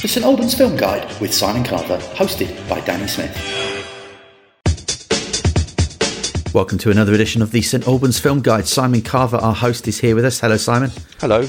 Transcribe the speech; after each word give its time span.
The 0.00 0.06
St 0.06 0.24
Albans 0.24 0.54
Film 0.54 0.76
Guide 0.76 1.20
with 1.20 1.34
Simon 1.34 1.64
Carver, 1.64 1.98
hosted 2.14 2.68
by 2.68 2.78
Danny 2.82 3.08
Smith. 3.08 3.34
Welcome 6.54 6.78
to 6.78 6.92
another 6.92 7.14
edition 7.14 7.42
of 7.42 7.50
the 7.50 7.62
St 7.62 7.84
Albans 7.88 8.20
Film 8.20 8.40
Guide. 8.40 8.68
Simon 8.68 9.02
Carver, 9.02 9.38
our 9.38 9.52
host, 9.52 9.88
is 9.88 9.98
here 9.98 10.14
with 10.14 10.24
us. 10.24 10.38
Hello, 10.38 10.56
Simon. 10.56 10.92
Hello. 11.20 11.48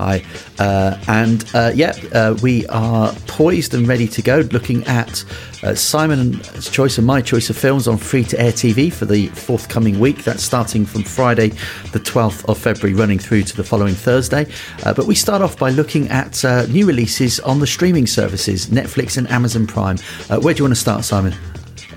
Hi. 0.00 0.24
Uh, 0.58 0.98
and 1.08 1.44
uh, 1.52 1.72
yeah, 1.74 1.92
uh, 2.14 2.34
we 2.42 2.66
are 2.68 3.12
poised 3.26 3.74
and 3.74 3.86
ready 3.86 4.08
to 4.08 4.22
go 4.22 4.38
looking 4.50 4.82
at 4.86 5.22
uh, 5.62 5.74
Simon's 5.74 6.70
choice 6.70 6.96
and 6.96 7.06
my 7.06 7.20
choice 7.20 7.50
of 7.50 7.58
films 7.58 7.86
on 7.86 7.98
free 7.98 8.24
to 8.24 8.40
air 8.40 8.50
TV 8.50 8.90
for 8.90 9.04
the 9.04 9.26
forthcoming 9.26 10.00
week. 10.00 10.24
That's 10.24 10.42
starting 10.42 10.86
from 10.86 11.02
Friday, 11.02 11.48
the 11.92 12.00
12th 12.00 12.48
of 12.48 12.56
February, 12.56 12.98
running 12.98 13.18
through 13.18 13.42
to 13.42 13.54
the 13.54 13.62
following 13.62 13.92
Thursday. 13.92 14.50
Uh, 14.86 14.94
but 14.94 15.04
we 15.04 15.14
start 15.14 15.42
off 15.42 15.58
by 15.58 15.68
looking 15.68 16.08
at 16.08 16.46
uh, 16.46 16.64
new 16.68 16.86
releases 16.86 17.38
on 17.40 17.60
the 17.60 17.66
streaming 17.66 18.06
services, 18.06 18.68
Netflix 18.68 19.18
and 19.18 19.28
Amazon 19.30 19.66
Prime. 19.66 19.98
where 20.28 20.54
do 20.54 20.60
you 20.60 20.64
want 20.64 20.74
to 20.74 20.80
start, 20.80 21.04
Simon? 21.04 21.34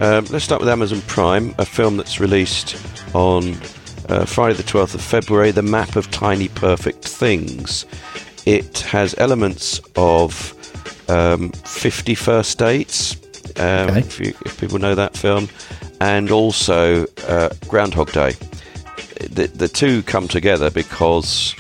Um, 0.02 0.26
let's 0.26 0.44
start 0.44 0.60
with 0.60 0.68
Amazon 0.68 0.99
Prime, 1.08 1.55
a 1.58 1.66
film 1.66 1.96
that's 1.96 2.20
released 2.20 2.76
on 3.16 3.55
uh, 4.09 4.25
Friday, 4.25 4.55
the 4.55 4.63
12th 4.63 4.95
of 4.95 5.02
February, 5.02 5.52
The 5.52 5.62
Map 5.62 5.95
of 5.95 6.09
Tiny 6.12 6.48
Perfect 6.49 7.03
Things. 7.03 7.85
It 8.45 8.79
has 8.79 9.16
elements 9.17 9.79
of 9.95 10.53
um, 11.09 11.52
50 11.52 12.16
First 12.16 12.57
Dates, 12.59 13.16
um, 13.57 13.89
okay. 13.89 13.99
if, 13.99 14.20
you, 14.20 14.34
if, 14.45 14.59
people 14.59 14.79
know 14.79 14.95
that 14.95 15.16
film, 15.16 15.49
and 16.02 16.31
also 16.31 17.05
uh, 17.27 17.49
Groundhog 17.67 18.12
Day. 18.12 18.34
The, 19.29 19.48
the 19.48 19.67
two 19.67 20.04
come 20.04 20.27
together 20.27 20.70
because 20.70 21.55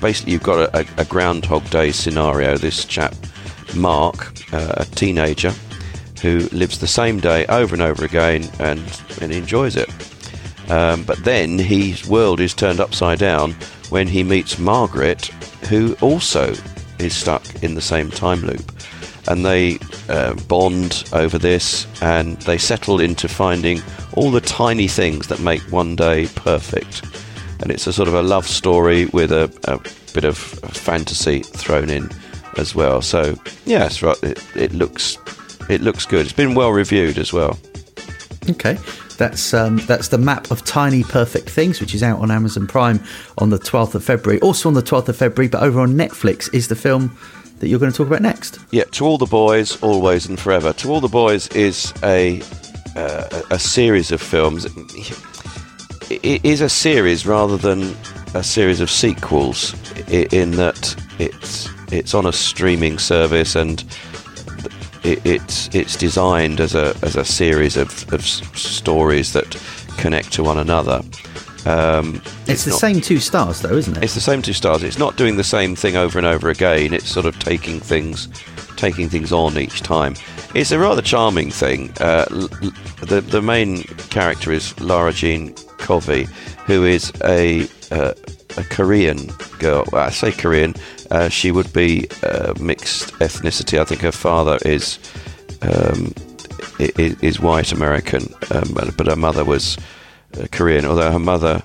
basically 0.00 0.32
you've 0.32 0.42
got 0.42 0.74
a, 0.74 0.86
a 0.96 1.04
Groundhog 1.04 1.68
Day 1.70 1.92
scenario. 1.92 2.56
This 2.56 2.84
chap, 2.84 3.14
Mark, 3.74 4.32
uh, 4.52 4.74
a 4.78 4.84
teenager, 4.84 5.52
who 6.22 6.48
lives 6.52 6.78
the 6.78 6.86
same 6.86 7.20
day 7.20 7.46
over 7.46 7.74
and 7.74 7.82
over 7.82 8.04
again 8.04 8.48
and, 8.60 8.80
and 9.20 9.32
enjoys 9.32 9.76
it. 9.76 9.90
Um, 10.72 11.02
but 11.02 11.22
then 11.22 11.58
his 11.58 12.08
world 12.08 12.40
is 12.40 12.54
turned 12.54 12.80
upside 12.80 13.18
down 13.18 13.52
when 13.90 14.08
he 14.08 14.24
meets 14.24 14.58
Margaret, 14.58 15.26
who 15.68 15.94
also 16.00 16.54
is 16.98 17.14
stuck 17.14 17.62
in 17.62 17.74
the 17.74 17.82
same 17.82 18.10
time 18.10 18.40
loop. 18.40 18.72
And 19.28 19.44
they 19.44 19.78
uh, 20.08 20.32
bond 20.48 21.04
over 21.12 21.36
this 21.36 21.86
and 22.00 22.38
they 22.42 22.56
settle 22.56 23.00
into 23.00 23.28
finding 23.28 23.82
all 24.14 24.30
the 24.30 24.40
tiny 24.40 24.88
things 24.88 25.26
that 25.26 25.40
make 25.40 25.60
one 25.70 25.94
day 25.94 26.26
perfect. 26.36 27.02
And 27.60 27.70
it's 27.70 27.86
a 27.86 27.92
sort 27.92 28.08
of 28.08 28.14
a 28.14 28.22
love 28.22 28.46
story 28.46 29.06
with 29.06 29.30
a, 29.30 29.52
a 29.64 29.78
bit 30.14 30.24
of 30.24 30.38
fantasy 30.38 31.40
thrown 31.40 31.90
in 31.90 32.10
as 32.56 32.74
well. 32.74 33.02
So, 33.02 33.36
yes, 33.66 34.02
right, 34.02 34.20
it, 34.22 34.42
it 34.56 34.72
looks 34.72 35.18
it 35.68 35.82
looks 35.82 36.06
good. 36.06 36.24
It's 36.24 36.32
been 36.32 36.54
well 36.54 36.72
reviewed 36.72 37.18
as 37.18 37.30
well. 37.30 37.58
Okay. 38.50 38.78
That's 39.18 39.54
um, 39.54 39.76
that's 39.78 40.08
the 40.08 40.18
map 40.18 40.50
of 40.50 40.64
tiny 40.64 41.04
perfect 41.04 41.48
things, 41.48 41.80
which 41.80 41.94
is 41.94 42.02
out 42.02 42.18
on 42.18 42.30
Amazon 42.30 42.66
Prime 42.66 43.00
on 43.38 43.50
the 43.50 43.58
12th 43.58 43.94
of 43.94 44.04
February. 44.04 44.40
Also 44.40 44.68
on 44.68 44.74
the 44.74 44.82
12th 44.82 45.08
of 45.08 45.16
February, 45.16 45.48
but 45.48 45.62
over 45.62 45.80
on 45.80 45.94
Netflix 45.94 46.52
is 46.52 46.68
the 46.68 46.76
film 46.76 47.16
that 47.60 47.68
you're 47.68 47.78
going 47.78 47.92
to 47.92 47.96
talk 47.96 48.08
about 48.08 48.22
next. 48.22 48.58
Yeah, 48.72 48.84
To 48.84 49.06
All 49.06 49.18
the 49.18 49.26
Boys, 49.26 49.80
Always 49.82 50.26
and 50.26 50.38
Forever. 50.40 50.72
To 50.72 50.90
All 50.90 51.00
the 51.00 51.08
Boys 51.08 51.46
is 51.48 51.94
a 52.02 52.42
uh, 52.96 53.42
a 53.50 53.58
series 53.58 54.10
of 54.10 54.20
films. 54.20 54.66
It 56.10 56.44
is 56.44 56.60
a 56.60 56.68
series 56.68 57.24
rather 57.24 57.56
than 57.56 57.94
a 58.34 58.42
series 58.42 58.80
of 58.80 58.90
sequels, 58.90 59.74
in 60.08 60.52
that 60.52 60.96
it's 61.18 61.68
it's 61.92 62.14
on 62.14 62.26
a 62.26 62.32
streaming 62.32 62.98
service 62.98 63.54
and 63.54 63.84
it, 65.04 65.24
it's 65.24 65.74
it's 65.74 65.96
designed 65.96 66.60
as 66.60 66.74
a 66.74 66.94
as 67.02 67.16
a 67.16 67.24
series 67.24 67.76
of, 67.76 68.12
of 68.12 68.24
stories 68.24 69.32
that 69.32 69.56
connect 69.98 70.32
to 70.34 70.42
one 70.42 70.58
another. 70.58 71.02
Um, 71.64 72.16
it's, 72.16 72.48
it's, 72.48 72.64
the 72.64 72.70
not, 72.70 72.80
same 72.80 73.00
two 73.00 73.20
stars, 73.20 73.60
though, 73.60 73.76
isn't 73.76 73.96
it? 73.96 74.02
It's 74.02 74.14
the 74.14 74.20
same 74.20 74.42
two 74.42 74.52
stars. 74.52 74.82
It's 74.82 74.98
not 74.98 75.16
doing 75.16 75.36
the 75.36 75.44
same 75.44 75.76
thing 75.76 75.96
over 75.96 76.18
and 76.18 76.26
over 76.26 76.50
again. 76.50 76.92
It's 76.92 77.08
sort 77.08 77.24
of 77.24 77.38
taking 77.38 77.78
things, 77.78 78.28
taking 78.76 79.08
things 79.08 79.32
on 79.32 79.56
each 79.56 79.80
time. 79.82 80.16
It's 80.54 80.72
a 80.72 80.78
rather 80.78 81.02
charming 81.02 81.50
thing. 81.50 81.92
Uh, 82.00 82.24
the 83.00 83.24
the 83.26 83.40
main 83.42 83.84
character 84.10 84.52
is 84.52 84.78
Lara 84.80 85.12
Jean 85.12 85.54
Covey, 85.78 86.26
who 86.66 86.84
is 86.84 87.12
a 87.24 87.68
uh, 87.90 88.14
a 88.56 88.64
Korean 88.64 89.28
girl. 89.58 89.84
Well, 89.92 90.04
I 90.04 90.10
say 90.10 90.32
Korean. 90.32 90.74
Uh, 91.12 91.28
she 91.28 91.50
would 91.50 91.70
be 91.74 92.08
uh, 92.22 92.54
mixed 92.58 93.12
ethnicity. 93.18 93.78
I 93.78 93.84
think 93.84 94.00
her 94.00 94.12
father 94.12 94.58
is 94.64 94.98
um, 95.60 96.14
is, 96.78 97.20
is, 97.20 97.38
white 97.38 97.70
American, 97.70 98.32
um, 98.50 98.72
but 98.96 99.06
her 99.06 99.14
mother 99.14 99.44
was 99.44 99.76
uh, 100.40 100.46
Korean. 100.52 100.86
Although 100.86 101.12
her 101.12 101.18
mother 101.18 101.62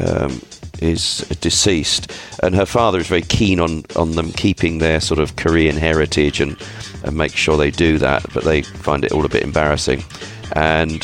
um, 0.00 0.42
is 0.80 1.18
deceased, 1.40 2.10
and 2.42 2.56
her 2.56 2.66
father 2.66 2.98
is 2.98 3.06
very 3.06 3.22
keen 3.22 3.60
on 3.60 3.84
on 3.94 4.12
them 4.12 4.32
keeping 4.32 4.78
their 4.78 5.00
sort 5.00 5.20
of 5.20 5.36
Korean 5.36 5.76
heritage 5.76 6.40
and 6.40 6.56
and 7.04 7.16
make 7.16 7.36
sure 7.36 7.56
they 7.56 7.70
do 7.70 7.98
that. 7.98 8.26
But 8.34 8.42
they 8.42 8.62
find 8.62 9.04
it 9.04 9.12
all 9.12 9.24
a 9.24 9.28
bit 9.28 9.44
embarrassing. 9.44 10.02
And 10.56 11.02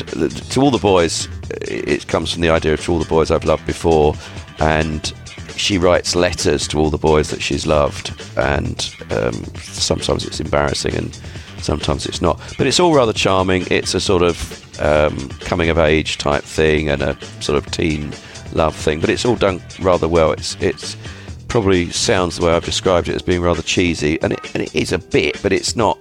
to 0.50 0.60
all 0.60 0.72
the 0.72 0.78
boys, 0.78 1.28
it 1.60 2.08
comes 2.08 2.32
from 2.32 2.42
the 2.42 2.50
idea 2.50 2.72
of 2.72 2.80
to 2.80 2.92
all 2.92 2.98
the 2.98 3.08
boys 3.08 3.30
I've 3.30 3.44
loved 3.44 3.66
before 3.66 4.14
and 4.58 5.12
she 5.58 5.78
writes 5.78 6.14
letters 6.14 6.68
to 6.68 6.78
all 6.78 6.90
the 6.90 6.98
boys 6.98 7.30
that 7.30 7.42
she's 7.42 7.66
loved, 7.66 8.12
and 8.36 8.94
um, 9.10 9.34
sometimes 9.56 10.24
it's 10.24 10.40
embarrassing 10.40 10.94
and 10.94 11.18
sometimes 11.58 12.06
it's 12.06 12.22
not. 12.22 12.40
But 12.56 12.66
it's 12.66 12.80
all 12.80 12.94
rather 12.94 13.12
charming. 13.12 13.66
It's 13.70 13.94
a 13.94 14.00
sort 14.00 14.22
of 14.22 14.80
um, 14.80 15.28
coming 15.40 15.70
of 15.70 15.78
age 15.78 16.18
type 16.18 16.44
thing 16.44 16.88
and 16.88 17.02
a 17.02 17.18
sort 17.40 17.58
of 17.58 17.70
teen 17.70 18.12
love 18.52 18.74
thing, 18.74 19.00
but 19.00 19.10
it's 19.10 19.24
all 19.24 19.36
done 19.36 19.60
rather 19.80 20.08
well. 20.08 20.32
It's 20.32 20.56
it's 20.60 20.96
probably 21.48 21.90
sounds 21.90 22.36
the 22.36 22.46
way 22.46 22.52
I've 22.52 22.64
described 22.64 23.08
it 23.08 23.14
as 23.14 23.22
being 23.22 23.42
rather 23.42 23.62
cheesy, 23.62 24.20
and 24.22 24.32
it, 24.32 24.54
and 24.54 24.62
it 24.62 24.74
is 24.74 24.92
a 24.92 24.98
bit, 24.98 25.42
but 25.42 25.52
it's 25.52 25.76
not. 25.76 25.98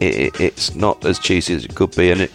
It, 0.00 0.40
it's 0.40 0.76
not 0.76 1.04
as 1.04 1.18
cheesy 1.18 1.54
as 1.54 1.64
it 1.64 1.74
could 1.74 1.94
be, 1.96 2.12
and 2.12 2.20
it 2.20 2.30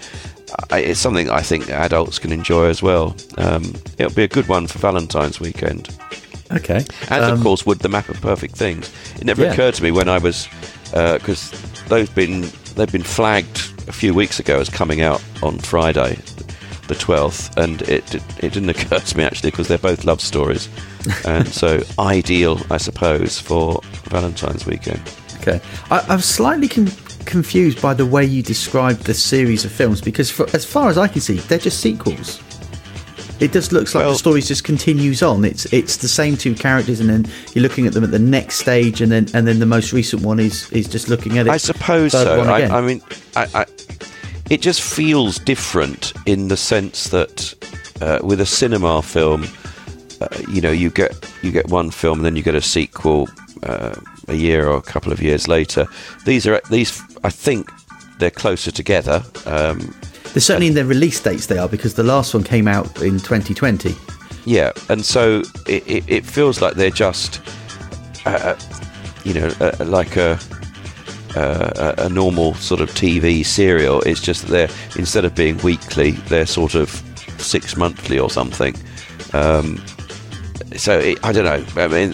it's 0.71 0.99
something 0.99 1.29
I 1.29 1.41
think 1.41 1.69
adults 1.69 2.19
can 2.19 2.31
enjoy 2.31 2.65
as 2.65 2.83
well. 2.83 3.15
Um, 3.37 3.73
it'll 3.97 4.13
be 4.13 4.23
a 4.23 4.27
good 4.27 4.47
one 4.47 4.67
for 4.67 4.79
Valentine's 4.79 5.39
weekend. 5.39 5.89
Okay. 6.53 6.86
And 7.09 7.24
um, 7.24 7.34
of 7.34 7.41
course, 7.41 7.66
would 7.66 7.80
the 7.80 7.90
map 7.90 8.09
of 8.09 8.22
perfect 8.22 8.56
things. 8.56 8.91
It 9.16 9.25
never 9.25 9.44
yeah. 9.44 9.53
occurred 9.53 9.74
to 9.75 9.84
me 9.84 9.91
when 9.91 10.09
I 10.09 10.18
was 10.18 10.47
because 10.91 11.53
uh, 11.53 11.88
they've 11.90 12.14
been 12.14 12.41
they've 12.75 12.91
been 12.91 13.03
flagged 13.03 13.58
a 13.88 13.91
few 13.91 14.14
weeks 14.14 14.40
ago 14.40 14.59
as 14.59 14.69
coming 14.69 15.02
out 15.02 15.24
on 15.41 15.59
Friday, 15.59 16.18
the 16.88 16.96
twelfth, 16.96 17.56
and 17.58 17.81
it 17.84 18.16
it 18.16 18.53
didn't 18.53 18.69
occur 18.75 19.00
to 19.00 19.18
me 19.18 19.24
actually 19.24 19.52
because 19.52 19.68
they're 19.68 19.78
both 19.78 20.06
love 20.06 20.22
stories, 20.22 20.69
and 21.25 21.47
so 21.47 21.81
ideal, 22.00 22.59
I 22.70 22.78
suppose, 22.78 23.40
for 23.40 23.81
Valentine's 24.06 24.66
weekend. 24.66 25.02
Okay, 25.41 25.59
I, 25.90 26.00
I'm 26.08 26.22
slightly 26.22 26.68
con- 26.68 26.91
confused 27.25 27.81
by 27.81 27.94
the 27.94 28.06
way 28.06 28.24
you 28.24 28.44
describe 28.44 28.97
the 29.00 29.14
series 29.14 29.66
of 29.66 29.72
films 29.72 30.02
because, 30.02 30.30
for, 30.30 30.46
as 30.56 30.64
far 30.66 30.90
as 30.90 30.97
I 30.97 31.08
can 31.08 31.22
see, 31.22 31.38
they're 31.38 31.58
just 31.58 31.80
sequels. 31.80 32.41
It 33.39 33.51
just 33.51 33.71
looks 33.71 33.94
like 33.94 34.03
well, 34.03 34.13
the 34.13 34.17
story 34.17 34.41
just 34.41 34.63
continues 34.63 35.21
on. 35.21 35.44
It's 35.44 35.66
it's 35.73 35.97
the 35.97 36.07
same 36.07 36.38
two 36.38 36.55
characters, 36.55 36.99
and 36.99 37.09
then 37.09 37.25
you're 37.53 37.63
looking 37.63 37.88
at 37.88 37.94
them 37.94 38.03
at 38.03 38.11
the 38.11 38.19
next 38.19 38.59
stage, 38.59 39.01
and 39.01 39.11
then 39.11 39.27
and 39.33 39.47
then 39.47 39.59
the 39.59 39.66
most 39.66 39.91
recent 39.91 40.21
one 40.21 40.39
is 40.39 40.71
is 40.71 40.88
just 40.88 41.09
looking 41.09 41.38
at 41.38 41.47
it. 41.47 41.49
I 41.49 41.57
suppose 41.57 42.11
so. 42.11 42.41
I, 42.41 42.77
I, 42.77 42.81
mean, 42.81 43.01
I, 43.35 43.47
I, 43.53 43.66
it 44.49 44.61
just 44.61 44.81
feels 44.81 45.39
different 45.39 46.13
in 46.25 46.47
the 46.47 46.57
sense 46.57 47.09
that 47.09 47.53
uh, 48.01 48.19
with 48.23 48.39
a 48.39 48.45
cinema 48.45 49.01
film, 49.01 49.45
uh, 50.22 50.27
you 50.49 50.61
know, 50.61 50.72
you 50.72 50.89
get 50.89 51.29
you 51.41 51.51
get 51.51 51.67
one 51.69 51.91
film, 51.91 52.19
and 52.19 52.25
then 52.25 52.35
you 52.35 52.43
get 52.43 52.55
a 52.55 52.61
sequel. 52.61 53.27
Uh, 53.63 53.95
a 54.27 54.35
year 54.35 54.67
or 54.67 54.77
a 54.77 54.81
couple 54.81 55.11
of 55.11 55.22
years 55.22 55.47
later. 55.47 55.85
These 56.25 56.47
are 56.47 56.61
these. 56.69 57.02
I 57.23 57.29
think 57.29 57.69
they're 58.19 58.31
closer 58.31 58.72
together. 58.72 59.23
Um, 59.46 59.93
they're 60.34 60.41
certainly 60.41 60.68
in 60.68 60.74
their 60.74 60.85
release 60.85 61.20
dates. 61.22 61.46
They 61.46 61.58
are 61.58 61.70
because 61.70 61.94
the 61.94 62.03
last 62.03 62.34
one 62.34 62.44
came 62.44 62.68
out 62.68 63.02
in 63.02 63.20
2020. 63.20 63.96
Yeah, 64.46 64.72
and 64.90 65.06
so 65.06 65.44
it, 65.68 65.88
it, 65.88 66.03
it 66.08 66.26
feels 66.26 66.62
like 66.62 66.74
they're 66.74 66.90
just, 66.90 67.40
uh, 68.26 68.30
uh 68.30 68.59
you 69.24 69.34
know, 69.34 69.52
uh, 69.62 69.85
like 69.85 70.18
a, 70.18 70.38
uh, 71.35 71.96
a 71.97 72.09
normal 72.09 72.56
sort 72.56 72.82
of 72.82 72.90
TV 72.90 73.46
serial. 73.46 74.02
It's 74.02 74.22
just 74.22 74.47
that 74.47 74.52
they're 74.52 74.70
instead 74.97 75.24
of 75.24 75.35
being 75.35 75.58
weekly, 75.59 76.12
they're 76.12 76.46
sort 76.46 76.76
of 76.76 76.90
six 77.38 77.78
monthly 77.78 78.20
or 78.20 78.30
something. 78.30 78.76
Um, 79.34 79.82
so 80.76 81.00
it, 81.00 81.20
I 81.24 81.32
don't 81.32 81.46
know. 81.46 81.82
I 81.82 81.88
mean, 81.88 82.14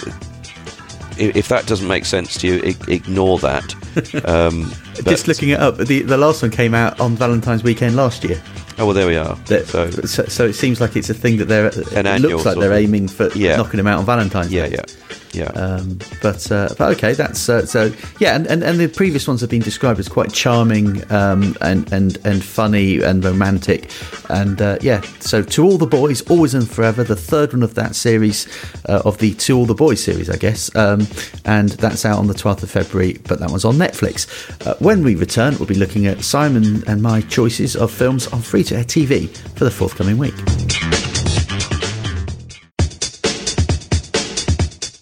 if 1.17 1.47
that 1.47 1.67
doesn't 1.67 1.87
make 1.87 2.05
sense 2.05 2.37
to 2.39 2.47
you, 2.47 2.75
ignore 2.87 3.39
that. 3.39 3.75
Um, 4.23 4.71
Just 5.05 5.27
looking 5.27 5.49
it 5.49 5.59
up, 5.59 5.77
the 5.77 6.01
the 6.01 6.17
last 6.17 6.41
one 6.41 6.51
came 6.51 6.73
out 6.73 6.99
on 6.99 7.15
Valentine's 7.15 7.63
weekend 7.63 7.95
last 7.95 8.23
year. 8.23 8.41
Oh 8.77 8.85
well, 8.85 8.93
there 8.93 9.07
we 9.07 9.17
are. 9.17 9.35
That, 9.47 9.67
so, 9.67 9.89
so, 9.91 10.25
so, 10.25 10.45
it 10.45 10.53
seems 10.53 10.79
like 10.79 10.95
it's 10.95 11.09
a 11.09 11.13
thing 11.13 11.37
that 11.37 11.45
they're. 11.45 11.67
An 11.97 12.05
it 12.07 12.21
looks 12.21 12.45
like 12.45 12.57
they're 12.57 12.73
aiming 12.73 13.09
for 13.09 13.29
yeah. 13.33 13.57
knocking 13.57 13.77
them 13.77 13.87
out 13.87 13.99
on 13.99 14.05
Valentine's. 14.05 14.51
Yeah, 14.51 14.67
Day. 14.67 14.75
yeah. 14.75 15.17
Yeah. 15.31 15.45
Um, 15.51 15.99
but, 16.21 16.51
uh, 16.51 16.69
but 16.77 16.97
okay, 16.97 17.13
that's 17.13 17.49
uh, 17.49 17.65
so 17.65 17.91
yeah, 18.19 18.35
and, 18.35 18.47
and, 18.47 18.63
and 18.63 18.79
the 18.79 18.87
previous 18.87 19.27
ones 19.27 19.41
have 19.41 19.49
been 19.49 19.61
described 19.61 19.99
as 19.99 20.07
quite 20.07 20.33
charming 20.33 21.09
um, 21.11 21.55
and 21.61 21.91
and 21.93 22.17
and 22.25 22.43
funny 22.43 23.01
and 23.01 23.23
romantic, 23.23 23.91
and 24.29 24.61
uh, 24.61 24.77
yeah. 24.81 25.01
So 25.19 25.43
to 25.43 25.63
all 25.63 25.77
the 25.77 25.85
boys, 25.85 26.21
always 26.29 26.53
and 26.53 26.69
forever, 26.69 27.03
the 27.03 27.15
third 27.15 27.53
one 27.53 27.63
of 27.63 27.75
that 27.75 27.95
series 27.95 28.47
uh, 28.87 29.01
of 29.05 29.17
the 29.19 29.33
To 29.35 29.57
All 29.57 29.65
the 29.65 29.75
Boys 29.75 30.03
series, 30.03 30.29
I 30.29 30.37
guess, 30.37 30.73
um, 30.75 31.07
and 31.45 31.69
that's 31.69 32.05
out 32.05 32.17
on 32.17 32.27
the 32.27 32.33
twelfth 32.33 32.63
of 32.63 32.71
February. 32.71 33.19
But 33.27 33.39
that 33.39 33.49
one's 33.49 33.65
on 33.65 33.75
Netflix. 33.75 34.27
Uh, 34.65 34.75
when 34.79 35.03
we 35.03 35.15
return, 35.15 35.55
we'll 35.57 35.67
be 35.67 35.75
looking 35.75 36.07
at 36.07 36.23
Simon 36.23 36.83
and 36.87 37.01
my 37.01 37.21
choices 37.21 37.75
of 37.75 37.91
films 37.91 38.27
on 38.27 38.41
free 38.41 38.63
to 38.65 38.77
air 38.77 38.83
TV 38.83 39.29
for 39.55 39.63
the 39.63 39.71
forthcoming 39.71 40.17
week. 40.17 40.98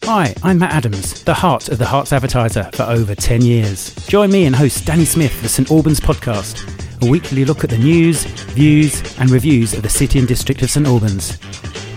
Hi, 0.10 0.34
I'm 0.42 0.60
Matt 0.60 0.72
Adams, 0.72 1.22
the 1.26 1.34
heart 1.34 1.68
of 1.68 1.80
the 1.80 1.84
Herts 1.84 2.14
Advertiser 2.14 2.70
for 2.72 2.84
over 2.84 3.14
10 3.14 3.42
years. 3.42 3.94
Join 4.08 4.32
me 4.32 4.46
and 4.46 4.56
host 4.56 4.86
Danny 4.86 5.04
Smith 5.04 5.34
for 5.34 5.50
St 5.50 5.70
Albans 5.70 6.00
podcast, 6.00 6.64
a 7.06 7.12
weekly 7.12 7.44
look 7.44 7.66
at 7.66 7.70
the 7.70 7.78
news, 7.78 8.24
views, 8.24 9.20
and 9.20 9.30
reviews 9.30 9.74
of 9.74 9.82
the 9.84 9.90
city 9.90 10.18
and 10.18 10.26
district 10.26 10.62
of 10.62 10.72
St 10.72 10.88
Albans. 10.88 11.38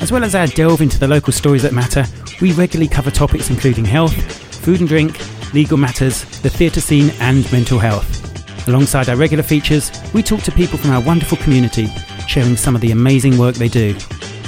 As 0.01 0.11
well 0.11 0.25
as 0.25 0.35
our 0.35 0.49
delve 0.49 0.81
into 0.81 0.99
the 0.99 1.07
local 1.07 1.33
stories 1.33 1.63
that 1.63 1.73
matter, 1.73 2.05
we 2.41 2.51
regularly 2.51 2.89
cover 2.89 3.13
topics 3.13 3.49
including 3.49 3.85
health, 3.85 4.17
food 4.57 4.81
and 4.81 4.89
drink, 4.89 5.17
legal 5.55 5.77
matters, 5.77 6.25
the 6.41 6.51
theatre 6.51 6.81
scene, 6.81 7.11
and 7.21 7.51
mental 7.53 7.79
health. 7.79 8.67
Alongside 8.67 9.09
our 9.09 9.15
regular 9.15 9.45
features, 9.45 9.93
we 10.13 10.25
talk 10.25 10.41
to 10.41 10.51
people 10.51 10.79
from 10.79 10.91
our 10.91 11.01
wonderful 11.01 11.39
community, 11.39 11.87
sharing 12.27 12.57
some 12.57 12.75
of 12.75 12.81
the 12.81 12.91
amazing 12.91 13.39
work 13.39 13.55
they 13.55 13.69
do. 13.69 13.95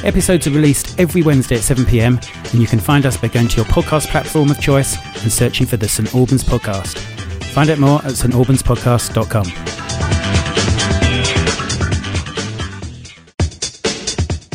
Episodes 0.04 0.48
are 0.48 0.50
released 0.50 0.98
every 0.98 1.22
Wednesday 1.22 1.54
at 1.54 1.60
7pm, 1.60 2.52
and 2.52 2.60
you 2.60 2.66
can 2.66 2.80
find 2.80 3.06
us 3.06 3.16
by 3.16 3.28
going 3.28 3.46
to 3.46 3.56
your 3.58 3.66
podcast 3.66 4.08
platform 4.08 4.50
of 4.50 4.60
choice 4.60 4.96
and 5.22 5.30
searching 5.30 5.64
for 5.64 5.76
the 5.76 5.86
St 5.86 6.12
Albans 6.12 6.42
Podcast. 6.42 6.98
Find 7.52 7.70
out 7.70 7.78
more 7.78 7.98
at 8.00 8.14
stalbanspodcast.com. 8.14 9.46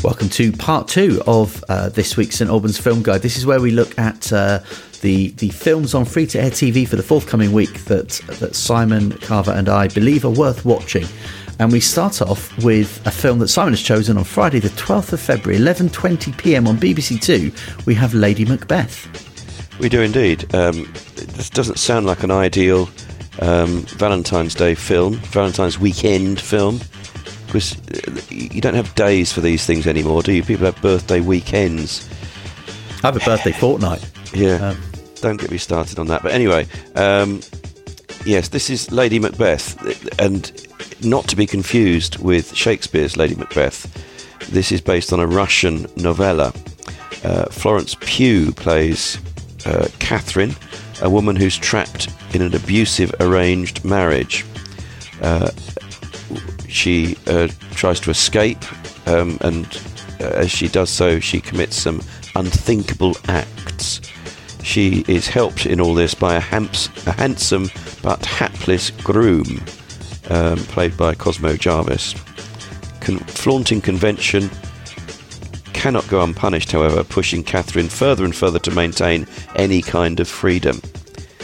Welcome 0.03 0.27
to 0.29 0.51
part 0.51 0.89
two 0.89 1.21
of 1.25 1.63
uh, 1.69 1.89
this 1.89 2.17
week's 2.17 2.35
St 2.35 2.49
Albans 2.49 2.77
Film 2.77 3.01
Guide. 3.01 3.21
This 3.21 3.37
is 3.37 3.45
where 3.45 3.61
we 3.61 3.71
look 3.71 3.97
at 3.97 4.33
uh, 4.33 4.59
the 5.01 5.29
the 5.37 5.49
films 5.49 5.93
on 5.93 6.03
free 6.03 6.25
to 6.27 6.41
air 6.41 6.51
TV 6.51 6.85
for 6.85 6.97
the 6.97 7.03
forthcoming 7.03 7.53
week 7.53 7.85
that 7.85 8.09
that 8.39 8.53
Simon 8.53 9.13
Carver 9.13 9.51
and 9.51 9.69
I 9.69 9.87
believe 9.87 10.25
are 10.25 10.29
worth 10.29 10.65
watching. 10.65 11.05
And 11.59 11.71
we 11.71 11.79
start 11.79 12.21
off 12.21 12.55
with 12.63 13.05
a 13.07 13.11
film 13.11 13.39
that 13.39 13.47
Simon 13.47 13.73
has 13.73 13.81
chosen 13.81 14.17
on 14.17 14.23
Friday, 14.23 14.59
the 14.59 14.69
12th 14.69 15.13
of 15.13 15.19
February, 15.19 15.59
11:20 15.59 16.37
p.m. 16.37 16.67
on 16.67 16.77
BBC 16.77 17.19
Two. 17.21 17.51
We 17.85 17.95
have 17.95 18.13
Lady 18.13 18.45
Macbeth. 18.45 19.07
We 19.79 19.89
do 19.89 20.01
indeed. 20.01 20.43
Um, 20.55 20.91
this 21.15 21.49
doesn't 21.49 21.77
sound 21.77 22.05
like 22.05 22.23
an 22.23 22.31
ideal 22.31 22.89
um, 23.41 23.81
Valentine's 23.97 24.55
Day 24.55 24.75
film, 24.75 25.15
Valentine's 25.15 25.79
weekend 25.79 26.39
film, 26.39 26.79
because 27.47 27.75
uh, 27.91 28.21
you 28.29 28.61
don't 28.61 28.73
have 28.73 28.93
days 28.95 29.31
for 29.31 29.41
these 29.41 29.65
things 29.65 29.87
anymore, 29.87 30.21
do 30.21 30.33
you? 30.33 30.43
People 30.43 30.65
have 30.65 30.79
birthday 30.81 31.21
weekends. 31.21 32.07
I 33.03 33.07
have 33.07 33.15
a 33.15 33.25
birthday 33.25 33.51
fortnight. 33.59 34.07
Yeah. 34.33 34.69
Um, 34.69 34.81
don't 35.21 35.37
get 35.37 35.49
me 35.49 35.57
started 35.57 35.97
on 35.97 36.07
that. 36.07 36.21
But 36.21 36.33
anyway, 36.33 36.67
um, 36.95 37.41
yes, 38.25 38.49
this 38.49 38.69
is 38.69 38.91
Lady 38.91 39.19
Macbeth, 39.19 40.19
and 40.19 40.66
not 41.03 41.27
to 41.27 41.35
be 41.35 41.45
confused 41.45 42.17
with 42.19 42.55
Shakespeare's 42.55 43.17
Lady 43.17 43.35
Macbeth. 43.35 43.85
This 44.51 44.71
is 44.71 44.81
based 44.81 45.13
on 45.13 45.19
a 45.19 45.27
Russian 45.27 45.87
novella. 45.95 46.53
Uh, 47.23 47.45
Florence 47.45 47.95
Pugh 47.99 48.51
plays 48.51 49.17
uh, 49.65 49.87
Catherine, 49.99 50.55
a 51.01 51.09
woman 51.09 51.35
who's 51.35 51.57
trapped 51.57 52.07
in 52.33 52.41
an 52.41 52.55
abusive 52.55 53.13
arranged 53.19 53.83
marriage. 53.83 54.45
Uh, 55.21 55.51
she 56.67 57.17
uh, 57.27 57.47
tries 57.71 57.99
to 58.01 58.11
escape, 58.11 58.63
um, 59.07 59.37
and 59.41 59.65
uh, 60.19 60.25
as 60.25 60.51
she 60.51 60.67
does 60.67 60.89
so, 60.89 61.19
she 61.19 61.39
commits 61.39 61.75
some 61.75 62.01
unthinkable 62.35 63.15
acts. 63.27 64.01
She 64.63 65.05
is 65.07 65.27
helped 65.27 65.65
in 65.65 65.79
all 65.79 65.93
this 65.93 66.13
by 66.13 66.35
a, 66.35 66.39
hamps- 66.39 66.89
a 67.07 67.11
handsome 67.11 67.69
but 68.03 68.25
hapless 68.25 68.91
groom 68.91 69.61
um, 70.29 70.57
played 70.57 70.95
by 70.97 71.15
Cosmo 71.15 71.55
Jarvis. 71.55 72.13
Con- 73.01 73.19
flaunting 73.19 73.81
convention 73.81 74.49
cannot 75.73 76.07
go 76.07 76.23
unpunished, 76.23 76.71
however, 76.71 77.03
pushing 77.03 77.43
Catherine 77.43 77.87
further 77.87 78.25
and 78.25 78.35
further 78.35 78.59
to 78.59 78.71
maintain 78.71 79.27
any 79.55 79.81
kind 79.81 80.19
of 80.19 80.27
freedom. 80.27 80.81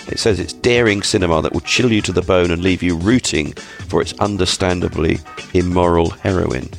It 0.07 0.19
says 0.19 0.39
it's 0.39 0.53
daring 0.53 1.01
cinema 1.01 1.41
that 1.41 1.53
will 1.53 1.61
chill 1.61 1.91
you 1.91 2.01
to 2.01 2.11
the 2.11 2.21
bone 2.21 2.51
and 2.51 2.61
leave 2.61 2.83
you 2.83 2.97
rooting 2.97 3.53
for 3.87 4.01
its 4.01 4.13
understandably 4.19 5.19
immoral 5.53 6.09
heroine. 6.09 6.69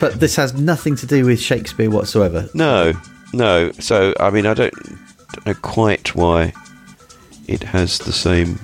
But 0.00 0.18
this 0.18 0.34
has 0.36 0.54
nothing 0.54 0.96
to 0.96 1.06
do 1.06 1.26
with 1.26 1.40
Shakespeare 1.40 1.90
whatsoever. 1.90 2.48
No, 2.54 2.92
no. 3.32 3.70
So, 3.72 4.14
I 4.18 4.30
mean, 4.30 4.46
I 4.46 4.54
don't, 4.54 4.74
don't 4.74 5.46
know 5.46 5.54
quite 5.54 6.14
why 6.14 6.52
it 7.46 7.62
has 7.62 7.98
the 7.98 8.12
same 8.12 8.58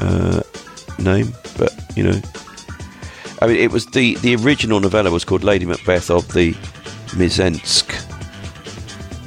uh, 0.00 0.42
name, 0.98 1.32
but 1.58 1.72
you 1.96 2.02
know, 2.02 2.20
I 3.42 3.46
mean, 3.46 3.56
it 3.56 3.70
was 3.70 3.86
the 3.86 4.16
the 4.16 4.36
original 4.36 4.80
novella 4.80 5.10
was 5.10 5.24
called 5.24 5.44
Lady 5.44 5.66
Macbeth 5.66 6.10
of 6.10 6.32
the 6.32 6.52
Mtsensk 7.12 7.92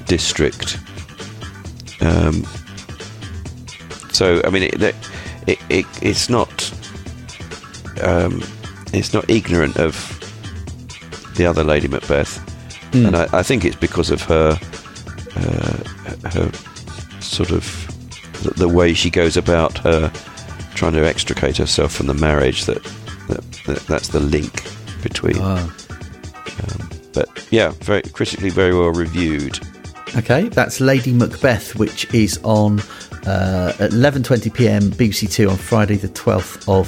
district. 0.05 0.79
Um, 2.01 2.45
so 4.11 4.41
I 4.43 4.49
mean, 4.49 4.63
it, 4.63 4.81
it, 5.47 5.59
it 5.69 5.85
it's 6.01 6.29
not 6.29 6.73
um, 8.01 8.43
it's 8.93 9.13
not 9.13 9.29
ignorant 9.29 9.77
of 9.77 9.93
the 11.35 11.45
other 11.45 11.63
Lady 11.63 11.87
Macbeth, 11.87 12.39
mm. 12.91 13.07
and 13.07 13.15
I, 13.15 13.27
I, 13.31 13.43
think 13.43 13.63
it's 13.63 13.75
because 13.75 14.09
of 14.09 14.21
her 14.23 14.59
uh, 15.35 16.29
her 16.29 16.51
sort 17.21 17.51
of 17.51 17.88
the, 18.43 18.51
the, 18.51 18.69
way 18.69 18.93
she 18.93 19.09
goes 19.09 19.37
about 19.37 19.77
her 19.79 20.11
trying 20.75 20.93
to 20.93 21.05
extricate 21.05 21.57
herself 21.57 21.91
from 21.91 22.07
the 22.07 22.13
marriage 22.13 22.65
that, 22.65 22.83
that, 23.27 23.43
that 23.65 23.79
that's 23.87 24.09
the 24.09 24.19
link 24.19 24.63
between. 25.01 25.37
Oh. 25.37 25.73
Um, 26.63 26.89
but 27.13 27.47
yeah, 27.51 27.71
very 27.81 28.01
critically 28.01 28.49
very 28.49 28.73
well 28.73 28.91
reviewed. 28.91 29.59
Okay, 30.15 30.49
that's 30.49 30.79
Lady 30.79 31.13
Macbeth, 31.13 31.75
which 31.75 32.11
is 32.13 32.39
on 32.43 32.79
uh, 33.27 33.73
at 33.79 33.91
11:20 33.91 34.53
p.m. 34.53 34.83
BBC 34.91 35.31
Two 35.31 35.49
on 35.49 35.57
Friday, 35.57 35.95
the 35.95 36.07
12th 36.09 36.67
of 36.67 36.87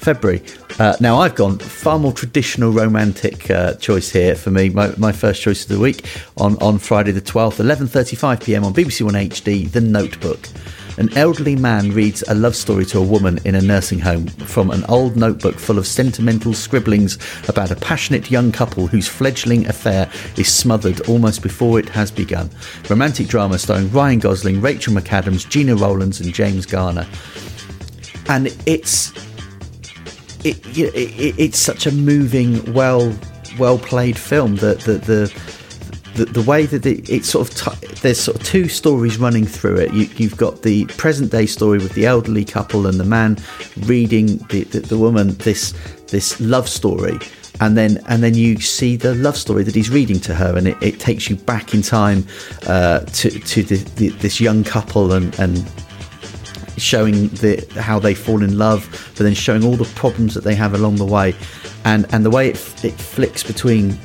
February. 0.00 0.42
Uh, 0.78 0.96
now 1.00 1.18
I've 1.18 1.34
gone 1.34 1.58
far 1.58 1.98
more 1.98 2.12
traditional 2.12 2.72
romantic 2.72 3.50
uh, 3.50 3.74
choice 3.74 4.10
here 4.10 4.34
for 4.34 4.50
me. 4.50 4.70
My, 4.70 4.94
my, 4.96 5.12
first 5.12 5.42
choice 5.42 5.62
of 5.62 5.68
the 5.68 5.78
week 5.78 6.06
on 6.36 6.56
on 6.62 6.78
Friday 6.78 7.12
the 7.12 7.20
12th, 7.20 7.64
11:35 7.64 8.44
p.m. 8.44 8.64
on 8.64 8.74
BBC 8.74 9.02
One 9.02 9.14
HD, 9.14 9.70
The 9.70 9.80
Notebook. 9.80 10.48
An 11.00 11.10
elderly 11.16 11.56
man 11.56 11.92
reads 11.92 12.22
a 12.28 12.34
love 12.34 12.54
story 12.54 12.84
to 12.84 12.98
a 12.98 13.02
woman 13.02 13.38
in 13.46 13.54
a 13.54 13.62
nursing 13.62 14.00
home 14.00 14.26
from 14.26 14.70
an 14.70 14.84
old 14.84 15.16
notebook 15.16 15.54
full 15.54 15.78
of 15.78 15.86
sentimental 15.86 16.52
scribblings 16.52 17.16
about 17.48 17.70
a 17.70 17.74
passionate 17.76 18.30
young 18.30 18.52
couple 18.52 18.86
whose 18.86 19.08
fledgling 19.08 19.66
affair 19.66 20.10
is 20.36 20.54
smothered 20.54 21.00
almost 21.08 21.42
before 21.42 21.78
it 21.78 21.88
has 21.88 22.10
begun. 22.10 22.50
Romantic 22.90 23.28
drama 23.28 23.58
starring 23.58 23.90
Ryan 23.90 24.18
Gosling, 24.18 24.60
Rachel 24.60 24.92
McAdams, 24.92 25.48
Gena 25.48 25.74
Rowlands, 25.74 26.20
and 26.20 26.34
James 26.34 26.66
Garner. 26.66 27.08
And 28.28 28.48
it's 28.66 29.10
it, 30.44 30.58
it, 30.76 31.34
it's 31.38 31.58
such 31.58 31.86
a 31.86 31.92
moving, 31.92 32.74
well 32.74 33.18
well 33.58 33.78
played 33.78 34.18
film 34.18 34.56
that 34.56 34.80
the, 34.80 34.98
the 34.98 35.34
the, 36.14 36.24
the 36.24 36.42
way 36.42 36.66
that 36.66 36.84
it, 36.86 37.08
it 37.08 37.24
sort 37.24 37.48
of 37.48 37.54
t- 37.80 37.86
there's 38.02 38.20
sort 38.20 38.36
of 38.36 38.42
two 38.42 38.68
stories 38.68 39.18
running 39.18 39.46
through 39.46 39.76
it. 39.76 39.92
You, 39.92 40.28
have 40.28 40.36
got 40.36 40.62
the 40.62 40.86
present 40.86 41.30
day 41.30 41.46
story 41.46 41.78
with 41.78 41.94
the 41.94 42.06
elderly 42.06 42.44
couple 42.44 42.86
and 42.86 42.98
the 42.98 43.04
man 43.04 43.38
reading 43.80 44.38
the, 44.48 44.64
the, 44.64 44.80
the 44.80 44.98
woman 44.98 45.34
this 45.38 45.72
this 46.08 46.40
love 46.40 46.68
story, 46.68 47.18
and 47.60 47.76
then 47.76 47.98
and 48.08 48.22
then 48.22 48.34
you 48.34 48.60
see 48.60 48.96
the 48.96 49.14
love 49.14 49.36
story 49.36 49.62
that 49.62 49.74
he's 49.74 49.90
reading 49.90 50.20
to 50.20 50.34
her, 50.34 50.56
and 50.56 50.68
it, 50.68 50.76
it 50.82 51.00
takes 51.00 51.30
you 51.30 51.36
back 51.36 51.74
in 51.74 51.82
time 51.82 52.26
uh, 52.66 53.00
to 53.00 53.30
to 53.30 53.62
the, 53.62 53.76
the, 53.96 54.08
this 54.08 54.40
young 54.40 54.64
couple 54.64 55.12
and 55.12 55.38
and 55.38 55.64
showing 56.76 57.28
the 57.28 57.64
how 57.78 57.98
they 57.98 58.14
fall 58.14 58.42
in 58.42 58.58
love, 58.58 59.12
but 59.16 59.24
then 59.24 59.34
showing 59.34 59.64
all 59.64 59.76
the 59.76 59.90
problems 59.94 60.34
that 60.34 60.44
they 60.44 60.54
have 60.54 60.74
along 60.74 60.96
the 60.96 61.06
way, 61.06 61.34
and 61.84 62.06
and 62.12 62.24
the 62.24 62.30
way 62.30 62.48
it, 62.48 62.84
it 62.84 62.94
flicks 62.94 63.42
between 63.42 63.96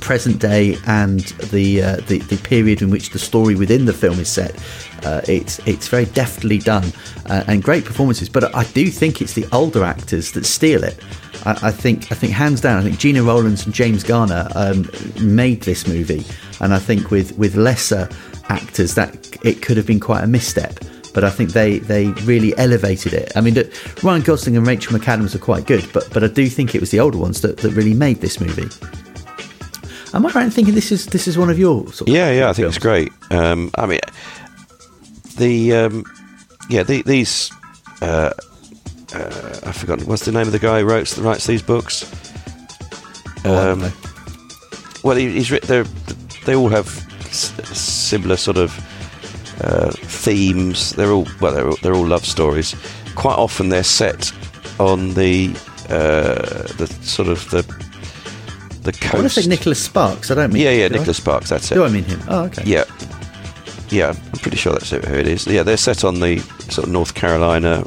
present 0.00 0.40
day 0.40 0.76
and 0.86 1.20
the, 1.50 1.82
uh, 1.82 1.96
the, 2.08 2.18
the 2.18 2.36
period 2.38 2.82
in 2.82 2.90
which 2.90 3.10
the 3.10 3.18
story 3.18 3.54
within 3.54 3.84
the 3.84 3.92
film 3.92 4.18
is 4.18 4.28
set. 4.28 4.54
Uh, 5.04 5.20
it's 5.28 5.60
it's 5.66 5.88
very 5.88 6.06
deftly 6.06 6.58
done 6.58 6.84
uh, 7.26 7.44
and 7.46 7.62
great 7.62 7.84
performances. 7.84 8.28
But 8.28 8.54
I 8.54 8.64
do 8.64 8.88
think 8.88 9.20
it's 9.20 9.34
the 9.34 9.46
older 9.52 9.84
actors 9.84 10.32
that 10.32 10.44
steal 10.44 10.82
it. 10.82 10.98
I, 11.44 11.68
I 11.68 11.70
think 11.70 12.10
I 12.10 12.14
think 12.14 12.32
hands 12.32 12.60
down, 12.60 12.78
I 12.78 12.82
think 12.82 12.98
Gena 12.98 13.22
Rowlands 13.22 13.66
and 13.66 13.74
James 13.74 14.02
Garner 14.02 14.48
um, 14.54 14.90
made 15.20 15.62
this 15.62 15.86
movie, 15.86 16.24
and 16.60 16.74
I 16.74 16.78
think 16.78 17.10
with 17.10 17.36
with 17.38 17.54
lesser 17.56 18.08
actors 18.48 18.94
that 18.94 19.36
it 19.44 19.62
could 19.62 19.76
have 19.76 19.86
been 19.86 20.00
quite 20.00 20.24
a 20.24 20.26
misstep. 20.26 20.80
But 21.14 21.24
I 21.24 21.30
think 21.30 21.52
they, 21.52 21.78
they 21.78 22.08
really 22.24 22.54
elevated 22.58 23.14
it. 23.14 23.32
I 23.34 23.40
mean, 23.40 23.56
Ryan 24.02 24.20
Gosling 24.20 24.54
and 24.54 24.66
Rachel 24.66 24.98
McAdams 24.98 25.34
are 25.34 25.38
quite 25.38 25.66
good, 25.66 25.88
but 25.92 26.12
but 26.12 26.22
I 26.22 26.28
do 26.28 26.46
think 26.48 26.74
it 26.74 26.80
was 26.80 26.90
the 26.90 27.00
older 27.00 27.16
ones 27.18 27.40
that, 27.42 27.58
that 27.58 27.70
really 27.70 27.94
made 27.94 28.20
this 28.20 28.40
movie. 28.40 28.68
Am 30.16 30.24
I 30.26 30.30
right 30.30 30.44
in 30.44 30.50
thinking 30.50 30.74
this 30.74 30.90
is 30.90 31.06
this 31.06 31.28
is 31.28 31.36
one 31.38 31.50
of 31.50 31.58
your 31.58 31.86
sort 31.92 32.08
of 32.08 32.14
Yeah, 32.14 32.30
yeah, 32.32 32.44
I 32.48 32.52
think 32.54 32.64
films? 32.64 32.76
it's 32.76 32.82
great. 32.82 33.12
Um, 33.30 33.70
I 33.76 33.86
mean, 33.86 34.00
the 35.36 35.74
um, 35.74 36.04
yeah, 36.70 36.82
the, 36.82 37.02
these 37.02 37.50
uh, 38.02 38.30
uh, 39.14 39.60
I 39.66 39.72
forgot 39.72 40.02
what's 40.04 40.24
the 40.24 40.32
name 40.32 40.46
of 40.46 40.52
the 40.52 40.58
guy 40.58 40.80
who 40.80 40.86
writes 40.86 41.18
writes 41.18 41.46
these 41.46 41.62
books. 41.62 42.04
Oh, 43.44 43.72
Um, 43.72 43.80
know. 43.80 43.92
Well, 45.04 45.16
he, 45.16 45.30
he's 45.32 45.50
they're, 45.60 45.84
they 46.46 46.54
all 46.56 46.68
have 46.70 46.86
s- 47.26 47.52
similar 47.78 48.36
sort 48.36 48.56
of 48.56 48.74
uh, 49.62 49.90
themes. 49.92 50.92
They're 50.92 51.12
all 51.12 51.26
well, 51.40 51.52
they're 51.52 51.68
all, 51.68 51.76
they're 51.82 51.94
all 51.94 52.06
love 52.06 52.24
stories. 52.24 52.74
Quite 53.14 53.36
often, 53.36 53.68
they're 53.68 53.84
set 53.84 54.32
on 54.80 55.14
the 55.14 55.50
uh, 55.90 56.66
the 56.78 56.86
sort 57.02 57.28
of 57.28 57.48
the 57.50 57.62
the 58.86 59.10
I 59.12 59.16
want 59.16 59.30
to 59.30 59.42
say 59.42 59.48
Nicholas 59.48 59.82
Sparks. 59.82 60.30
I 60.30 60.34
don't 60.34 60.52
mean 60.52 60.62
yeah, 60.62 60.70
yeah, 60.70 60.88
do 60.88 60.94
I? 60.94 60.98
Nicholas 60.98 61.16
Sparks. 61.18 61.50
That's 61.50 61.70
it. 61.70 61.74
Do 61.74 61.84
I 61.84 61.88
mean 61.88 62.04
him? 62.04 62.20
Oh, 62.28 62.44
okay. 62.44 62.62
Yeah, 62.64 62.84
yeah, 63.90 64.08
I'm 64.08 64.38
pretty 64.38 64.56
sure 64.56 64.72
that's 64.72 64.90
who 64.90 64.96
it 64.96 65.26
is. 65.28 65.46
Yeah, 65.46 65.62
they're 65.62 65.76
set 65.76 66.04
on 66.04 66.20
the 66.20 66.38
sort 66.70 66.86
of 66.86 66.88
North 66.88 67.14
Carolina, 67.14 67.84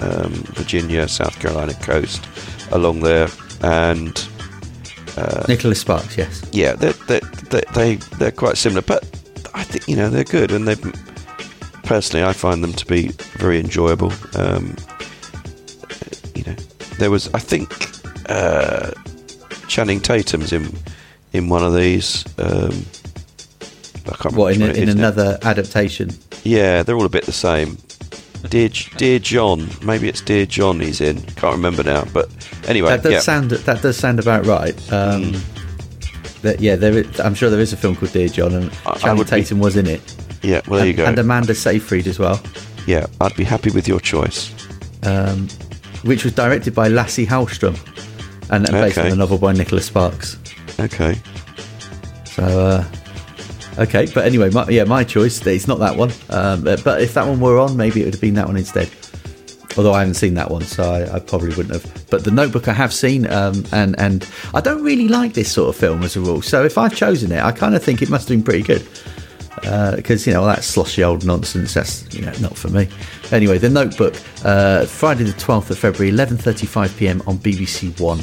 um, 0.00 0.32
Virginia, 0.54 1.08
South 1.08 1.38
Carolina 1.40 1.74
coast 1.74 2.26
along 2.70 3.00
there, 3.00 3.28
and 3.62 4.28
Nicholas 5.48 5.80
Sparks. 5.80 6.16
Yes. 6.16 6.42
yeah, 6.52 6.74
they're, 6.74 6.92
they're, 6.92 7.20
they 7.50 7.62
they 7.74 7.94
they're 8.18 8.32
quite 8.32 8.56
similar, 8.56 8.82
but 8.82 9.04
I 9.54 9.62
think 9.64 9.88
you 9.88 9.96
know 9.96 10.10
they're 10.10 10.24
good, 10.24 10.52
and 10.52 10.66
they 10.66 10.76
personally 11.84 12.24
I 12.24 12.32
find 12.32 12.62
them 12.62 12.72
to 12.72 12.86
be 12.86 13.08
very 13.38 13.58
enjoyable. 13.60 14.12
Um, 14.36 14.76
you 16.34 16.44
know, 16.44 16.56
there 16.98 17.10
was 17.10 17.28
I 17.34 17.38
think 17.38 17.70
uh, 18.28 18.92
Channing 19.68 20.00
Tatum's 20.00 20.52
in 20.52 20.76
in 21.32 21.48
one 21.48 21.64
of 21.64 21.74
these. 21.74 22.24
Um, 22.38 22.84
I 24.06 24.10
can't 24.16 24.24
remember 24.34 24.40
What 24.40 24.54
in, 24.54 24.62
a, 24.62 24.66
in 24.72 24.86
now. 24.86 24.92
another 24.92 25.38
adaptation? 25.42 26.10
Yeah, 26.44 26.82
they're 26.82 26.96
all 26.96 27.06
a 27.06 27.08
bit 27.08 27.24
the 27.24 27.32
same. 27.32 27.78
Dear, 28.50 28.68
Dear 28.98 29.18
John, 29.18 29.68
maybe 29.82 30.08
it's 30.08 30.20
Dear 30.20 30.44
John 30.44 30.78
he's 30.78 31.00
in. 31.00 31.22
Can't 31.22 31.56
remember 31.56 31.82
now, 31.82 32.04
but 32.12 32.28
anyway, 32.68 32.90
That 32.90 33.02
does 33.02 33.12
yeah, 33.12 33.20
sound 33.20 33.50
that 33.50 33.80
does 33.82 33.96
sound 33.96 34.18
about 34.20 34.44
right. 34.44 34.74
Um, 34.92 35.32
that, 36.42 36.60
yeah, 36.60 36.76
there 36.76 36.98
is, 36.98 37.18
I'm 37.20 37.34
sure 37.34 37.48
there 37.48 37.60
is 37.60 37.72
a 37.72 37.76
film 37.78 37.96
called 37.96 38.12
Dear 38.12 38.28
John, 38.28 38.52
and 38.52 38.70
I- 38.84 38.90
I 38.90 38.98
Channing 38.98 39.16
would 39.18 39.26
be- 39.26 39.30
Tatum 39.30 39.60
was 39.60 39.76
in 39.78 39.86
it. 39.86 40.02
yeah. 40.42 40.60
Well, 40.68 40.76
there 40.80 40.86
you 40.86 40.90
and, 40.90 40.96
go. 40.98 41.04
And 41.06 41.18
Amanda 41.18 41.54
Seyfried 41.54 42.06
as 42.06 42.18
well, 42.18 42.38
yeah, 42.86 43.06
I'd 43.22 43.34
be 43.34 43.44
happy 43.44 43.70
with 43.70 43.88
your 43.88 44.00
choice. 44.00 44.52
um, 45.04 45.48
which 46.02 46.22
was 46.24 46.34
directed 46.34 46.74
by 46.74 46.88
Lasse 46.88 47.24
Hallström, 47.24 47.76
and, 48.50 48.68
and 48.68 48.72
based 48.72 48.98
on 48.98 49.10
the 49.10 49.16
novel 49.16 49.38
by 49.38 49.52
Nicholas 49.52 49.86
Sparks. 49.86 50.38
Okay. 50.78 51.16
So, 52.24 52.42
uh, 52.42 52.84
okay, 53.78 54.06
but 54.12 54.24
anyway, 54.24 54.50
my, 54.50 54.68
yeah, 54.68 54.84
my 54.84 55.04
choice. 55.04 55.44
It's 55.46 55.68
not 55.68 55.78
that 55.78 55.96
one, 55.96 56.12
um, 56.30 56.64
but, 56.64 56.82
but 56.82 57.00
if 57.00 57.14
that 57.14 57.26
one 57.26 57.40
were 57.40 57.58
on, 57.58 57.76
maybe 57.76 58.00
it 58.00 58.04
would 58.04 58.14
have 58.14 58.20
been 58.20 58.34
that 58.34 58.46
one 58.46 58.56
instead. 58.56 58.90
Although 59.76 59.92
I 59.92 60.00
haven't 60.00 60.14
seen 60.14 60.34
that 60.34 60.50
one, 60.50 60.62
so 60.62 60.84
I, 60.84 61.16
I 61.16 61.18
probably 61.18 61.48
wouldn't 61.48 61.74
have. 61.74 62.06
But 62.08 62.22
the 62.22 62.30
Notebook 62.30 62.68
I 62.68 62.72
have 62.72 62.94
seen, 62.94 63.26
um, 63.30 63.64
and 63.72 63.98
and 63.98 64.28
I 64.52 64.60
don't 64.60 64.84
really 64.84 65.08
like 65.08 65.34
this 65.34 65.50
sort 65.50 65.68
of 65.68 65.76
film 65.76 66.04
as 66.04 66.14
a 66.14 66.20
rule. 66.20 66.42
So 66.42 66.64
if 66.64 66.78
I've 66.78 66.94
chosen 66.94 67.32
it, 67.32 67.42
I 67.42 67.50
kind 67.50 67.74
of 67.74 67.82
think 67.82 68.00
it 68.00 68.08
must 68.08 68.28
have 68.28 68.36
been 68.36 68.44
pretty 68.44 68.62
good. 68.62 68.86
Because 69.62 70.26
you 70.26 70.32
know 70.32 70.44
that 70.46 70.64
sloshy 70.64 71.02
old 71.02 71.24
nonsense, 71.24 71.74
that's 71.74 72.12
you 72.14 72.22
know 72.22 72.32
not 72.40 72.56
for 72.56 72.68
me. 72.68 72.88
Anyway, 73.30 73.58
the 73.58 73.70
Notebook, 73.70 74.14
uh, 74.44 74.86
Friday 74.86 75.24
the 75.24 75.32
twelfth 75.32 75.70
of 75.70 75.78
February, 75.78 76.10
eleven 76.10 76.36
thirty-five 76.36 76.96
p.m. 76.96 77.22
on 77.26 77.38
BBC 77.38 77.98
One. 78.00 78.20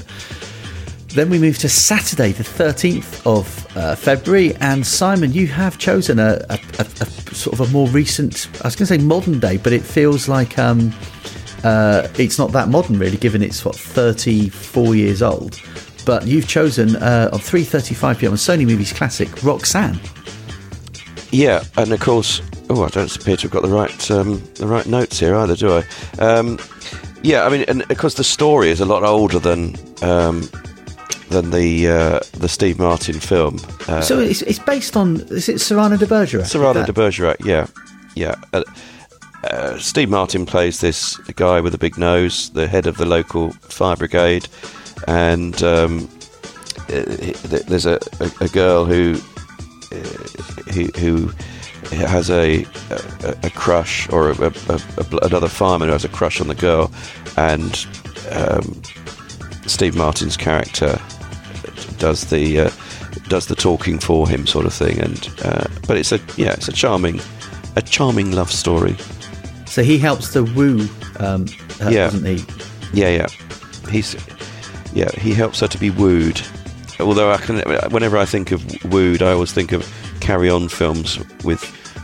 Then 1.13 1.29
we 1.29 1.39
move 1.39 1.57
to 1.57 1.67
Saturday, 1.67 2.31
the 2.31 2.43
13th 2.43 3.25
of 3.25 3.67
uh, 3.75 3.95
February. 3.95 4.55
And 4.61 4.87
Simon, 4.87 5.33
you 5.33 5.45
have 5.47 5.77
chosen 5.77 6.19
a, 6.19 6.41
a, 6.49 6.57
a, 6.79 6.85
a 7.01 7.05
sort 7.35 7.59
of 7.59 7.67
a 7.67 7.71
more 7.73 7.89
recent, 7.89 8.47
I 8.63 8.67
was 8.67 8.77
going 8.77 8.87
to 8.87 8.97
say 8.97 8.97
modern 8.97 9.37
day, 9.37 9.57
but 9.57 9.73
it 9.73 9.81
feels 9.81 10.29
like 10.29 10.57
um, 10.57 10.93
uh, 11.65 12.07
it's 12.17 12.37
not 12.39 12.53
that 12.53 12.69
modern 12.69 12.97
really, 12.97 13.17
given 13.17 13.43
it's 13.43 13.65
what 13.65 13.75
34 13.75 14.95
years 14.95 15.21
old. 15.21 15.59
But 16.05 16.25
you've 16.25 16.47
chosen 16.47 16.95
uh, 16.95 17.29
on 17.31 17.39
3:35 17.39 18.19
p.m. 18.19 18.31
on 18.31 18.37
Sony 18.37 18.65
Movies 18.65 18.93
Classic, 18.93 19.29
Roxanne. 19.43 19.99
Yeah, 21.31 21.63
and 21.77 21.91
of 21.93 21.99
course, 22.01 22.41
oh, 22.69 22.83
I 22.83 22.89
don't 22.89 23.15
appear 23.15 23.37
to 23.37 23.43
have 23.43 23.51
got 23.51 23.61
the 23.63 23.69
right 23.69 24.11
um, 24.11 24.41
the 24.55 24.67
right 24.67 24.85
notes 24.85 25.19
here 25.19 25.35
either, 25.35 25.55
do 25.55 25.77
I? 25.77 25.83
Um, 26.21 26.59
yeah, 27.23 27.45
I 27.45 27.49
mean, 27.49 27.63
and 27.67 27.83
of 27.89 27.97
course, 27.97 28.15
the 28.15 28.23
story 28.23 28.69
is 28.69 28.81
a 28.81 28.85
lot 28.85 29.03
older 29.03 29.39
than 29.39 29.75
um, 30.01 30.41
than 31.29 31.51
the 31.51 31.87
uh, 31.87 32.19
the 32.33 32.49
Steve 32.49 32.79
Martin 32.79 33.19
film. 33.19 33.59
Uh, 33.87 34.01
So 34.01 34.19
it's, 34.19 34.41
it's 34.41 34.59
based 34.59 34.97
on 34.97 35.21
is 35.29 35.47
it 35.47 35.59
Cyrano 35.61 35.95
de 35.97 36.05
Bergerac? 36.05 36.45
Cyrano 36.47 36.85
de 36.85 36.91
Bergerac, 36.93 37.37
yeah, 37.45 37.67
yeah. 38.15 38.35
Uh, 38.53 38.63
uh, 39.49 39.77
Steve 39.79 40.09
Martin 40.09 40.45
plays 40.45 40.81
this 40.81 41.17
guy 41.35 41.61
with 41.61 41.73
a 41.73 41.77
big 41.77 41.97
nose, 41.97 42.49
the 42.51 42.67
head 42.67 42.87
of 42.87 42.97
the 42.97 43.05
local 43.05 43.51
fire 43.69 43.95
brigade, 43.95 44.47
and 45.07 45.63
um, 45.63 46.09
uh, 46.89 46.93
he- 47.21 47.33
th- 47.33 47.63
there's 47.67 47.85
a, 47.85 47.99
a, 48.19 48.31
a 48.41 48.47
girl 48.49 48.85
who 48.85 49.15
who, 50.73 50.85
who 50.99 51.27
has 51.95 52.29
a, 52.29 52.63
a, 52.89 53.35
a 53.43 53.49
crush, 53.49 54.09
or 54.09 54.31
a, 54.31 54.35
another 55.23 55.47
fireman 55.47 55.87
who 55.89 55.93
has 55.93 56.05
a 56.05 56.09
crush 56.09 56.39
on 56.41 56.47
the 56.47 56.55
girl, 56.55 56.91
and 57.37 57.85
um, 58.31 58.81
Steve 59.67 59.95
Martin's 59.95 60.37
character 60.37 60.99
does 61.97 62.29
the 62.29 62.61
uh, 62.61 62.69
does 63.27 63.47
the 63.47 63.55
talking 63.55 63.99
for 63.99 64.27
him, 64.27 64.47
sort 64.47 64.65
of 64.65 64.73
thing. 64.73 64.99
And 64.99 65.29
uh, 65.43 65.65
but 65.87 65.97
it's 65.97 66.11
a 66.11 66.19
yeah, 66.37 66.53
it's 66.53 66.67
a 66.67 66.71
charming 66.73 67.19
a 67.75 67.81
charming 67.81 68.31
love 68.31 68.51
story. 68.51 68.95
So 69.65 69.83
he 69.83 69.97
helps 69.97 70.33
to 70.33 70.43
woo, 70.43 70.87
um, 71.19 71.45
uh, 71.81 71.89
Yeah. 71.89 72.09
doesn't 72.09 72.25
he? 72.25 72.43
Yeah, 72.93 73.09
yeah. 73.09 73.27
He's 73.89 74.15
yeah, 74.93 75.09
he 75.17 75.33
helps 75.33 75.59
her 75.61 75.67
to 75.67 75.77
be 75.77 75.89
wooed. 75.89 76.41
Although 77.01 77.31
I 77.31 77.37
can, 77.37 77.59
whenever 77.91 78.17
I 78.17 78.25
think 78.25 78.51
of 78.51 78.63
wooed, 78.85 79.21
I 79.21 79.31
always 79.31 79.51
think 79.51 79.71
of 79.71 79.85
Carry 80.19 80.49
On 80.49 80.69
films 80.69 81.19
with 81.43 81.63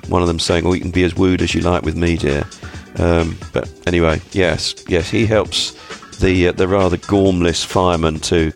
one 0.09 0.21
of 0.21 0.27
them 0.27 0.39
saying, 0.39 0.65
"Oh, 0.65 0.73
you 0.73 0.81
can 0.81 0.91
be 0.91 1.03
as 1.03 1.15
wooed 1.15 1.41
as 1.41 1.53
you 1.55 1.61
like 1.61 1.83
with 1.83 1.95
me, 1.95 2.17
dear." 2.17 2.43
Um, 2.97 3.37
but 3.53 3.69
anyway, 3.85 4.21
yes, 4.31 4.73
yes, 4.87 5.09
he 5.09 5.25
helps 5.25 5.71
the 6.19 6.47
uh, 6.47 6.51
the 6.53 6.67
rather 6.67 6.97
gormless 6.97 7.63
fireman 7.65 8.19
to 8.21 8.51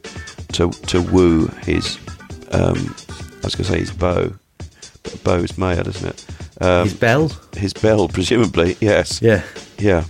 to 0.53 0.71
to 0.87 1.01
woo 1.01 1.47
his. 1.63 1.97
Um, 2.51 2.95
I 3.43 3.45
was 3.45 3.55
going 3.55 3.65
to 3.65 3.71
say 3.71 3.79
his 3.79 3.91
beau, 3.91 4.33
but 5.03 5.23
beau's 5.23 5.57
male, 5.57 5.87
isn't 5.87 6.07
it? 6.09 6.25
Um, 6.61 6.83
His 6.83 6.93
belle. 6.93 7.31
his 7.55 7.73
belle, 7.73 8.07
presumably. 8.07 8.77
Yes. 8.81 9.19
Yeah. 9.21 9.41
Yeah. 9.79 10.03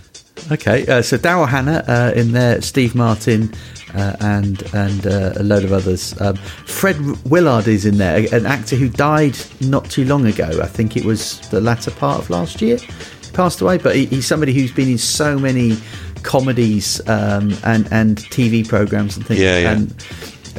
Okay, 0.50 0.84
uh, 0.86 1.00
so 1.02 1.16
Daryl 1.16 1.48
Hannah 1.48 1.84
uh, 1.86 2.12
in 2.14 2.32
there, 2.32 2.60
Steve 2.60 2.94
Martin, 2.94 3.52
uh, 3.94 4.16
and 4.20 4.62
and 4.74 5.06
uh, 5.06 5.32
a 5.36 5.42
load 5.42 5.64
of 5.64 5.72
others. 5.72 6.18
Um, 6.20 6.36
Fred 6.36 6.96
Willard 7.30 7.68
is 7.68 7.84
in 7.84 7.98
there, 7.98 8.26
an 8.32 8.46
actor 8.46 8.76
who 8.76 8.88
died 8.88 9.36
not 9.60 9.84
too 9.90 10.04
long 10.04 10.26
ago. 10.26 10.60
I 10.62 10.66
think 10.66 10.96
it 10.96 11.04
was 11.04 11.40
the 11.50 11.60
latter 11.60 11.90
part 11.90 12.18
of 12.20 12.30
last 12.30 12.60
year. 12.62 12.76
He 12.78 13.30
passed 13.32 13.60
away, 13.60 13.78
but 13.78 13.94
he, 13.96 14.06
he's 14.06 14.26
somebody 14.26 14.52
who's 14.52 14.72
been 14.72 14.88
in 14.88 14.98
so 14.98 15.38
many 15.38 15.76
comedies 16.22 17.00
um, 17.08 17.52
and 17.64 17.88
and 17.92 18.18
TV 18.18 18.66
programs 18.66 19.16
and 19.16 19.26
things. 19.26 19.40
Yeah, 19.40 19.58
yeah. 19.58 19.72
And, 19.72 20.06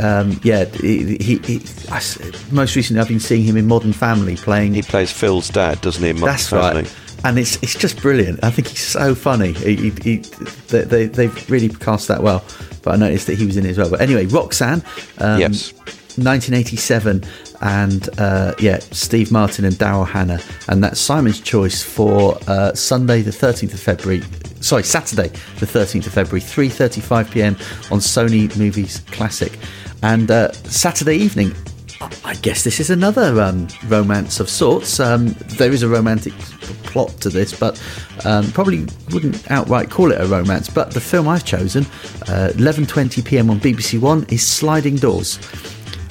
um, 0.01 0.39
yeah, 0.43 0.65
he, 0.65 1.17
he, 1.17 1.37
he, 1.37 1.61
I 1.91 2.01
most 2.51 2.75
recently 2.75 2.99
I've 2.99 3.07
been 3.07 3.19
seeing 3.19 3.43
him 3.43 3.57
in 3.57 3.67
Modern 3.67 3.93
Family 3.93 4.35
playing 4.35 4.73
He 4.73 4.81
plays 4.81 5.11
Phil's 5.11 5.49
dad, 5.49 5.81
doesn't 5.81 6.01
he? 6.03 6.09
in 6.09 6.15
Modern 6.19 6.33
that's 6.33 6.49
Family? 6.49 6.81
right. 6.83 6.95
And 7.25 7.39
it's 7.39 7.55
it's 7.63 7.75
just 7.75 8.01
brilliant. 8.01 8.43
I 8.43 8.49
think 8.51 8.67
he's 8.67 8.81
so 8.85 9.15
funny. 9.15 9.53
He, 9.53 9.75
he, 9.75 9.89
he, 9.91 10.17
they, 10.67 10.81
they, 10.83 11.05
they've 11.05 11.49
really 11.49 11.69
cast 11.69 12.07
that 12.09 12.21
well. 12.21 12.43
But 12.81 12.95
I 12.95 12.97
noticed 12.97 13.27
that 13.27 13.37
he 13.37 13.45
was 13.45 13.55
in 13.55 13.65
it 13.65 13.69
as 13.69 13.77
well. 13.77 13.89
But 13.89 14.01
anyway, 14.01 14.25
Roxanne, 14.25 14.83
um, 15.19 15.39
Yes. 15.39 15.71
1987, 16.17 17.23
and 17.61 18.09
uh, 18.19 18.53
yeah, 18.59 18.77
Steve 18.79 19.31
Martin 19.31 19.65
and 19.65 19.73
Daryl 19.75 20.07
Hannah, 20.07 20.39
and 20.67 20.83
that's 20.83 20.99
Simon's 20.99 21.39
choice 21.39 21.81
for 21.81 22.37
uh, 22.47 22.73
Sunday, 22.73 23.21
the 23.21 23.31
13th 23.31 23.73
of 23.73 23.79
February. 23.79 24.21
Sorry, 24.59 24.83
Saturday, 24.83 25.29
the 25.59 25.65
13th 25.65 26.05
of 26.07 26.13
February, 26.13 26.41
3:35 26.41 27.31
p.m. 27.31 27.55
on 27.89 27.99
Sony 27.99 28.55
Movies 28.57 28.99
Classic, 29.11 29.57
and 30.03 30.29
uh, 30.29 30.51
Saturday 30.51 31.15
evening. 31.15 31.53
I 32.25 32.35
guess 32.35 32.63
this 32.63 32.79
is 32.79 32.89
another 32.89 33.41
um, 33.41 33.67
romance 33.87 34.39
of 34.39 34.49
sorts. 34.49 34.99
Um, 34.99 35.29
there 35.57 35.71
is 35.71 35.83
a 35.83 35.87
romantic 35.87 36.33
plot 36.83 37.09
to 37.21 37.29
this, 37.29 37.57
but 37.57 37.81
um, 38.25 38.51
probably 38.51 38.85
wouldn't 39.11 39.49
outright 39.51 39.89
call 39.89 40.11
it 40.11 40.19
a 40.19 40.25
romance. 40.25 40.69
But 40.69 40.91
the 40.91 41.01
film 41.01 41.27
I've 41.27 41.45
chosen, 41.45 41.85
uh, 42.27 42.51
11:20 42.55 43.23
p.m. 43.25 43.49
on 43.49 43.59
BBC 43.59 43.99
One, 43.99 44.25
is 44.29 44.45
Sliding 44.45 44.97
Doors. 44.97 45.39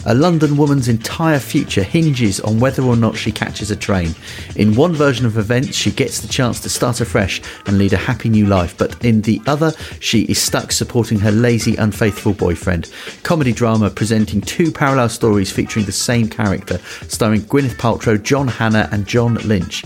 A 0.04 0.14
London 0.14 0.56
woman's 0.56 0.88
entire 0.88 1.38
future 1.38 1.82
hinges 1.82 2.40
on 2.40 2.58
whether 2.58 2.82
or 2.82 2.96
not 2.96 3.16
she 3.16 3.30
catches 3.30 3.70
a 3.70 3.76
train. 3.76 4.14
In 4.56 4.74
one 4.74 4.94
version 4.94 5.26
of 5.26 5.38
events, 5.38 5.76
she 5.76 5.92
gets 5.92 6.20
the 6.20 6.28
chance 6.28 6.58
to 6.60 6.68
start 6.68 7.00
afresh 7.00 7.40
and 7.66 7.78
lead 7.78 7.92
a 7.92 7.96
happy 7.96 8.28
new 8.28 8.46
life, 8.46 8.76
but 8.76 9.02
in 9.04 9.22
the 9.22 9.40
other, 9.46 9.72
she 10.00 10.22
is 10.22 10.42
stuck 10.42 10.72
supporting 10.72 11.20
her 11.20 11.30
lazy, 11.30 11.76
unfaithful 11.76 12.32
boyfriend. 12.32 12.92
Comedy 13.22 13.52
drama 13.52 13.90
presenting 13.90 14.40
two 14.40 14.72
parallel 14.72 15.08
stories 15.08 15.52
featuring 15.52 15.86
the 15.86 15.92
same 15.92 16.28
character, 16.28 16.78
starring 17.06 17.42
Gwyneth 17.42 17.76
Paltrow, 17.76 18.20
John 18.20 18.48
Hannah, 18.48 18.88
and 18.90 19.06
John 19.06 19.34
Lynch. 19.34 19.84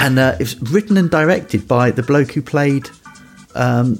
And 0.00 0.18
uh, 0.18 0.34
it 0.34 0.40
was 0.40 0.60
written 0.72 0.96
and 0.96 1.08
directed 1.08 1.68
by 1.68 1.92
the 1.92 2.02
bloke 2.02 2.32
who 2.32 2.42
played 2.42 2.90
um, 3.54 3.98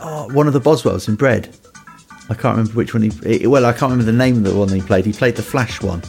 oh, 0.00 0.28
one 0.34 0.48
of 0.48 0.52
the 0.52 0.60
Boswells 0.60 1.08
in 1.08 1.14
Bread. 1.14 1.54
I 2.28 2.34
can't 2.34 2.56
remember 2.56 2.72
which 2.72 2.92
one 2.94 3.02
he. 3.02 3.46
Well, 3.46 3.66
I 3.66 3.72
can't 3.72 3.90
remember 3.92 4.04
the 4.10 4.16
name 4.18 4.38
of 4.38 4.44
the 4.44 4.54
one 4.56 4.68
he 4.68 4.80
played. 4.80 5.04
He 5.06 5.12
played 5.12 5.36
the 5.36 5.42
Flash 5.42 5.80
one. 5.82 6.02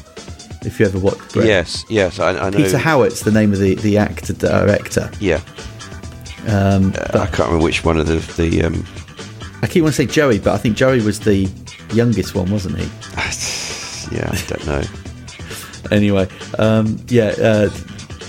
If 0.66 0.80
you 0.80 0.86
ever 0.88 1.00
watched. 1.00 1.34
Bread. 1.34 1.48
Yes, 1.48 1.86
yes, 1.90 2.20
I, 2.20 2.32
I 2.32 2.50
know. 2.50 2.58
Peter 2.58 2.78
Howitt's 2.78 3.22
the 3.22 3.32
name 3.32 3.54
of 3.54 3.60
the 3.60 3.76
the 3.76 3.98
actor 3.98 4.34
director. 4.34 5.10
Yeah. 5.20 5.42
Um, 6.48 6.94
Uh, 6.98 7.20
I 7.20 7.26
can't 7.28 7.40
remember 7.50 7.64
which 7.64 7.84
one 7.86 7.98
of 7.98 8.08
the 8.08 8.18
the. 8.42 8.64
Um, 8.64 8.86
I 9.62 9.68
keep 9.68 9.84
wanting 9.84 10.08
to 10.08 10.12
say 10.12 10.14
Joey, 10.14 10.40
but 10.40 10.54
I 10.54 10.58
think 10.58 10.76
Joey 10.78 11.02
was 11.02 11.20
the 11.20 11.48
youngest 11.94 12.36
one, 12.36 12.52
wasn't 12.52 12.78
he? 12.78 12.86
yeah, 14.16 14.30
I 14.32 14.44
don't 14.48 14.66
know. 14.68 14.84
Anyway, 15.90 16.28
um, 16.60 16.98
yeah, 17.08 17.34
uh, 17.42 17.70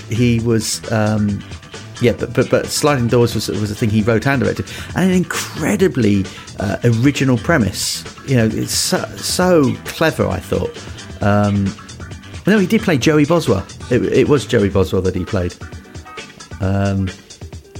he 0.09 0.39
was. 0.39 0.89
Um, 0.93 1.43
yeah, 2.01 2.13
but, 2.13 2.33
but 2.33 2.49
but 2.49 2.67
sliding 2.67 3.07
doors 3.07 3.35
was 3.35 3.49
was 3.49 3.69
a 3.69 3.75
thing 3.75 3.89
he 3.89 4.01
wrote 4.01 4.25
and 4.27 4.41
directed, 4.41 4.65
and 4.95 5.09
an 5.11 5.17
incredibly 5.17 6.23
uh, 6.59 6.77
original 6.83 7.37
premise. 7.37 8.03
You 8.27 8.35
know, 8.37 8.45
it's 8.45 8.73
so, 8.73 9.03
so 9.17 9.75
clever. 9.85 10.27
I 10.27 10.39
thought. 10.39 10.71
Um, 11.21 11.65
no, 12.47 12.57
he 12.57 12.67
did 12.67 12.81
play 12.81 12.97
Joey 12.97 13.25
Boswell. 13.25 13.65
It, 13.91 14.03
it 14.05 14.29
was 14.29 14.45
Joey 14.45 14.69
Boswell 14.69 15.01
that 15.03 15.15
he 15.15 15.25
played. 15.25 15.53
Um, 16.61 17.09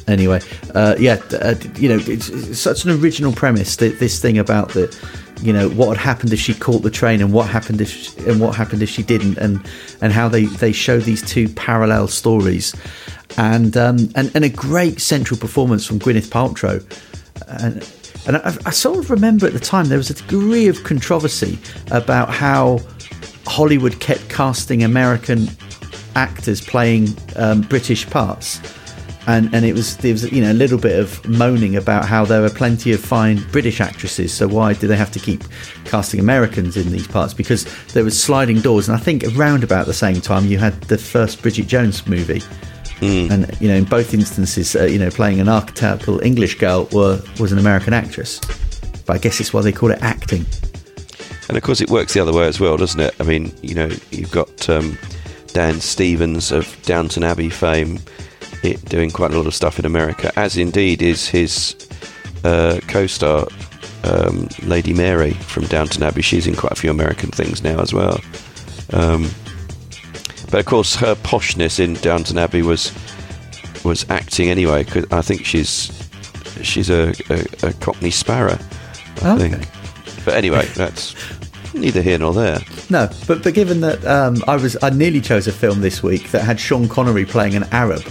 anyway, 0.07 0.41
uh, 0.75 0.95
yeah, 0.99 1.21
uh, 1.41 1.55
you 1.75 1.89
know, 1.89 1.99
it's, 2.05 2.29
it's 2.29 2.59
such 2.59 2.85
an 2.85 2.91
original 2.91 3.33
premise. 3.33 3.77
That 3.77 3.99
this 3.99 4.21
thing 4.21 4.37
about 4.37 4.69
the, 4.69 4.95
you 5.41 5.53
know, 5.53 5.69
what 5.69 5.97
had 5.97 5.97
happened 5.97 6.33
if 6.33 6.39
she 6.39 6.53
caught 6.53 6.83
the 6.83 6.91
train, 6.91 7.21
and 7.21 7.33
what 7.33 7.49
happened 7.49 7.81
if 7.81 7.89
she, 7.89 8.29
and 8.29 8.39
what 8.39 8.55
happened 8.55 8.81
if 8.81 8.89
she 8.89 9.03
didn't, 9.03 9.37
and 9.37 9.65
and 10.01 10.13
how 10.13 10.29
they 10.29 10.45
they 10.45 10.71
show 10.71 10.99
these 10.99 11.21
two 11.21 11.49
parallel 11.49 12.07
stories, 12.07 12.75
and 13.37 13.75
um, 13.75 14.09
and 14.15 14.31
and 14.35 14.45
a 14.45 14.49
great 14.49 15.01
central 15.01 15.39
performance 15.39 15.85
from 15.85 15.99
Gwyneth 15.99 16.27
Paltrow, 16.27 16.83
and. 17.47 17.83
And 18.27 18.37
I, 18.37 18.55
I 18.65 18.69
sort 18.69 18.99
of 18.99 19.09
remember 19.09 19.47
at 19.47 19.53
the 19.53 19.59
time 19.59 19.85
there 19.85 19.97
was 19.97 20.09
a 20.09 20.13
degree 20.13 20.67
of 20.67 20.83
controversy 20.83 21.57
about 21.91 22.29
how 22.29 22.79
Hollywood 23.45 23.99
kept 23.99 24.29
casting 24.29 24.83
American 24.83 25.47
actors 26.15 26.61
playing 26.61 27.07
um, 27.35 27.61
British 27.61 28.07
parts, 28.09 28.59
and 29.27 29.53
and 29.53 29.65
it 29.65 29.73
was 29.73 29.97
there 29.97 30.11
was 30.11 30.31
you 30.31 30.41
know 30.41 30.51
a 30.51 30.53
little 30.53 30.77
bit 30.77 30.99
of 30.99 31.25
moaning 31.27 31.75
about 31.75 32.05
how 32.05 32.25
there 32.25 32.43
are 32.43 32.49
plenty 32.49 32.91
of 32.91 32.99
fine 32.99 33.43
British 33.51 33.81
actresses, 33.81 34.33
so 34.33 34.47
why 34.47 34.73
do 34.73 34.87
they 34.87 34.95
have 34.95 35.11
to 35.11 35.19
keep 35.19 35.43
casting 35.85 36.19
Americans 36.19 36.77
in 36.77 36.91
these 36.91 37.07
parts? 37.07 37.33
Because 37.33 37.65
there 37.93 38.03
was 38.03 38.21
sliding 38.21 38.61
doors, 38.61 38.87
and 38.87 38.97
I 38.97 38.99
think 38.99 39.23
around 39.35 39.63
about 39.63 39.85
the 39.85 39.93
same 39.93 40.21
time 40.21 40.45
you 40.45 40.57
had 40.57 40.79
the 40.81 40.97
first 40.97 41.41
Bridget 41.41 41.67
Jones 41.67 42.05
movie. 42.07 42.41
And 43.31 43.57
you 43.61 43.67
know, 43.67 43.75
in 43.75 43.85
both 43.85 44.13
instances, 44.13 44.75
uh, 44.75 44.83
you 44.83 44.99
know, 44.99 45.09
playing 45.09 45.39
an 45.39 45.47
archetypal 45.47 46.19
English 46.21 46.57
girl 46.57 46.87
were, 46.91 47.21
was 47.39 47.51
an 47.51 47.59
American 47.59 47.93
actress. 47.93 48.39
But 49.05 49.15
I 49.15 49.17
guess 49.19 49.39
it's 49.39 49.53
why 49.53 49.61
they 49.61 49.71
call 49.71 49.91
it 49.91 50.01
acting. 50.01 50.45
And 51.47 51.57
of 51.57 51.63
course, 51.63 51.81
it 51.81 51.89
works 51.89 52.13
the 52.13 52.19
other 52.19 52.33
way 52.33 52.47
as 52.47 52.59
well, 52.59 52.77
doesn't 52.77 52.99
it? 52.99 53.15
I 53.19 53.23
mean, 53.23 53.51
you 53.61 53.73
know, 53.73 53.89
you've 54.11 54.31
got 54.31 54.69
um, 54.69 54.97
Dan 55.47 55.79
Stevens 55.79 56.51
of 56.51 56.77
Downton 56.83 57.23
Abbey 57.23 57.49
fame 57.49 57.99
it, 58.63 58.83
doing 58.85 59.09
quite 59.09 59.31
a 59.31 59.37
lot 59.37 59.47
of 59.47 59.55
stuff 59.55 59.79
in 59.79 59.85
America, 59.85 60.31
as 60.37 60.57
indeed 60.57 61.01
is 61.01 61.27
his 61.27 61.75
uh, 62.43 62.79
co-star 62.87 63.47
um, 64.03 64.47
Lady 64.63 64.93
Mary 64.93 65.31
from 65.31 65.65
Downton 65.65 66.03
Abbey. 66.03 66.21
She's 66.21 66.47
in 66.47 66.55
quite 66.55 66.73
a 66.73 66.75
few 66.75 66.91
American 66.91 67.31
things 67.31 67.63
now 67.63 67.79
as 67.79 67.93
well. 67.93 68.19
Um, 68.93 69.29
but 70.51 70.59
of 70.59 70.65
course, 70.65 70.95
her 70.95 71.15
poshness 71.15 71.79
in 71.79 71.93
Downton 71.95 72.37
Abbey 72.37 72.61
was 72.61 72.91
was 73.83 74.05
acting 74.09 74.49
anyway. 74.49 74.83
Cause 74.83 75.05
I 75.11 75.21
think 75.21 75.45
she's 75.45 75.91
she's 76.61 76.89
a, 76.89 77.13
a, 77.29 77.67
a 77.69 77.73
Cockney 77.73 78.11
sparrow. 78.11 78.57
I 79.23 79.31
Okay. 79.35 79.49
think. 79.49 79.67
But 80.25 80.33
anyway, 80.35 80.65
that's 80.75 81.15
neither 81.73 82.01
here 82.01 82.17
nor 82.17 82.33
there. 82.33 82.59
No, 82.89 83.09
but 83.27 83.43
but 83.43 83.53
given 83.53 83.81
that 83.81 84.05
um, 84.05 84.43
I 84.47 84.55
was 84.55 84.77
I 84.81 84.89
nearly 84.89 85.21
chose 85.21 85.47
a 85.47 85.51
film 85.51 85.81
this 85.81 86.01
week 86.03 86.31
that 86.31 86.43
had 86.43 86.59
Sean 86.59 86.87
Connery 86.89 87.25
playing 87.25 87.55
an 87.55 87.63
Arab, 87.71 88.01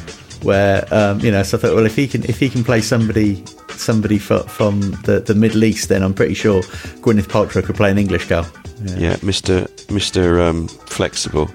where 0.42 0.86
um, 0.94 1.20
you 1.20 1.30
know, 1.30 1.42
so 1.42 1.58
I 1.58 1.60
thought, 1.60 1.74
well, 1.74 1.86
if 1.86 1.96
he 1.96 2.06
can 2.08 2.24
if 2.24 2.38
he 2.38 2.48
can 2.48 2.62
play 2.64 2.80
somebody 2.80 3.44
somebody 3.72 4.18
fro- 4.18 4.42
from 4.42 4.80
the, 5.04 5.20
the 5.24 5.34
Middle 5.34 5.62
East, 5.64 5.88
then 5.88 6.02
I'm 6.02 6.14
pretty 6.14 6.34
sure 6.34 6.62
Gwyneth 7.02 7.26
Paltrow 7.28 7.62
could 7.64 7.76
play 7.76 7.90
an 7.90 7.98
English 7.98 8.26
girl. 8.28 8.46
Yeah, 8.82 9.16
Mr. 9.16 9.66
Mr. 9.88 10.40
Um, 10.40 10.68
flexible. 10.68 11.48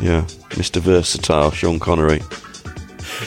Yeah, 0.00 0.22
Mr. 0.50 0.80
Versatile, 0.80 1.50
Sean 1.50 1.78
Connery. 1.78 2.20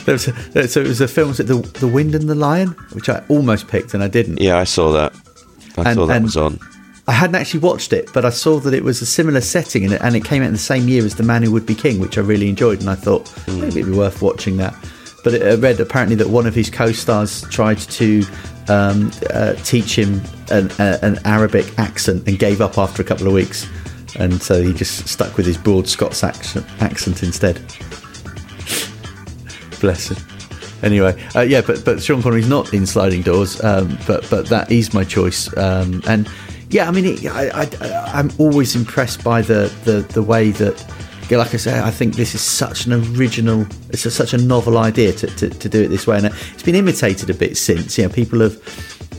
There 0.06 0.14
was 0.14 0.28
a, 0.28 0.68
so 0.68 0.82
it 0.82 0.88
was 0.88 1.02
a 1.02 1.08
film 1.08 1.30
was 1.30 1.40
it 1.40 1.48
the 1.48 1.56
the 1.80 1.88
Wind 1.88 2.16
and 2.16 2.30
the 2.30 2.36
Lion, 2.36 2.70
which 2.94 3.10
I 3.10 3.24
almost 3.30 3.68
picked 3.68 3.94
and 3.94 4.02
I 4.04 4.08
didn't. 4.08 4.40
Yeah, 4.40 4.58
I 4.58 4.64
saw 4.64 4.92
that. 4.94 5.14
I 5.78 5.90
And- 5.90 5.96
saw 5.96 6.06
that 6.06 6.22
was 6.22 6.38
on. 6.38 6.60
I 7.08 7.14
hadn't 7.14 7.36
actually 7.36 7.62
watched 7.62 7.92
it, 7.94 8.10
but 8.14 8.24
I 8.26 8.30
saw 8.30 8.60
that 8.60 8.74
it 8.76 8.84
was 8.84 9.02
a 9.02 9.06
similar 9.08 9.42
setting 9.42 9.84
and 9.84 9.94
it, 9.94 10.02
and 10.02 10.16
it 10.16 10.24
came 10.24 10.44
out 10.44 10.48
in 10.48 10.54
the 10.54 10.60
same 10.60 10.88
year 10.88 11.04
as 11.04 11.16
The 11.16 11.24
Man 11.24 11.42
Who 11.44 11.52
Would 11.52 11.66
Be 11.66 11.74
King, 11.76 12.00
which 12.00 12.18
I 12.18 12.22
really 12.22 12.48
enjoyed, 12.48 12.80
and 12.80 12.90
I 12.90 12.96
thought 12.96 13.34
maybe 13.48 13.80
it'd 13.82 13.86
be 13.88 13.98
worth 13.98 14.22
watching 14.22 14.58
that. 14.58 14.74
But 15.24 15.34
it, 15.34 15.42
I 15.42 15.56
read 15.56 15.80
apparently 15.80 16.16
that 16.18 16.30
one 16.30 16.46
of 16.46 16.54
his 16.56 16.70
co-stars 16.70 17.42
tried 17.50 17.80
to 17.80 18.24
um, 18.70 19.12
uh, 19.32 19.54
teach 19.56 19.98
him 19.98 20.22
an, 20.52 20.70
uh, 20.80 21.00
an 21.02 21.20
Arabic 21.26 21.78
accent 21.80 22.28
and 22.28 22.38
gave 22.38 22.62
up 22.62 22.78
after 22.78 23.02
a 23.02 23.06
couple 23.06 23.26
of 23.28 23.34
weeks, 23.34 23.68
and 24.18 24.42
so 24.42 24.62
he 24.62 24.74
just 24.74 25.08
stuck 25.08 25.38
with 25.38 25.46
his 25.46 25.58
broad 25.58 25.88
Scots 25.88 26.24
accent, 26.24 26.66
accent 26.82 27.24
instead. 27.24 27.62
Bless 29.80 30.10
him. 30.10 30.18
Anyway, 30.84 31.22
uh, 31.36 31.42
yeah, 31.42 31.62
but 31.62 31.84
but 31.86 32.02
Sean 32.02 32.22
Connery's 32.22 32.50
not 32.50 32.74
in 32.74 32.86
Sliding 32.86 33.22
Doors, 33.22 33.64
um, 33.64 33.98
but 34.08 34.28
but 34.30 34.48
that 34.48 34.72
is 34.72 34.94
my 34.94 35.04
choice, 35.04 35.56
um, 35.58 36.02
and 36.08 36.30
yeah, 36.70 36.88
I 36.88 36.92
mean, 36.92 37.06
it, 37.06 37.26
I, 37.26 37.50
I 37.62 38.12
I'm 38.14 38.32
always 38.40 38.76
impressed 38.76 39.24
by 39.24 39.42
the 39.42 39.72
the 39.86 40.02
the 40.14 40.24
way 40.24 40.52
that. 40.52 40.86
Like 41.30 41.54
I 41.54 41.58
say, 41.58 41.80
I 41.80 41.92
think 41.92 42.18
this 42.18 42.36
is 42.36 42.42
such 42.42 42.86
an 42.88 42.92
original, 43.16 43.66
it's 43.88 44.06
a, 44.06 44.12
such 44.12 44.34
a 44.34 44.38
novel 44.38 44.78
idea 44.78 45.14
to, 45.14 45.28
to, 45.28 45.50
to 45.50 45.70
do 45.70 45.82
it 45.82 45.88
this 45.88 46.06
way, 46.06 46.18
and 46.18 46.26
it's 46.26 46.62
been 46.62 46.76
imitated 46.76 47.30
a 47.30 47.34
bit 47.34 47.56
since. 47.56 47.98
You 47.98 48.04
know, 48.04 48.10
people 48.14 48.42
have 48.42 48.62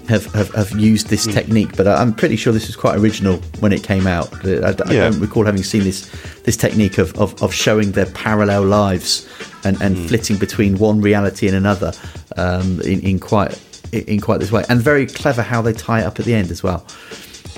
have, 0.08 0.26
have, 0.34 0.50
have 0.54 0.70
used 0.72 1.08
this 1.08 1.26
technique, 1.26 1.76
but 1.76 1.86
I'm 1.86 2.12
pretty 2.14 2.36
sure 2.36 2.52
this 2.52 2.66
was 2.66 2.76
quite 2.76 2.96
original 2.98 3.36
when 3.60 3.72
it 3.72 3.82
came 3.82 4.06
out. 4.06 4.32
I, 4.44 4.48
I 4.48 4.92
Yeah. 4.92 5.10
don't 5.10 5.20
recall 5.20 5.44
having 5.44 5.62
seen 5.62 5.84
this 5.84 6.10
this 6.44 6.56
technique 6.56 6.98
of, 6.98 7.16
of, 7.18 7.40
of 7.42 7.54
showing 7.54 7.92
their 7.92 8.06
parallel 8.06 8.64
lives 8.64 9.28
and, 9.64 9.80
and 9.80 9.96
flitting 10.08 10.36
between 10.38 10.78
one 10.78 11.00
reality 11.00 11.46
and 11.46 11.56
another 11.56 11.92
um, 12.36 12.80
in, 12.82 13.00
in 13.00 13.18
quite 13.20 13.60
in 13.92 14.20
quite 14.20 14.40
this 14.40 14.50
way, 14.50 14.64
and 14.68 14.80
very 14.80 15.06
clever 15.06 15.42
how 15.42 15.62
they 15.62 15.72
tie 15.72 16.00
it 16.00 16.04
up 16.04 16.18
at 16.18 16.24
the 16.24 16.34
end 16.34 16.50
as 16.50 16.62
well. 16.62 16.84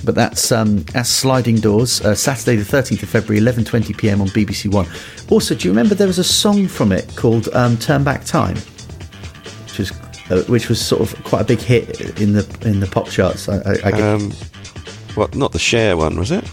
But 0.04 0.14
that's 0.14 0.52
um, 0.52 0.80
that's 0.92 1.08
Sliding 1.08 1.56
Doors, 1.60 2.02
uh, 2.02 2.14
Saturday 2.14 2.56
the 2.56 2.64
13th 2.64 3.02
of 3.04 3.08
February, 3.08 3.40
11:20 3.42 3.96
p.m. 3.96 4.20
on 4.20 4.26
BBC 4.28 4.70
One. 4.70 4.86
Also, 5.30 5.54
do 5.54 5.66
you 5.66 5.72
remember 5.72 5.94
there 5.94 6.06
was 6.08 6.18
a 6.18 6.24
song 6.24 6.68
from 6.68 6.92
it 6.92 7.10
called 7.16 7.48
um, 7.54 7.76
"Turn 7.78 8.04
Back 8.04 8.24
Time"? 8.24 8.56
which 9.64 9.78
was 9.78 9.90
uh, 10.30 10.42
which 10.44 10.68
was 10.68 10.84
sort 10.84 11.02
of 11.02 11.24
quite 11.24 11.42
a 11.42 11.44
big 11.44 11.60
hit 11.60 12.20
in 12.20 12.32
the 12.32 12.58
in 12.64 12.80
the 12.80 12.86
pop 12.86 13.08
charts. 13.08 13.48
I, 13.48 13.56
I, 13.58 13.76
I 13.84 14.02
Um, 14.02 14.30
what? 15.14 15.34
Not 15.34 15.52
the 15.52 15.58
Cher 15.58 15.96
one, 15.96 16.18
was 16.18 16.30
it? 16.30 16.44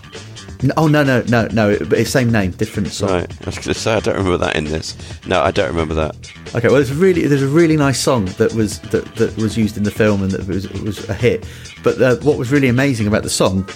No- 0.64 0.74
oh 0.78 0.88
no 0.88 1.04
no 1.04 1.24
no 1.28 1.48
no! 1.52 1.72
It, 1.72 1.90
but 1.90 1.98
it's 1.98 2.12
same 2.12 2.32
name, 2.32 2.52
different 2.52 2.90
song. 2.90 3.10
Right. 3.10 3.42
I 3.42 3.46
was 3.46 3.56
going 3.56 3.74
to 3.74 3.74
say 3.74 3.94
I 3.94 4.00
don't 4.00 4.16
remember 4.16 4.38
that 4.38 4.56
in 4.56 4.66
this. 4.66 4.96
No, 5.26 5.42
I 5.42 5.50
don't 5.50 5.68
remember 5.70 5.96
that. 5.96 6.16
Okay, 6.54 6.68
well, 6.68 6.76
there's 6.76 6.92
a 6.92 6.96
really 6.96 7.26
there's 7.26 7.42
a 7.42 7.48
really 7.48 7.78
nice 7.78 8.00
song 8.00 8.26
that 8.38 8.54
was 8.54 8.80
that, 8.92 9.06
that 9.16 9.36
was 9.38 9.58
used 9.58 9.78
in 9.78 9.84
the 9.84 9.92
film 9.92 10.22
and 10.22 10.32
that 10.32 10.48
was 10.48 10.70
was 10.82 11.10
a 11.10 11.14
hit. 11.16 11.48
But 11.84 12.00
uh, 12.00 12.18
what 12.18 12.38
was 12.38 12.52
really 12.52 12.68
amazing 12.68 13.08
about 13.08 13.24
the 13.24 13.30
song 13.30 13.68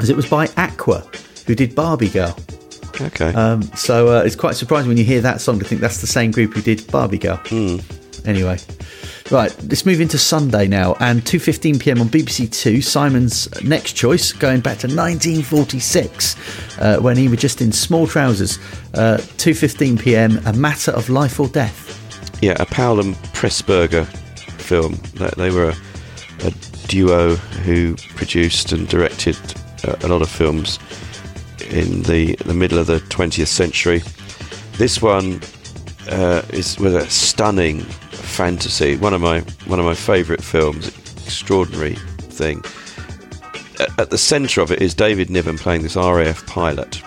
is 0.00 0.10
it 0.10 0.16
was 0.16 0.26
by 0.28 0.48
Aqua, 0.56 1.06
who 1.46 1.54
did 1.54 1.74
Barbie 1.76 2.08
Girl. 2.08 2.36
Okay. 3.00 3.32
Um, 3.34 3.62
so 3.76 4.08
uh, 4.08 4.22
it's 4.22 4.34
quite 4.36 4.56
surprising 4.56 4.88
when 4.88 4.96
you 4.96 5.04
hear 5.04 5.20
that 5.20 5.40
song 5.40 5.58
to 5.60 5.64
think 5.64 5.80
that's 5.80 6.00
the 6.00 6.06
same 6.06 6.30
group 6.32 6.54
who 6.54 6.62
did 6.62 6.90
Barbie 6.90 7.18
Girl. 7.18 7.40
Anyway, 8.26 8.58
right, 9.30 9.56
let's 9.62 9.86
move 9.86 10.00
into 10.00 10.18
Sunday 10.18 10.66
now, 10.66 10.96
and 10.98 11.22
2:15 11.22 11.80
p.m. 11.80 12.00
on 12.00 12.08
BBC 12.08 12.50
Two. 12.50 12.82
Simon's 12.82 13.48
next 13.62 13.92
choice, 13.92 14.32
going 14.32 14.60
back 14.60 14.78
to 14.78 14.88
1946, 14.88 16.78
uh, 16.80 16.98
when 16.98 17.16
he 17.16 17.28
was 17.28 17.40
just 17.40 17.60
in 17.60 17.70
small 17.70 18.06
trousers. 18.06 18.58
Uh, 18.94 19.18
2:15 19.38 20.00
p.m. 20.00 20.40
A 20.44 20.52
Matter 20.52 20.90
of 20.90 21.08
Life 21.08 21.38
or 21.38 21.46
Death. 21.48 21.86
Yeah, 22.42 22.56
a 22.58 22.66
Powell 22.66 23.00
and 23.00 23.14
Pressburger 23.32 24.06
film. 24.60 24.94
They, 25.36 25.50
were 25.50 25.70
a, 25.70 26.46
a, 26.46 26.50
duo 26.88 27.36
who 27.36 27.96
produced 28.16 28.72
and 28.72 28.88
directed 28.88 29.36
a, 29.84 30.06
a 30.06 30.08
lot 30.08 30.22
of 30.22 30.28
films 30.28 30.78
in 31.70 32.02
the 32.02 32.36
the 32.44 32.54
middle 32.54 32.78
of 32.78 32.88
the 32.88 32.98
20th 32.98 33.46
century. 33.46 34.02
This 34.72 35.00
one 35.00 35.40
uh, 36.10 36.42
is 36.50 36.78
was 36.78 36.94
a 36.94 37.08
stunning 37.08 37.86
fantasy. 38.36 38.96
One 38.98 39.14
of 39.14 39.22
my 39.22 39.40
one 39.64 39.78
of 39.78 39.86
my 39.86 39.94
favourite 39.94 40.42
films. 40.42 40.88
Extraordinary 41.24 41.94
thing. 42.18 42.62
At, 43.80 43.98
at 43.98 44.10
the 44.10 44.18
centre 44.18 44.60
of 44.60 44.70
it 44.70 44.82
is 44.82 44.92
David 44.94 45.30
Niven 45.30 45.56
playing 45.56 45.82
this 45.82 45.96
RAF 45.96 46.46
pilot, 46.46 47.02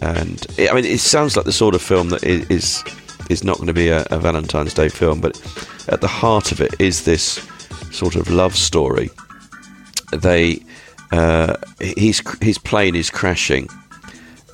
and 0.00 0.46
it, 0.56 0.70
I 0.70 0.74
mean 0.74 0.84
it 0.84 1.00
sounds 1.00 1.36
like 1.36 1.46
the 1.46 1.52
sort 1.52 1.74
of 1.74 1.82
film 1.82 2.10
that 2.10 2.22
is 2.22 2.84
is 3.28 3.42
not 3.42 3.56
going 3.56 3.66
to 3.66 3.74
be 3.74 3.88
a, 3.88 4.06
a 4.12 4.20
Valentine's 4.20 4.72
Day 4.72 4.88
film, 4.88 5.20
but 5.20 5.36
at 5.88 6.00
the 6.00 6.08
heart 6.08 6.52
of 6.52 6.60
it 6.60 6.72
is 6.78 7.04
this 7.04 7.44
sort 7.90 8.14
of 8.14 8.30
love 8.30 8.54
story. 8.54 9.10
They 10.12 10.62
uh, 11.10 11.56
his 11.80 12.22
his 12.40 12.56
plane 12.56 12.94
is 12.94 13.10
crashing, 13.10 13.68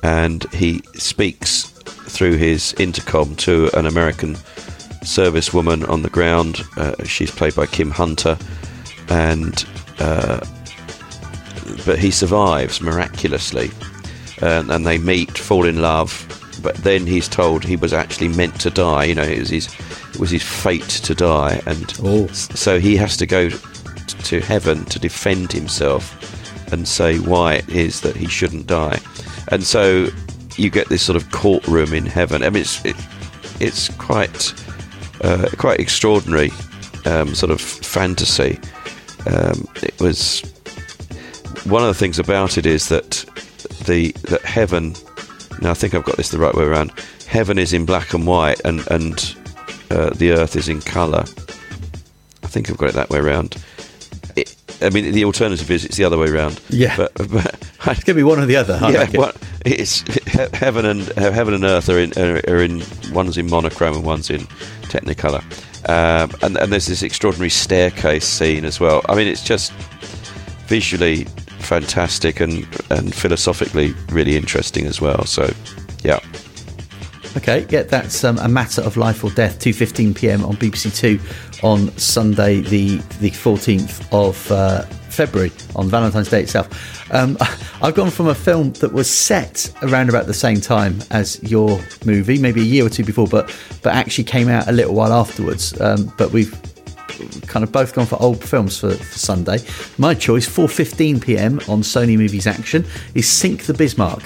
and 0.01 0.43
he 0.53 0.81
speaks 0.95 1.65
through 2.07 2.37
his 2.37 2.73
intercom 2.79 3.35
to 3.35 3.69
an 3.77 3.85
American 3.85 4.37
servicewoman 5.03 5.87
on 5.89 6.01
the 6.01 6.09
ground. 6.09 6.61
Uh, 6.77 6.95
she's 7.03 7.31
played 7.31 7.55
by 7.55 7.65
Kim 7.65 7.91
Hunter, 7.91 8.37
and 9.09 9.65
uh, 9.99 10.45
but 11.85 11.99
he 11.99 12.11
survives 12.11 12.81
miraculously, 12.81 13.71
and, 14.41 14.69
and 14.71 14.85
they 14.85 14.97
meet, 14.97 15.37
fall 15.37 15.65
in 15.65 15.81
love. 15.81 16.27
But 16.61 16.75
then 16.77 17.05
he's 17.05 17.27
told 17.27 17.63
he 17.63 17.75
was 17.75 17.93
actually 17.93 18.29
meant 18.29 18.59
to 18.61 18.69
die. 18.69 19.05
You 19.05 19.15
know, 19.15 19.23
it 19.23 19.39
was 19.39 19.49
his 19.49 19.67
it 20.13 20.19
was 20.19 20.29
his 20.29 20.43
fate 20.43 20.89
to 20.89 21.13
die, 21.15 21.61
and 21.65 21.93
Oh. 22.03 22.27
so 22.27 22.79
he 22.79 22.95
has 22.97 23.17
to 23.17 23.25
go 23.25 23.49
to 23.49 24.39
heaven 24.39 24.85
to 24.85 24.99
defend 24.99 25.51
himself 25.51 26.19
and 26.71 26.87
say 26.87 27.19
why 27.19 27.55
it 27.55 27.69
is 27.69 28.01
that 28.01 28.15
he 28.15 28.27
shouldn't 28.27 28.67
die. 28.67 28.99
And 29.49 29.63
so 29.63 30.07
you 30.55 30.69
get 30.69 30.87
this 30.89 31.01
sort 31.03 31.15
of 31.15 31.29
courtroom 31.31 31.93
in 31.93 32.05
heaven. 32.05 32.43
I 32.43 32.49
mean, 32.49 32.61
it's 32.61 32.83
it, 32.85 32.95
it's 33.59 33.89
quite 33.97 34.53
uh, 35.23 35.49
quite 35.57 35.79
extraordinary 35.79 36.51
um, 37.05 37.33
sort 37.33 37.51
of 37.51 37.59
fantasy. 37.61 38.59
Um, 39.25 39.67
it 39.81 39.99
was 39.99 40.41
one 41.65 41.81
of 41.81 41.87
the 41.87 41.93
things 41.93 42.19
about 42.19 42.57
it 42.57 42.65
is 42.65 42.89
that 42.89 43.25
the 43.85 44.11
that 44.29 44.41
heaven. 44.41 44.95
Now 45.61 45.71
I 45.71 45.73
think 45.75 45.93
I've 45.93 46.03
got 46.03 46.17
this 46.17 46.29
the 46.29 46.39
right 46.39 46.53
way 46.53 46.65
around. 46.65 46.91
Heaven 47.27 47.57
is 47.57 47.73
in 47.73 47.85
black 47.85 48.13
and 48.13 48.27
white, 48.27 48.59
and 48.65 48.85
and 48.91 49.35
uh, 49.89 50.09
the 50.11 50.31
earth 50.31 50.55
is 50.55 50.69
in 50.69 50.81
colour. 50.81 51.23
I 52.43 52.47
think 52.47 52.69
I've 52.69 52.77
got 52.77 52.89
it 52.89 52.95
that 52.95 53.09
way 53.09 53.19
around. 53.19 53.63
It, 54.35 54.55
I 54.81 54.89
mean, 54.89 55.13
the 55.13 55.23
alternative 55.25 55.71
is 55.71 55.85
it's 55.85 55.97
the 55.97 56.03
other 56.03 56.17
way 56.17 56.27
around. 56.29 56.59
Yeah. 56.69 56.95
but, 56.97 57.13
but 57.15 57.55
I, 57.85 57.91
It's 57.91 58.03
going 58.03 58.15
to 58.15 58.15
be 58.15 58.23
one 58.23 58.39
or 58.39 58.45
the 58.45 58.57
other. 58.57 58.77
I 58.81 58.91
yeah, 58.91 58.97
reckon. 58.99 59.21
what, 59.21 59.37
it's 59.65 60.03
he- 60.33 60.57
heaven 60.57 60.85
and 60.85 61.01
heaven 61.17 61.53
and 61.53 61.63
earth 61.63 61.89
are 61.89 61.99
in 61.99 62.11
are, 62.17 62.41
are 62.47 62.61
in 62.61 62.83
one's 63.11 63.37
in 63.37 63.49
monochrome 63.49 63.95
and 63.95 64.05
one's 64.05 64.29
in 64.29 64.41
Technicolor, 64.83 65.41
um, 65.89 66.31
and 66.41 66.57
and 66.57 66.71
there's 66.71 66.87
this 66.87 67.01
extraordinary 67.03 67.49
staircase 67.49 68.25
scene 68.25 68.65
as 68.65 68.79
well. 68.79 69.01
I 69.09 69.15
mean, 69.15 69.27
it's 69.27 69.43
just 69.43 69.71
visually 70.67 71.25
fantastic 71.59 72.39
and 72.39 72.67
and 72.89 73.13
philosophically 73.15 73.93
really 74.09 74.35
interesting 74.35 74.85
as 74.85 74.99
well. 74.99 75.25
So, 75.25 75.49
yeah, 76.03 76.19
Okay, 77.35 77.65
yeah, 77.69 77.81
that's 77.81 78.23
um, 78.23 78.37
a 78.39 78.47
matter 78.47 78.81
of 78.81 78.95
life 78.95 79.23
or 79.23 79.31
death. 79.31 79.57
Two 79.59 79.73
fifteen 79.73 80.13
p.m. 80.13 80.45
on 80.45 80.55
BBC 80.57 80.95
Two 80.95 81.19
on 81.63 81.95
Sunday, 81.97 82.59
the 82.61 82.97
the 83.19 83.31
fourteenth 83.31 84.07
of 84.13 84.51
uh, 84.51 84.85
February, 85.13 85.51
on 85.75 85.89
Valentine's 85.89 86.29
Day 86.29 86.41
itself. 86.41 86.67
Um, 87.13 87.37
I've 87.81 87.95
gone 87.95 88.09
from 88.09 88.27
a 88.27 88.35
film 88.35 88.73
that 88.73 88.93
was 88.93 89.09
set 89.09 89.73
around 89.81 90.09
about 90.09 90.25
the 90.25 90.33
same 90.33 90.59
time 90.59 91.01
as 91.11 91.41
your 91.43 91.79
movie, 92.05 92.39
maybe 92.39 92.61
a 92.61 92.65
year 92.65 92.85
or 92.85 92.89
two 92.89 93.03
before, 93.03 93.27
but 93.27 93.55
but 93.81 93.93
actually 93.93 94.23
came 94.25 94.49
out 94.49 94.67
a 94.67 94.71
little 94.71 94.93
while 94.93 95.13
afterwards. 95.13 95.79
Um, 95.79 96.11
but 96.17 96.31
we've 96.31 96.53
kind 97.47 97.63
of 97.63 97.71
both 97.71 97.93
gone 97.93 98.05
for 98.05 98.21
old 98.21 98.43
films 98.43 98.79
for, 98.79 98.95
for 98.95 99.19
Sunday. 99.19 99.59
My 99.97 100.13
choice, 100.13 100.47
4:15 100.47 101.21
p.m. 101.21 101.59
on 101.67 101.81
Sony 101.81 102.17
Movies 102.17 102.47
Action, 102.47 102.85
is 103.13 103.29
Sink 103.29 103.63
the 103.63 103.73
Bismarck. 103.73 104.23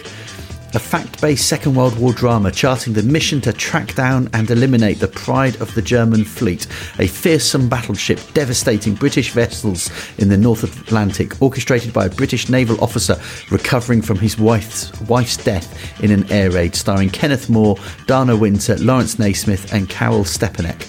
A 0.77 0.79
fact 0.79 1.21
based 1.21 1.47
Second 1.47 1.73
World 1.73 1.97
War 1.97 2.13
drama 2.13 2.51
charting 2.51 2.93
the 2.93 3.01
mission 3.01 3.41
to 3.41 3.51
track 3.51 3.95
down 3.95 4.29
and 4.33 4.47
eliminate 4.51 4.99
the 4.99 5.07
pride 5.07 5.59
of 5.59 5.73
the 5.73 5.81
German 5.81 6.23
fleet, 6.23 6.67
a 6.99 7.07
fearsome 7.07 7.67
battleship 7.67 8.19
devastating 8.35 8.93
British 8.93 9.31
vessels 9.31 9.89
in 10.19 10.29
the 10.29 10.37
North 10.37 10.63
Atlantic, 10.63 11.41
orchestrated 11.41 11.93
by 11.93 12.05
a 12.05 12.11
British 12.11 12.47
naval 12.47 12.79
officer 12.79 13.19
recovering 13.49 14.03
from 14.03 14.19
his 14.19 14.37
wife's, 14.37 14.91
wife's 15.01 15.37
death 15.37 15.99
in 16.03 16.11
an 16.11 16.31
air 16.31 16.51
raid, 16.51 16.75
starring 16.75 17.09
Kenneth 17.09 17.49
More, 17.49 17.75
Dana 18.05 18.37
Wynter, 18.37 18.77
Laurence 18.77 19.17
Naismith, 19.17 19.73
and 19.73 19.89
Karel 19.89 20.25
Stepanek 20.25 20.87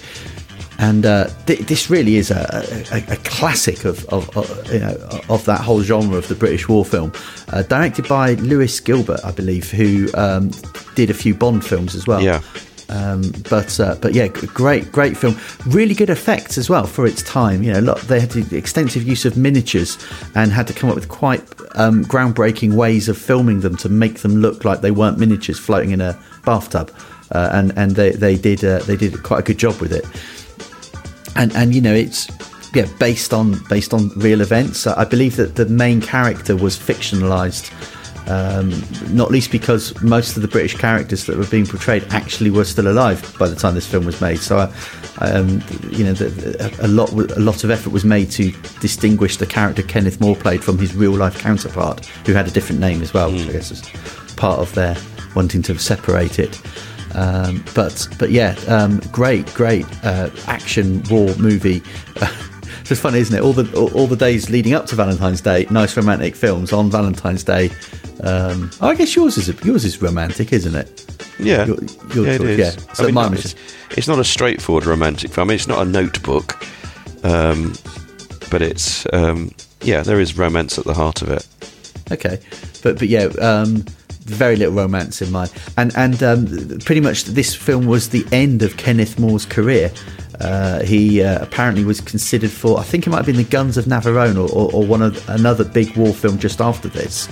and 0.79 1.05
uh, 1.05 1.27
th- 1.45 1.59
this 1.59 1.89
really 1.89 2.15
is 2.15 2.31
a, 2.31 2.63
a, 2.91 3.13
a 3.13 3.17
classic 3.17 3.83
of, 3.83 4.05
of, 4.05 4.35
of, 4.37 4.73
you 4.73 4.79
know, 4.79 4.95
of 5.27 5.43
that 5.43 5.59
whole 5.59 5.81
genre 5.81 6.17
of 6.17 6.29
the 6.29 6.35
British 6.35 6.69
war 6.69 6.85
film, 6.85 7.11
uh, 7.49 7.63
directed 7.63 8.07
by 8.07 8.35
Lewis 8.35 8.79
Gilbert, 8.79 9.19
I 9.25 9.31
believe, 9.31 9.69
who 9.69 10.07
um, 10.13 10.51
did 10.95 11.09
a 11.09 11.13
few 11.13 11.35
Bond 11.35 11.65
films 11.65 11.95
as 11.95 12.07
well. 12.07 12.21
Yeah. 12.21 12.41
Um, 12.87 13.33
but 13.49 13.77
uh, 13.79 13.95
but 14.01 14.13
yeah, 14.13 14.29
great 14.29 14.91
great 14.91 15.15
film. 15.15 15.37
Really 15.67 15.93
good 15.93 16.09
effects 16.09 16.57
as 16.57 16.69
well 16.69 16.87
for 16.87 17.05
its 17.05 17.21
time. 17.21 17.61
You 17.61 17.73
know, 17.73 17.79
lot, 17.81 17.99
they 18.01 18.19
had 18.21 18.31
the 18.31 18.57
extensive 18.57 19.03
use 19.03 19.25
of 19.25 19.37
miniatures 19.37 19.97
and 20.33 20.51
had 20.51 20.65
to 20.67 20.73
come 20.73 20.89
up 20.89 20.95
with 20.95 21.09
quite 21.09 21.41
um, 21.75 22.03
groundbreaking 22.05 22.73
ways 22.73 23.07
of 23.07 23.17
filming 23.17 23.59
them 23.59 23.77
to 23.77 23.89
make 23.89 24.19
them 24.19 24.37
look 24.37 24.65
like 24.65 24.81
they 24.81 24.91
weren't 24.91 25.19
miniatures 25.19 25.59
floating 25.59 25.91
in 25.91 26.01
a 26.01 26.17
bathtub. 26.45 26.89
Uh, 27.31 27.49
and 27.51 27.77
and 27.77 27.91
they 27.91 28.09
they 28.11 28.35
did 28.35 28.63
uh, 28.63 28.79
they 28.79 28.95
did 28.95 29.21
quite 29.21 29.41
a 29.41 29.43
good 29.43 29.59
job 29.59 29.79
with 29.79 29.91
it 29.91 30.05
and 31.39 31.55
and 31.55 31.73
you 31.73 31.81
know 31.81 31.93
it's 31.93 32.29
yeah 32.75 32.85
based 32.99 33.33
on 33.33 33.57
based 33.69 33.93
on 33.93 34.09
real 34.09 34.41
events. 34.41 34.85
I 34.85 35.05
believe 35.05 35.37
that 35.37 35.55
the 35.55 35.65
main 35.65 36.01
character 36.01 36.55
was 36.55 36.77
fictionalized, 36.77 37.71
um, 38.29 38.69
not 39.15 39.31
least 39.31 39.51
because 39.51 39.99
most 40.03 40.35
of 40.35 40.41
the 40.43 40.47
British 40.47 40.75
characters 40.75 41.25
that 41.25 41.37
were 41.37 41.47
being 41.47 41.65
portrayed 41.65 42.03
actually 42.09 42.51
were 42.51 42.65
still 42.65 42.87
alive 42.87 43.35
by 43.39 43.47
the 43.47 43.55
time 43.55 43.73
this 43.73 43.87
film 43.87 44.05
was 44.05 44.19
made. 44.21 44.39
So, 44.39 44.57
I, 44.57 45.31
um, 45.31 45.63
you 45.89 46.03
know, 46.03 46.13
the, 46.13 46.77
a 46.81 46.87
lot 46.87 47.11
a 47.11 47.39
lot 47.39 47.63
of 47.63 47.71
effort 47.71 47.91
was 47.91 48.03
made 48.03 48.29
to 48.31 48.51
distinguish 48.81 49.37
the 49.37 49.47
character 49.47 49.81
Kenneth 49.81 50.19
More 50.19 50.35
played 50.35 50.63
from 50.63 50.77
his 50.77 50.93
real 50.93 51.13
life 51.13 51.39
counterpart, 51.39 52.05
who 52.25 52.33
had 52.33 52.47
a 52.47 52.51
different 52.51 52.81
name 52.81 53.01
as 53.01 53.13
well. 53.13 53.31
Which 53.31 53.47
I 53.47 53.53
guess 53.53 53.71
is 53.71 53.81
part 54.35 54.59
of 54.59 54.75
their 54.75 54.97
wanting 55.35 55.61
to 55.63 55.79
separate 55.79 56.37
it. 56.37 56.61
Um, 57.15 57.63
but 57.75 58.07
but 58.19 58.31
yeah, 58.31 58.55
um, 58.67 58.99
great 59.11 59.51
great 59.53 59.85
uh, 60.03 60.29
action 60.47 61.03
war 61.09 61.33
movie. 61.37 61.81
it's 62.15 62.89
just 62.89 63.01
funny, 63.01 63.19
isn't 63.19 63.35
it? 63.35 63.41
All 63.41 63.53
the 63.53 63.71
all, 63.77 63.91
all 63.93 64.07
the 64.07 64.15
days 64.15 64.49
leading 64.49 64.73
up 64.73 64.85
to 64.87 64.95
Valentine's 64.95 65.41
Day, 65.41 65.65
nice 65.69 65.95
romantic 65.97 66.35
films 66.35 66.71
on 66.73 66.89
Valentine's 66.91 67.43
Day. 67.43 67.69
Um, 68.23 68.69
oh, 68.81 68.89
I 68.89 68.95
guess 68.95 69.15
yours 69.15 69.37
is 69.37 69.47
yours 69.65 69.85
is 69.85 70.01
romantic, 70.01 70.51
isn't 70.53 70.75
it? 70.75 71.05
yeah, 71.39 71.65
Your- 71.65 71.77
your 72.13 72.25
yeah, 72.25 72.33
it 72.33 72.41
is. 72.41 72.59
yeah. 72.59 72.93
So 72.93 73.03
I 73.03 73.05
mean, 73.07 73.15
mine 73.15 73.31
was 73.31 73.45
it's, 73.53 73.55
it's 73.97 74.07
not 74.07 74.19
a 74.19 74.23
straightforward 74.25 74.85
romantic 74.85 75.31
film. 75.31 75.47
I 75.47 75.49
mean, 75.49 75.55
it's 75.55 75.67
not 75.67 75.85
a 75.85 75.89
notebook, 75.89 76.61
um, 77.23 77.73
but 78.51 78.61
it's 78.61 79.05
um, 79.13 79.51
yeah, 79.81 80.03
there 80.03 80.19
is 80.19 80.37
romance 80.37 80.77
at 80.77 80.85
the 80.85 80.93
heart 80.93 81.21
of 81.21 81.29
it. 81.29 81.47
Okay, 82.11 82.39
but 82.83 82.99
but 82.99 83.07
yeah, 83.07 83.25
um, 83.39 83.85
very 84.29 84.55
little 84.55 84.73
romance 84.73 85.21
in 85.21 85.31
mine, 85.31 85.49
and 85.77 85.95
and 85.95 86.21
um, 86.23 86.45
pretty 86.85 87.01
much 87.01 87.25
this 87.25 87.53
film 87.55 87.85
was 87.87 88.09
the 88.09 88.25
end 88.31 88.61
of 88.63 88.77
Kenneth 88.77 89.19
More's 89.19 89.45
career. 89.45 89.91
Uh, 90.39 90.81
he 90.83 91.21
uh, 91.21 91.41
apparently 91.43 91.83
was 91.83 91.99
considered 91.99 92.49
for, 92.49 92.79
I 92.79 92.83
think 92.83 93.05
it 93.05 93.09
might 93.09 93.17
have 93.17 93.25
been 93.25 93.35
the 93.35 93.43
Guns 93.43 93.75
of 93.75 93.83
Navarone 93.85 94.37
or, 94.37 94.49
or, 94.53 94.71
or 94.71 94.85
one 94.87 95.01
of 95.01 95.27
another 95.27 95.65
big 95.65 95.97
war 95.97 96.13
film 96.13 96.39
just 96.39 96.61
after 96.61 96.87
this, 96.87 97.27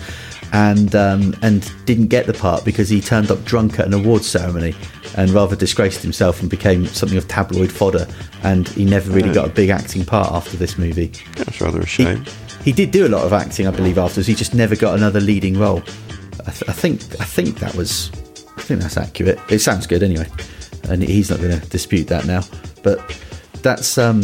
and 0.52 0.94
um, 0.94 1.34
and 1.42 1.72
didn't 1.86 2.08
get 2.08 2.26
the 2.26 2.34
part 2.34 2.66
because 2.66 2.90
he 2.90 3.00
turned 3.00 3.32
up 3.32 3.42
drunk 3.46 3.80
at 3.80 3.86
an 3.88 3.94
awards 3.94 4.28
ceremony 4.28 4.76
and 5.16 5.32
rather 5.32 5.56
disgraced 5.56 6.02
himself 6.02 6.42
and 6.42 6.50
became 6.50 6.86
something 6.86 7.18
of 7.18 7.26
tabloid 7.30 7.72
fodder, 7.72 8.06
and 8.44 8.68
he 8.70 8.84
never 8.84 9.10
really 9.10 9.32
got 9.34 9.48
a 9.48 9.52
big 9.52 9.70
acting 9.70 10.04
part 10.04 10.30
after 10.34 10.58
this 10.58 10.78
movie. 10.78 11.12
That's 11.38 11.62
rather 11.62 11.80
a 11.80 11.86
He, 11.86 12.04
shame. 12.04 12.26
he 12.66 12.74
did 12.74 12.92
do 12.92 13.08
a 13.08 13.10
lot 13.10 13.24
of 13.24 13.32
acting, 13.32 13.68
I 13.68 13.72
believe, 13.72 13.98
afterwards. 13.98 14.28
He 14.28 14.36
just 14.36 14.54
never 14.54 14.76
got 14.76 14.98
another 14.98 15.22
leading 15.22 15.58
role. 15.58 15.82
I, 16.46 16.52
th- 16.52 16.70
I 16.70 16.74
think 16.74 17.02
I 17.20 17.26
think 17.26 17.60
that 17.60 17.76
was 17.76 18.12
I 18.58 18.62
think 18.62 18.82
that's 18.82 18.98
accurate. 18.98 19.40
It 19.50 19.60
sounds 19.60 19.88
good 19.88 20.04
anyway, 20.04 20.28
and 20.90 21.02
he's 21.04 21.30
not 21.30 21.40
going 21.40 21.60
to 21.60 21.70
dispute 21.70 22.08
that 22.08 22.26
now. 22.26 22.42
But 22.84 23.00
that's 23.62 23.98
um, 23.98 24.22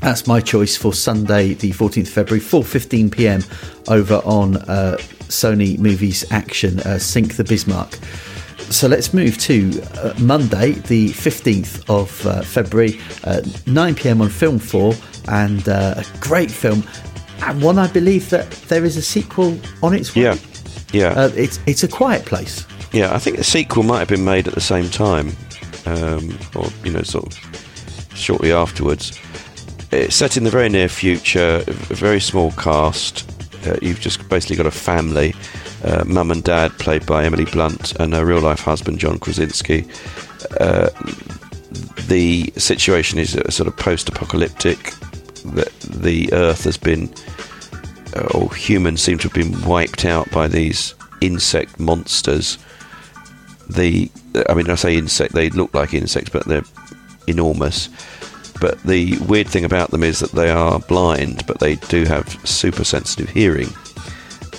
that's 0.00 0.26
my 0.26 0.40
choice 0.40 0.76
for 0.76 0.92
Sunday, 0.92 1.54
the 1.54 1.70
14th 1.72 2.02
of 2.02 2.08
February, 2.08 2.40
4:15 2.40 3.10
p.m. 3.10 3.42
over 3.88 4.16
on 4.24 4.56
uh, 4.56 4.96
Sony 5.28 5.78
Movies 5.78 6.30
Action, 6.30 6.80
uh, 6.80 6.98
Sink 6.98 7.36
the 7.36 7.44
Bismarck. 7.44 7.98
So 8.70 8.88
let's 8.88 9.12
move 9.12 9.38
to 9.38 9.82
uh, 9.98 10.14
Monday, 10.18 10.72
the 10.72 11.10
15th 11.10 11.88
of 11.88 12.26
uh, 12.26 12.42
February, 12.42 12.98
uh, 13.24 13.42
9 13.66 13.94
pm 13.94 14.22
on 14.22 14.30
Film 14.30 14.58
4, 14.58 14.94
and 15.28 15.68
uh, 15.68 15.94
a 15.96 16.04
great 16.20 16.50
film, 16.50 16.82
and 17.42 17.62
one 17.62 17.78
I 17.78 17.86
believe 17.88 18.30
that 18.30 18.50
there 18.68 18.84
is 18.84 18.96
a 18.96 19.02
sequel 19.02 19.58
on 19.82 19.94
its 19.94 20.14
way. 20.14 20.22
Yeah, 20.22 20.36
yeah. 20.94 21.08
Uh, 21.08 21.30
it's, 21.34 21.58
it's 21.66 21.82
A 21.82 21.88
Quiet 21.88 22.24
Place. 22.24 22.66
Yeah, 22.92 23.14
I 23.14 23.18
think 23.18 23.36
the 23.36 23.44
sequel 23.44 23.82
might 23.82 23.98
have 23.98 24.08
been 24.08 24.24
made 24.24 24.46
at 24.46 24.54
the 24.54 24.60
same 24.60 24.88
time, 24.88 25.32
um, 25.86 26.38
or 26.54 26.66
you 26.84 26.92
know, 26.92 27.02
sort 27.02 27.26
of 27.26 28.16
shortly 28.16 28.52
afterwards. 28.52 29.18
It's 29.90 30.14
set 30.14 30.36
in 30.36 30.44
the 30.44 30.50
very 30.50 30.68
near 30.68 30.88
future, 30.88 31.62
a 31.66 31.72
very 31.72 32.20
small 32.20 32.52
cast. 32.52 33.28
Uh, 33.66 33.76
you've 33.82 34.00
just 34.00 34.28
basically 34.28 34.56
got 34.56 34.66
a 34.66 34.70
family, 34.70 35.34
uh, 35.84 36.04
mum 36.06 36.30
and 36.30 36.44
dad, 36.44 36.72
played 36.78 37.04
by 37.06 37.24
Emily 37.24 37.44
Blunt, 37.46 37.92
and 38.00 38.12
her 38.14 38.24
real 38.24 38.40
life 38.40 38.60
husband, 38.60 38.98
John 38.98 39.18
Krasinski. 39.18 39.86
Uh, 40.60 40.90
the 42.06 42.52
situation 42.56 43.18
is 43.18 43.34
a 43.34 43.50
sort 43.50 43.66
of 43.66 43.76
post 43.76 44.08
apocalyptic. 44.08 44.78
The, 45.44 45.70
the 45.88 46.32
Earth 46.32 46.64
has 46.64 46.76
been, 46.76 47.08
or 48.34 48.52
humans 48.54 49.02
seem 49.02 49.18
to 49.18 49.28
have 49.28 49.34
been 49.34 49.60
wiped 49.62 50.04
out 50.04 50.30
by 50.30 50.48
these 50.48 50.94
insect 51.20 51.78
monsters. 51.80 52.58
The 53.68 54.10
I 54.48 54.54
mean 54.54 54.70
I 54.70 54.74
say 54.74 54.96
insect 54.96 55.32
they 55.32 55.50
look 55.50 55.74
like 55.74 55.94
insects 55.94 56.30
but 56.30 56.46
they're 56.46 56.64
enormous. 57.26 57.88
But 58.60 58.80
the 58.82 59.18
weird 59.18 59.48
thing 59.48 59.64
about 59.64 59.90
them 59.90 60.04
is 60.04 60.20
that 60.20 60.32
they 60.32 60.50
are 60.50 60.78
blind 60.80 61.46
but 61.46 61.60
they 61.60 61.76
do 61.76 62.04
have 62.04 62.28
super 62.46 62.84
sensitive 62.84 63.28
hearing. 63.28 63.68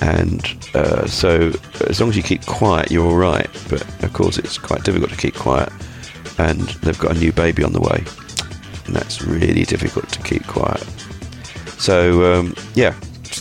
And 0.02 0.46
uh, 0.74 1.08
so 1.08 1.54
as 1.88 2.02
long 2.02 2.10
as 2.10 2.18
you 2.18 2.24
keep 2.24 2.46
quiet 2.46 2.92
you're 2.92 3.06
all 3.06 3.18
right. 3.18 3.50
But 3.70 3.82
of 4.04 4.12
course 4.14 4.38
it's 4.38 4.58
quite 4.58 4.84
difficult 4.84 5.12
to 5.12 5.18
keep 5.18 5.36
quiet. 5.36 5.72
And 6.38 6.62
they've 6.84 7.00
got 7.00 7.16
a 7.16 7.20
new 7.20 7.32
baby 7.32 7.64
on 7.64 7.72
the 7.72 7.80
way. 7.80 8.04
And 8.86 8.96
that's 8.96 9.22
really 9.22 9.64
difficult 9.64 10.10
to 10.10 10.22
keep 10.24 10.46
quiet. 10.46 10.84
So 11.78 12.34
um, 12.34 12.56
yeah 12.74 12.94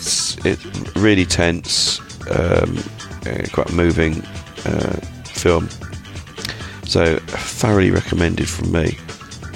it's, 0.04 0.46
it's 0.46 0.96
really 0.96 1.24
tense 1.24 2.00
um, 2.30 2.78
uh, 3.26 3.42
quite 3.52 3.72
moving 3.72 4.22
uh, 4.66 4.96
film. 5.24 5.68
So 6.86 7.16
thoroughly 7.18 7.90
recommended 7.90 8.48
from 8.48 8.70
me. 8.72 8.98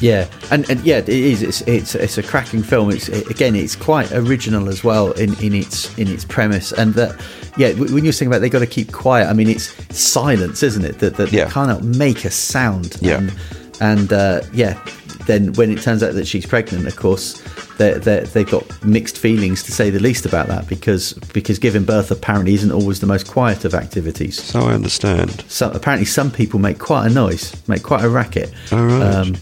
Yeah, 0.00 0.28
and, 0.50 0.68
and 0.70 0.80
yeah, 0.84 0.98
it 0.98 1.08
is. 1.08 1.42
It's, 1.42 1.60
it's 1.62 1.94
it's 1.96 2.18
a 2.18 2.22
cracking 2.22 2.62
film. 2.62 2.90
It's 2.90 3.08
it, 3.08 3.28
again, 3.28 3.56
it's 3.56 3.74
quite 3.74 4.10
original 4.12 4.68
as 4.68 4.84
well 4.84 5.10
in, 5.12 5.34
in 5.42 5.52
its 5.54 5.96
in 5.98 6.06
its 6.08 6.24
premise, 6.24 6.72
and 6.72 6.94
that 6.94 7.20
yeah, 7.56 7.72
when 7.72 8.04
you're 8.04 8.12
saying 8.12 8.28
about 8.30 8.40
they 8.40 8.48
got 8.48 8.60
to 8.60 8.66
keep 8.66 8.92
quiet, 8.92 9.26
I 9.28 9.32
mean 9.32 9.48
it's 9.48 9.74
silence, 9.96 10.62
isn't 10.62 10.84
it? 10.84 11.00
That 11.00 11.16
that 11.16 11.32
Yeah. 11.32 11.46
they 11.46 11.50
cannot 11.50 11.82
make 11.82 12.24
a 12.24 12.30
sound. 12.30 12.96
Yeah. 13.00 13.18
and, 13.18 13.34
and 13.80 14.12
uh, 14.12 14.40
yeah, 14.52 14.80
then 15.26 15.52
when 15.54 15.70
it 15.72 15.82
turns 15.82 16.02
out 16.04 16.14
that 16.14 16.26
she's 16.28 16.46
pregnant, 16.46 16.86
of 16.86 16.94
course, 16.96 17.42
they 17.78 18.20
they've 18.20 18.50
got 18.50 18.84
mixed 18.84 19.18
feelings 19.18 19.62
to 19.62 19.72
say 19.72 19.90
the 19.90 20.00
least 20.00 20.26
about 20.26 20.48
that 20.48 20.68
because 20.68 21.14
because 21.32 21.58
giving 21.58 21.84
birth 21.84 22.10
apparently 22.10 22.54
isn't 22.54 22.72
always 22.72 23.00
the 23.00 23.06
most 23.06 23.28
quiet 23.28 23.64
of 23.64 23.74
activities. 23.74 24.42
So 24.42 24.60
I 24.60 24.74
understand. 24.74 25.44
So 25.48 25.70
apparently, 25.70 26.04
some 26.04 26.30
people 26.30 26.58
make 26.58 26.78
quite 26.78 27.06
a 27.06 27.10
noise, 27.10 27.54
make 27.68 27.82
quite 27.82 28.04
a 28.04 28.08
racket. 28.08 28.52
All 28.72 28.84
right. 28.84 29.02
Um, 29.02 29.36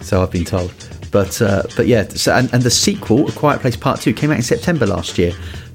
so 0.00 0.22
I've 0.22 0.30
been 0.30 0.44
told. 0.44 0.72
But 1.10 1.40
uh, 1.42 1.64
but 1.76 1.86
yeah, 1.86 2.08
so, 2.08 2.34
and, 2.34 2.52
and 2.52 2.62
the 2.62 2.70
sequel, 2.70 3.28
A 3.28 3.32
Quiet 3.32 3.60
Place 3.60 3.76
Part 3.76 4.00
Two, 4.00 4.12
came 4.12 4.30
out 4.30 4.36
in 4.36 4.42
September 4.42 4.86
last 4.86 5.18
year. 5.18 5.32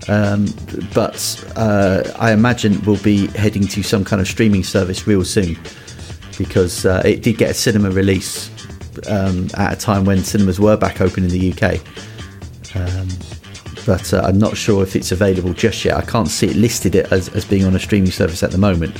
Um, 0.07 0.47
but 0.93 1.43
uh, 1.55 2.03
I 2.17 2.31
imagine 2.31 2.81
we'll 2.85 3.01
be 3.01 3.27
heading 3.27 3.67
to 3.67 3.83
some 3.83 4.03
kind 4.03 4.21
of 4.21 4.27
streaming 4.27 4.63
service 4.63 5.05
real 5.05 5.23
soon 5.23 5.57
because 6.37 6.85
uh, 6.85 7.01
it 7.05 7.21
did 7.21 7.37
get 7.37 7.51
a 7.51 7.53
cinema 7.53 7.91
release 7.91 8.50
um, 9.07 9.47
at 9.55 9.73
a 9.73 9.75
time 9.75 10.05
when 10.05 10.23
cinemas 10.23 10.59
were 10.59 10.77
back 10.77 11.01
open 11.01 11.23
in 11.23 11.29
the 11.29 11.51
UK. 11.51 11.79
Um, 12.75 13.07
but 13.85 14.13
uh, 14.13 14.21
I'm 14.23 14.37
not 14.37 14.55
sure 14.57 14.83
if 14.83 14.95
it's 14.95 15.11
available 15.11 15.53
just 15.53 15.83
yet. 15.83 15.97
I 15.97 16.01
can't 16.01 16.27
see 16.27 16.47
it 16.47 16.55
listed 16.55 16.95
it 16.95 17.11
as, 17.11 17.29
as 17.29 17.45
being 17.45 17.65
on 17.65 17.75
a 17.75 17.79
streaming 17.79 18.11
service 18.11 18.43
at 18.43 18.51
the 18.51 18.57
moment. 18.57 18.95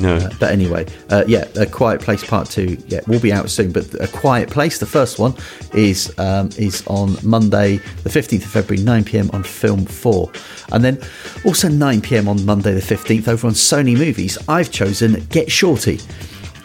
No. 0.00 0.16
Uh, 0.16 0.30
but 0.40 0.50
anyway, 0.50 0.86
uh, 1.10 1.24
yeah, 1.26 1.44
A 1.56 1.66
Quiet 1.66 2.00
Place 2.00 2.24
Part 2.26 2.50
Two, 2.50 2.76
yeah, 2.88 3.00
will 3.06 3.20
be 3.20 3.32
out 3.32 3.48
soon. 3.48 3.70
But 3.70 3.94
A 4.00 4.08
Quiet 4.08 4.50
Place, 4.50 4.78
the 4.78 4.86
first 4.86 5.18
one, 5.18 5.34
is 5.72 6.12
um, 6.18 6.50
is 6.58 6.84
on 6.88 7.16
Monday, 7.22 7.76
the 8.02 8.10
fifteenth 8.10 8.44
of 8.44 8.50
February, 8.50 8.82
nine 8.82 9.04
pm 9.04 9.30
on 9.32 9.44
Film 9.44 9.86
Four, 9.86 10.32
and 10.72 10.84
then 10.84 11.00
also 11.44 11.68
nine 11.68 12.00
pm 12.00 12.28
on 12.28 12.44
Monday 12.44 12.72
the 12.72 12.80
fifteenth 12.82 13.28
over 13.28 13.46
on 13.46 13.52
Sony 13.52 13.96
Movies. 13.96 14.36
I've 14.48 14.72
chosen 14.72 15.24
Get 15.26 15.50
Shorty. 15.50 16.00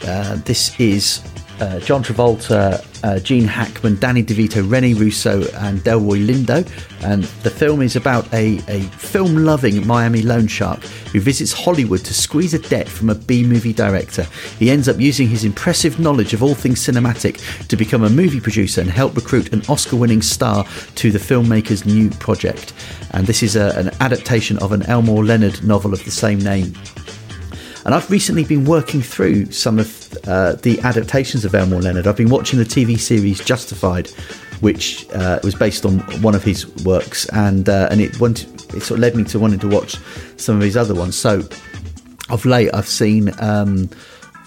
Uh, 0.03 0.37
this 0.37 0.77
is 0.79 1.21
uh, 1.59 1.79
John 1.79 2.03
Travolta, 2.03 2.85
uh, 3.03 3.19
Gene 3.19 3.45
Hackman, 3.45 3.97
Danny 3.97 4.23
DeVito, 4.23 4.69
Rene 4.69 4.93
Russo, 4.93 5.41
and 5.57 5.79
Delroy 5.79 6.25
Lindo. 6.25 6.67
And 7.03 7.23
the 7.43 7.49
film 7.49 7.81
is 7.81 7.95
about 7.95 8.31
a, 8.33 8.57
a 8.67 8.81
film 8.97 9.45
loving 9.45 9.85
Miami 9.87 10.21
loan 10.21 10.47
shark 10.47 10.81
who 11.11 11.19
visits 11.19 11.53
Hollywood 11.53 12.03
to 12.05 12.13
squeeze 12.13 12.53
a 12.53 12.59
debt 12.59 12.87
from 12.87 13.09
a 13.09 13.15
B 13.15 13.43
movie 13.43 13.73
director. 13.73 14.23
He 14.57 14.69
ends 14.69 14.89
up 14.89 14.99
using 14.99 15.27
his 15.27 15.43
impressive 15.43 15.99
knowledge 15.99 16.33
of 16.33 16.43
all 16.43 16.55
things 16.55 16.85
cinematic 16.85 17.67
to 17.67 17.75
become 17.75 18.03
a 18.03 18.09
movie 18.09 18.41
producer 18.41 18.81
and 18.81 18.89
help 18.89 19.15
recruit 19.15 19.53
an 19.53 19.61
Oscar 19.69 19.95
winning 19.95 20.21
star 20.21 20.65
to 20.95 21.11
the 21.11 21.19
filmmaker's 21.19 21.85
new 21.85 22.09
project. 22.11 22.73
And 23.11 23.25
this 23.27 23.41
is 23.43 23.55
a, 23.55 23.77
an 23.77 23.91
adaptation 24.01 24.57
of 24.59 24.71
an 24.71 24.83
Elmore 24.83 25.25
Leonard 25.25 25.63
novel 25.63 25.93
of 25.93 26.03
the 26.05 26.11
same 26.11 26.39
name. 26.39 26.73
And 27.89 27.95
I've 27.95 28.11
recently 28.11 28.43
been 28.43 28.65
working 28.65 29.01
through 29.01 29.51
some 29.51 29.79
of 29.79 30.15
uh, 30.27 30.53
the 30.61 30.79
adaptations 30.81 31.43
of 31.43 31.55
Elmore 31.55 31.81
Leonard. 31.81 32.05
I've 32.05 32.17
been 32.17 32.29
watching 32.29 32.59
the 32.59 32.65
TV 32.65 32.99
series 32.99 33.43
Justified, 33.43 34.09
which 34.59 35.09
uh, 35.09 35.39
was 35.43 35.55
based 35.55 35.87
on 35.87 35.97
one 36.21 36.35
of 36.35 36.43
his 36.43 36.67
works, 36.85 37.27
and 37.29 37.67
uh, 37.67 37.87
and 37.89 37.99
it 37.99 38.19
wanted, 38.19 38.47
it 38.75 38.83
sort 38.83 38.91
of 38.91 38.99
led 38.99 39.15
me 39.15 39.23
to 39.23 39.39
wanting 39.39 39.57
to 39.61 39.67
watch 39.67 39.97
some 40.37 40.55
of 40.55 40.61
his 40.61 40.77
other 40.77 40.93
ones. 40.93 41.17
So 41.17 41.41
of 42.29 42.45
late, 42.45 42.69
I've 42.75 42.87
seen 42.87 43.31
um, 43.39 43.89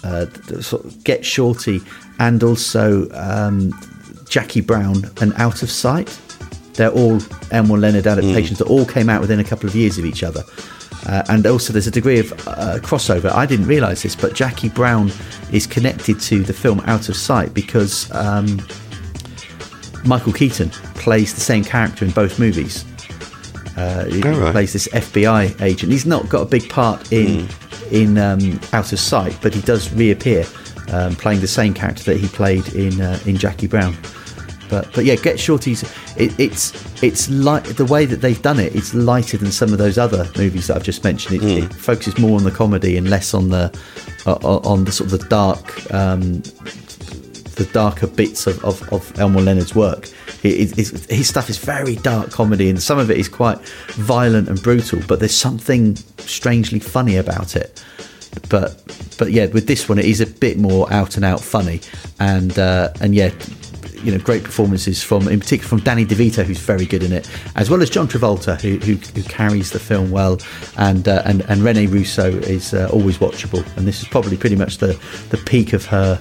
uh, 0.05 0.26
sort 0.61 0.85
of 0.85 1.02
Get 1.02 1.26
Shorty 1.26 1.81
and 2.20 2.44
also 2.44 3.11
um, 3.11 3.72
Jackie 4.28 4.61
Brown 4.61 5.11
and 5.20 5.33
Out 5.33 5.64
of 5.64 5.70
Sight. 5.72 6.16
They're 6.74 6.92
all 6.92 7.18
Elmore 7.50 7.78
Leonard 7.78 8.07
adaptations 8.07 8.59
that 8.61 8.68
all 8.68 8.87
came 8.87 9.11
out 9.11 9.20
within 9.20 9.40
a 9.40 9.44
couple 9.44 9.68
of 9.68 9.74
years 9.74 9.98
of 9.98 10.05
each 10.05 10.22
other. 10.22 10.44
Uh, 11.07 11.23
and 11.29 11.47
also, 11.47 11.73
there's 11.73 11.87
a 11.88 11.91
degree 11.91 12.19
of 12.21 12.33
uh, 12.47 12.79
crossover. 12.81 13.31
I 13.33 13.45
didn't 13.47 13.67
realise 13.67 14.03
this, 14.03 14.15
but 14.15 14.35
Jackie 14.35 14.69
Brown 14.69 15.11
is 15.51 15.67
connected 15.67 16.21
to 16.21 16.43
the 16.43 16.53
film 16.53 16.81
Out 16.87 17.09
of 17.09 17.17
Sight 17.17 17.53
because 17.55 18.11
um, 18.12 18.61
Michael 20.05 20.33
Keaton 20.33 20.71
plays 20.95 21.35
the 21.35 21.41
same 21.41 21.65
character 21.65 22.05
in 22.05 22.11
both 22.12 22.38
movies. 22.38 22.85
Uh, 23.77 24.05
he 24.05 24.23
Oh, 24.25 24.38
right. 24.41 24.53
plays 24.53 24.73
this 24.75 24.87
FBI 24.88 25.61
agent. 25.62 25.91
He's 25.91 26.07
not 26.07 26.29
got 26.29 26.43
a 26.43 26.47
big 26.47 26.69
part 26.69 27.12
in 27.12 27.49
in 27.91 28.17
um, 28.17 28.59
Out 28.73 28.93
of 28.93 28.99
Sight, 29.01 29.37
but 29.43 29.53
he 29.53 29.61
does 29.62 29.93
reappear, 29.93 30.47
um, 30.93 31.15
playing 31.17 31.41
the 31.41 31.47
same 31.49 31.75
character 31.75 32.05
that 32.05 32.17
he 32.19 32.29
played 32.29 32.67
in 32.75 33.01
uh, 33.01 33.19
in 33.27 33.37
Jackie 33.37 33.67
Brown. 33.67 33.97
But 34.73 34.91
but 34.95 35.05
yeah, 35.05 35.17
Get 35.17 35.39
Shorty's 35.39 35.83
it, 36.17 36.33
it's 36.41 36.73
it's 37.03 37.29
like 37.29 37.65
the 37.77 37.85
way 37.85 38.07
that 38.07 38.23
they've 38.23 38.41
done 38.41 38.59
it. 38.59 38.75
It's 38.75 38.95
lighter 38.95 39.37
than 39.37 39.53
some 39.53 39.71
of 39.71 39.77
those 39.77 39.99
other 39.99 40.27
movies 40.39 40.69
that 40.69 40.77
I've 40.79 40.83
just 40.83 41.05
mentioned. 41.05 41.43
It, 41.43 41.65
it 41.65 41.75
focuses 41.75 42.19
more 42.19 42.39
on 42.39 42.45
the 42.45 42.51
comedy 42.51 42.97
and 42.97 43.11
less 43.11 43.35
on 43.35 43.51
the 43.51 43.71
uh, 44.25 44.33
on 44.33 44.85
the 44.85 44.91
sort 44.91 45.13
of 45.13 45.21
the 45.21 45.29
dark 45.29 45.93
um, 45.93 46.41
the 47.57 47.69
darker 47.75 48.07
bits 48.07 48.47
of, 48.47 48.65
of, 48.65 48.91
of 48.95 49.21
Elmore 49.21 49.43
Leonard's 49.43 49.75
work. 49.75 50.09
It, 50.43 50.79
it, 50.79 51.11
his 51.11 51.29
stuff 51.29 51.51
is 51.51 51.59
very 51.59 51.97
dark 51.97 52.31
comedy, 52.31 52.71
and 52.71 52.83
some 52.83 52.99
of 52.99 53.11
it 53.11 53.19
is 53.19 53.29
quite 53.29 53.59
violent 53.91 54.49
and 54.49 54.61
brutal. 54.63 55.03
But 55.07 55.19
there's 55.19 55.37
something 55.37 55.97
strangely 56.17 56.81
funny 56.81 57.19
about 57.19 57.57
it. 57.57 57.85
But 58.49 58.83
but 59.19 59.33
yeah, 59.33 59.49
with 59.49 59.67
this 59.67 59.87
one, 59.87 59.99
it 59.99 60.07
is 60.07 60.23
a 60.23 60.27
bit 60.27 60.57
more 60.57 60.91
out 60.91 61.17
and 61.17 61.27
out 61.27 61.43
funny, 61.43 61.83
and 62.19 62.59
uh, 62.59 62.89
and 63.03 63.15
yeah. 63.15 63.33
You 64.03 64.12
know, 64.12 64.19
great 64.19 64.43
performances 64.43 65.03
from, 65.03 65.29
in 65.29 65.38
particular, 65.41 65.69
from 65.69 65.81
Danny 65.81 66.05
DeVito, 66.05 66.45
who's 66.45 66.59
very 66.59 66.87
good 66.87 67.03
in 67.03 67.12
it, 67.12 67.31
as 67.57 67.71
well 67.71 67.83
as 67.83 67.91
John 67.91 68.09
Travolta, 68.09 68.61
who 68.61 68.79
who, 68.79 68.95
who 68.95 69.23
carries 69.29 69.71
the 69.71 69.79
film 69.79 70.11
well, 70.11 70.41
and 70.77 71.07
uh, 71.07 71.23
and 71.25 71.43
and 71.43 71.62
Rene 71.62 71.87
Russo 71.87 72.31
is 72.31 72.75
uh, 72.75 72.88
always 72.93 73.19
watchable, 73.19 73.65
and 73.77 73.87
this 73.87 74.03
is 74.03 74.09
probably 74.09 74.37
pretty 74.37 74.57
much 74.57 74.79
the 74.79 74.99
the 75.31 75.38
peak 75.38 75.73
of 75.73 75.85
her 75.87 76.21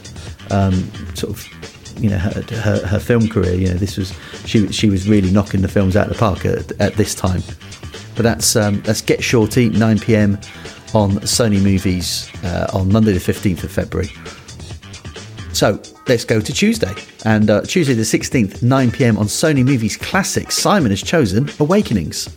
um, 0.52 0.74
sort 1.16 1.34
of 1.34 2.02
you 2.02 2.10
know 2.10 2.18
her, 2.18 2.42
her, 2.42 2.86
her 2.88 3.00
film 3.00 3.28
career. 3.28 3.54
You 3.54 3.68
know, 3.70 3.76
this 3.76 3.98
was 3.98 4.14
she 4.46 4.72
she 4.72 4.90
was 4.90 5.08
really 5.08 5.32
knocking 5.32 5.62
the 5.62 5.68
films 5.68 5.96
out 5.96 6.08
of 6.08 6.14
the 6.14 6.20
park 6.20 6.46
at, 6.46 6.72
at 6.80 6.94
this 6.96 7.16
time. 7.16 7.42
But 8.16 8.24
that's 8.24 8.56
um, 8.56 8.82
that's 8.82 9.02
Get 9.02 9.24
Shorty, 9.24 9.70
9 9.70 10.00
p.m. 10.00 10.34
on 10.94 11.12
Sony 11.22 11.62
Movies 11.62 12.30
uh, 12.44 12.68
on 12.74 12.92
Monday 12.92 13.14
the 13.14 13.20
15th 13.20 13.64
of 13.64 13.72
February. 13.72 14.10
So 15.62 15.80
let's 16.08 16.26
go 16.26 16.42
to 16.42 16.52
Tuesday. 16.52 16.92
And 17.24 17.48
uh, 17.52 17.62
Tuesday 17.62 17.94
the 17.94 18.02
16th, 18.02 18.64
9 18.64 18.90
pm 18.90 19.20
on 19.20 19.28
Sony 19.28 19.64
Movies 19.64 19.96
Classic, 19.96 20.52
Simon 20.52 20.90
has 20.90 21.04
chosen 21.04 21.52
Awakenings. 21.60 22.36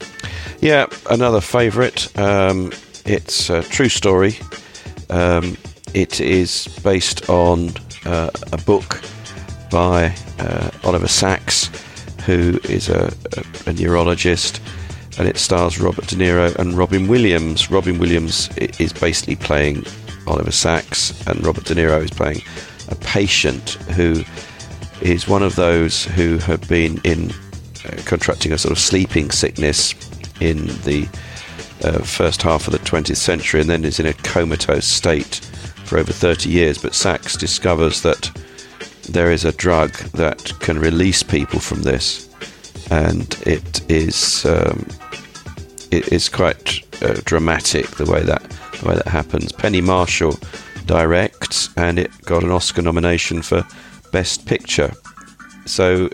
Yeah, 0.61 0.85
another 1.09 1.41
favourite. 1.41 2.15
Um, 2.19 2.71
it's 3.07 3.49
a 3.49 3.63
true 3.63 3.89
story. 3.89 4.37
Um, 5.09 5.57
it 5.95 6.21
is 6.21 6.69
based 6.85 7.31
on 7.31 7.71
uh, 8.05 8.29
a 8.53 8.59
book 8.59 9.01
by 9.71 10.15
uh, 10.39 10.71
Oliver 10.85 11.09
Sacks, 11.09 11.71
who 12.27 12.61
is 12.65 12.91
a, 12.91 13.11
a, 13.39 13.71
a, 13.71 13.73
neurologist, 13.73 14.61
and 15.19 15.27
it 15.27 15.39
stars 15.39 15.81
Robert 15.81 16.09
De 16.09 16.17
Niro 16.17 16.55
and 16.57 16.75
Robin 16.75 17.09
Williams. 17.09 17.71
Robin 17.71 17.99
Williams 17.99 18.51
is 18.59 18.93
basically 18.93 19.37
playing 19.37 19.83
Oliver 20.27 20.53
Sacks, 20.53 21.27
and 21.27 21.43
Robert 21.43 21.65
De 21.65 21.75
Niro 21.75 22.05
is 22.05 22.11
playing 22.11 22.43
a 22.89 22.95
patient 22.97 23.71
who 23.97 24.25
is 25.01 25.29
one 25.29 25.43
of 25.43 25.57
those 25.57 26.05
who 26.05 26.39
have 26.39 26.67
been 26.69 27.01
in 27.05 27.31
uh, 27.85 28.01
contracting 28.05 28.53
a 28.53 28.59
sort 28.59 28.73
of 28.73 28.79
sleeping 28.79 29.31
sickness 29.31 29.95
in 30.41 30.67
the 30.83 31.09
uh, 31.83 31.99
first 31.99 32.43
half 32.43 32.67
of 32.67 32.73
the 32.73 32.79
20th 32.81 33.17
century 33.17 33.61
and 33.61 33.69
then 33.69 33.85
is 33.85 34.01
in 34.01 34.07
a 34.07 34.13
comatose 34.13 34.87
state 34.87 35.37
for 35.85 35.99
over 35.99 36.13
30 36.13 36.49
years. 36.49 36.79
But 36.79 36.95
Sacks 36.95 37.37
discovers 37.37 38.03
that 38.03 38.31
there 39.09 39.31
is 39.31 39.45
a 39.45 39.53
drug 39.53 39.93
that 40.13 40.53
can 40.61 40.79
release 40.79 41.23
people 41.23 41.61
from 41.61 41.83
this, 41.83 42.29
and 42.91 43.35
it 43.47 43.89
is 43.91 44.47
um, 44.47 44.87
it 45.91 46.13
is 46.13 46.29
quite 46.29 46.83
uh, 47.03 47.21
dramatic 47.25 47.87
the 47.93 48.11
way 48.11 48.23
that 48.23 48.43
the 48.81 48.89
way 48.89 48.95
that 48.95 49.07
happens. 49.07 49.53
Penny 49.53 49.81
Marshall 49.81 50.39
directs, 50.87 51.69
and 51.77 51.99
it 51.99 52.11
got 52.23 52.43
an 52.43 52.51
Oscar 52.51 52.83
nomination 52.83 53.43
for 53.43 53.67
Best 54.13 54.47
Picture. 54.47 54.93
So 55.67 56.11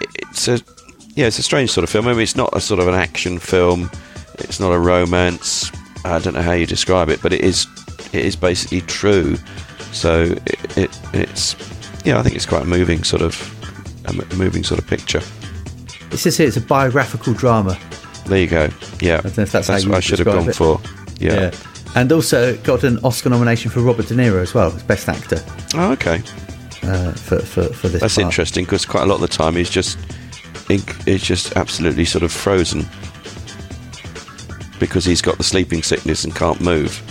it's 0.00 0.48
a 0.48 0.60
yeah, 1.14 1.26
it's 1.26 1.38
a 1.38 1.42
strange 1.42 1.70
sort 1.70 1.84
of 1.84 1.90
film. 1.90 2.06
I 2.08 2.12
mean, 2.12 2.20
it's 2.20 2.36
not 2.36 2.54
a 2.54 2.60
sort 2.60 2.80
of 2.80 2.88
an 2.88 2.94
action 2.94 3.38
film. 3.38 3.90
It's 4.34 4.60
not 4.60 4.72
a 4.72 4.78
romance. 4.78 5.70
I 6.04 6.18
don't 6.18 6.34
know 6.34 6.42
how 6.42 6.52
you 6.52 6.66
describe 6.66 7.08
it, 7.08 7.22
but 7.22 7.32
it 7.32 7.40
is 7.40 7.66
it 8.12 8.24
is 8.24 8.36
basically 8.36 8.82
true. 8.82 9.36
So 9.92 10.34
it, 10.46 10.78
it 10.78 11.00
it's 11.14 11.56
yeah, 12.04 12.18
I 12.18 12.22
think 12.22 12.36
it's 12.36 12.46
quite 12.46 12.62
a 12.62 12.66
moving 12.66 13.02
sort 13.02 13.22
of 13.22 13.52
a 14.06 14.34
moving 14.36 14.62
sort 14.62 14.80
of 14.80 14.86
picture. 14.86 15.22
It 16.10 16.18
says 16.18 16.36
here 16.36 16.46
it's 16.46 16.56
a 16.56 16.60
biographical 16.60 17.32
drama. 17.32 17.78
There 18.26 18.38
you 18.38 18.46
go. 18.46 18.68
Yeah, 19.00 19.18
I 19.18 19.22
don't 19.22 19.36
know 19.38 19.42
if 19.44 19.52
that's, 19.52 19.68
that's 19.68 19.86
what 19.86 19.96
I 19.96 20.00
should 20.00 20.18
have 20.18 20.26
gone 20.26 20.48
it. 20.48 20.56
for. 20.56 20.80
Yeah. 21.18 21.34
yeah. 21.34 21.50
And 21.96 22.12
also 22.12 22.56
got 22.58 22.84
an 22.84 22.98
Oscar 23.02 23.30
nomination 23.30 23.70
for 23.70 23.80
Robert 23.80 24.06
De 24.06 24.14
Niro 24.14 24.40
as 24.40 24.54
well 24.54 24.72
as 24.72 24.82
Best 24.84 25.08
Actor. 25.08 25.42
Oh, 25.74 25.92
okay. 25.92 26.22
Uh, 26.82 27.10
for, 27.12 27.40
for 27.40 27.64
for 27.64 27.88
this. 27.88 28.00
That's 28.00 28.14
part. 28.14 28.26
interesting 28.26 28.64
because 28.64 28.86
quite 28.86 29.02
a 29.02 29.06
lot 29.06 29.16
of 29.16 29.22
the 29.22 29.28
time 29.28 29.56
he's 29.56 29.70
just 29.70 29.98
he's 30.68 31.22
just 31.22 31.56
absolutely 31.56 32.04
sort 32.04 32.22
of 32.22 32.30
frozen 32.30 32.86
because 34.78 35.04
he's 35.04 35.22
got 35.22 35.38
the 35.38 35.44
sleeping 35.44 35.82
sickness 35.82 36.22
and 36.22 36.36
can't 36.36 36.60
move. 36.60 37.02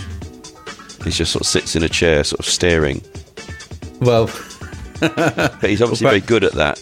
He 1.04 1.10
just 1.10 1.32
sort 1.32 1.42
of 1.42 1.46
sits 1.46 1.76
in 1.76 1.82
a 1.82 1.88
chair, 1.88 2.24
sort 2.24 2.40
of 2.40 2.46
staring. 2.46 3.02
Well, 4.00 4.30
but 5.00 5.58
he's 5.62 5.82
obviously 5.82 6.04
well, 6.06 6.12
very 6.12 6.20
good 6.20 6.44
at 6.44 6.52
that. 6.52 6.80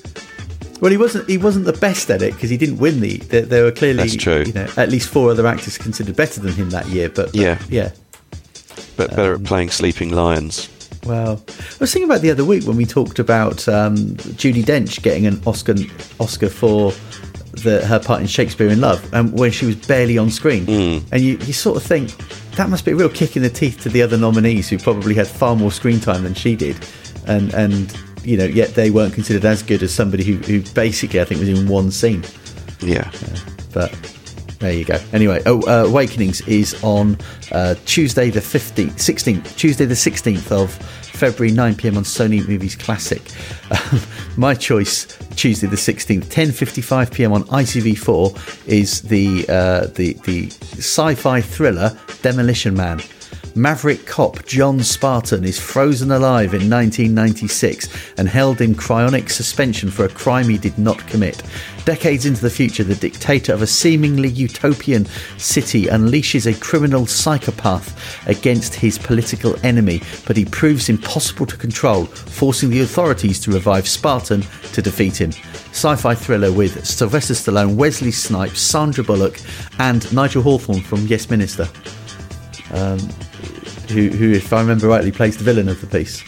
Well, 0.85 0.91
he 0.91 0.99
wasn't. 0.99 1.27
He 1.31 1.39
wasn't 1.39 1.65
the 1.65 1.73
best 1.73 2.11
at 2.11 2.21
it 2.21 2.35
because 2.35 2.51
he 2.51 2.59
didn't 2.59 2.77
win 2.77 3.01
the. 3.01 3.17
There, 3.17 3.41
there 3.41 3.65
were 3.65 3.73
clearly, 3.73 4.03
That's 4.03 4.17
true. 4.17 4.43
You 4.47 4.53
know, 4.53 4.69
at 4.77 4.91
least 4.91 5.09
four 5.09 5.31
other 5.31 5.47
actors 5.47 5.79
considered 5.79 6.15
better 6.15 6.43
than 6.43 6.53
him 6.53 6.69
that 6.71 6.87
year. 6.89 7.09
But, 7.09 7.33
but 7.33 7.35
yeah, 7.37 7.59
yeah, 7.71 7.93
but 8.95 9.09
better 9.09 9.35
um, 9.35 9.41
at 9.41 9.47
playing 9.47 9.71
sleeping 9.71 10.11
lions. 10.11 10.69
Well, 11.07 11.43
I 11.49 11.77
was 11.81 11.91
thinking 11.91 12.05
about 12.05 12.21
the 12.21 12.31
other 12.31 12.45
week 12.45 12.65
when 12.65 12.77
we 12.77 12.85
talked 12.85 13.19
about 13.19 13.67
um, 13.67 13.97
Judi 14.37 14.63
Dench 14.63 15.01
getting 15.03 15.27
an 15.27 15.41
Oscar 15.47 15.75
Oscar 16.21 16.51
for 16.51 16.93
the, 17.63 17.83
her 17.87 17.99
part 17.99 18.21
in 18.21 18.27
Shakespeare 18.27 18.69
in 18.69 18.83
Love, 18.83 19.03
and 19.15 19.31
um, 19.31 19.37
when 19.37 19.53
she 19.53 19.65
was 19.65 19.77
barely 19.77 20.19
on 20.19 20.31
screen, 20.31 20.67
mm. 20.67 21.03
and 21.11 21.23
you, 21.23 21.39
you 21.39 21.55
sort 21.55 21.79
of 21.79 21.83
think 21.83 22.15
that 22.57 22.69
must 22.69 22.85
be 22.85 22.91
a 22.91 22.95
real 22.95 23.09
kick 23.09 23.39
in 23.39 23.43
the 23.43 23.49
teeth 23.49 23.81
to 23.85 23.89
the 23.89 24.03
other 24.03 24.19
nominees 24.19 24.69
who 24.69 24.77
probably 24.77 25.15
had 25.15 25.29
far 25.29 25.57
more 25.57 25.73
screen 25.73 25.99
time 25.99 26.25
than 26.25 26.35
she 26.35 26.55
did, 26.55 26.77
and 27.27 27.55
and 27.55 27.99
you 28.25 28.37
know 28.37 28.45
yet 28.45 28.75
they 28.75 28.91
weren't 28.91 29.15
considered 29.15 29.45
as 29.45 29.63
good 29.63 29.83
as 29.83 29.95
somebody 29.95 30.25
who, 30.25 30.35
who 30.37 30.61
basically 30.75 31.21
I 31.21 31.25
think 31.25 31.41
was 31.41 31.49
in 31.49 31.69
one 31.69 31.91
scene. 31.91 32.25
Yeah, 32.81 33.11
uh, 33.15 33.39
but 33.73 33.93
there 34.59 34.73
you 34.73 34.85
go. 34.85 34.99
Anyway, 35.13 35.43
oh, 35.47 35.61
uh, 35.63 35.87
Awakenings 35.87 36.41
is 36.49 36.83
on 36.83 37.19
uh, 37.53 37.75
Tuesday 37.85 38.31
the 38.31 38.41
15th, 38.41 38.93
16th, 38.93 39.57
Tuesday 39.57 39.85
the 39.85 39.95
16th 39.95 40.51
of 40.51 40.73
February, 40.73 41.53
9 41.53 41.75
pm 41.75 41.97
on 41.97 42.03
Sony 42.03 42.47
Movies 42.49 42.75
Classic. 42.75 43.23
my 44.37 44.55
choice, 44.55 45.07
Tuesday 45.37 45.67
the 45.67 45.77
16th, 45.77 46.25
10:55 46.25 47.13
pm 47.13 47.33
on 47.33 47.45
ITV4 47.45 48.67
is 48.67 49.03
the 49.03 49.45
uh, 49.49 49.87
the 49.95 50.15
the 50.25 50.47
sci-fi 50.79 51.41
thriller 51.41 51.97
Demolition 52.23 52.75
Man. 52.75 53.01
Maverick 53.57 54.05
cop 54.05 54.45
John 54.47 54.83
Spartan 54.83 55.45
is 55.45 55.61
frozen 55.61 56.11
alive 56.11 56.55
in 56.55 56.69
1996 56.69 57.89
and 58.19 58.29
held 58.29 58.61
in 58.61 58.75
cryonic 58.75 59.31
suspension 59.31 59.93
for 59.93 60.05
a 60.05 60.09
crime 60.09 60.49
he 60.49 60.59
did 60.59 60.77
not 60.77 60.99
commit. 61.07 61.41
Decades 61.85 62.27
into 62.27 62.41
the 62.41 62.51
future, 62.51 62.83
the 62.83 62.97
dictator 62.97 63.53
of 63.53 63.63
a 63.63 63.67
seemingly 63.67 64.29
utopian 64.29 65.07
city 65.39 65.85
unleashes 65.85 66.47
a 66.51 66.59
criminal 66.59 67.07
psychopath 67.07 68.27
against 68.27 68.75
his 68.75 68.99
political 68.99 69.55
enemy, 69.65 70.03
but 70.27 70.37
he 70.37 70.45
proves 70.45 70.89
impossible 70.89 71.47
to 71.47 71.57
control, 71.57 72.07
forcing 72.07 72.71
the 72.71 72.81
authorities 72.81 73.39
to 73.39 73.53
revive 73.53 73.87
Spartan 73.87 74.43
to 74.73 74.83
defeat 74.83 75.21
him. 75.21 75.31
Sci 75.71 75.95
fi 75.95 76.15
thriller 76.17 76.53
with 76.53 76.85
Sylvester 76.85 77.35
Stallone, 77.35 77.77
Wesley 77.77 78.11
Snipes, 78.11 78.61
Sandra 78.61 79.05
Bullock, 79.05 79.39
and 79.79 80.13
Nigel 80.13 80.43
Hawthorne 80.43 80.81
from 80.81 81.07
Yes 81.07 81.31
Minister. 81.31 81.69
Um, 82.73 82.99
who, 83.91 84.09
who, 84.09 84.33
if 84.33 84.53
I 84.53 84.61
remember 84.61 84.89
rightly, 84.89 85.13
plays 85.13 85.37
the 85.37 85.45
villain 85.45 85.69
of 85.69 85.81
the 85.81 85.87
piece. 85.87 86.23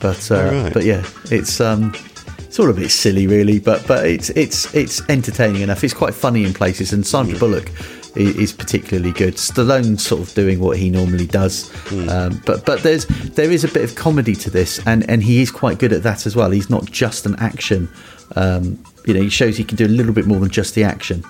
But 0.00 0.30
uh, 0.30 0.62
right. 0.64 0.72
but 0.72 0.84
yeah, 0.84 1.04
it's 1.30 1.60
um, 1.60 1.92
it's 2.38 2.58
all 2.58 2.70
a 2.70 2.74
bit 2.74 2.90
silly, 2.90 3.26
really, 3.26 3.58
but 3.58 3.86
but 3.86 4.06
it's 4.06 4.30
it's 4.30 4.74
it's 4.74 5.02
entertaining 5.08 5.62
enough. 5.62 5.84
It's 5.84 5.94
quite 5.94 6.14
funny 6.14 6.44
in 6.44 6.54
places, 6.54 6.92
and 6.92 7.06
Sandra 7.06 7.36
mm. 7.36 7.40
Bullock 7.40 7.70
is, 8.16 8.36
is, 8.36 8.52
particularly 8.52 9.12
good. 9.12 9.34
Stallone's 9.34 10.04
sort 10.04 10.22
of 10.22 10.34
doing 10.34 10.58
what 10.58 10.78
he 10.78 10.90
normally 10.90 11.26
does, 11.26 11.68
mm. 11.68 12.08
um, 12.08 12.42
but 12.46 12.64
but 12.64 12.82
there's 12.82 13.06
there 13.06 13.50
is 13.50 13.62
a 13.62 13.68
bit 13.68 13.84
of 13.84 13.94
comedy 13.94 14.34
to 14.36 14.50
this, 14.50 14.84
and 14.86 15.08
and 15.10 15.22
he 15.22 15.42
is 15.42 15.50
quite 15.50 15.78
good 15.78 15.92
at 15.92 16.02
that 16.02 16.26
as 16.26 16.34
well. 16.34 16.50
He's 16.50 16.70
not 16.70 16.86
just 16.86 17.26
an 17.26 17.36
action. 17.36 17.88
Um, 18.36 18.82
you 19.06 19.14
know, 19.14 19.20
he 19.20 19.28
shows 19.28 19.56
he 19.56 19.64
can 19.64 19.76
do 19.76 19.86
a 19.86 19.88
little 19.88 20.12
bit 20.12 20.26
more 20.26 20.40
than 20.40 20.50
just 20.50 20.74
the 20.74 20.84
action. 20.84 21.22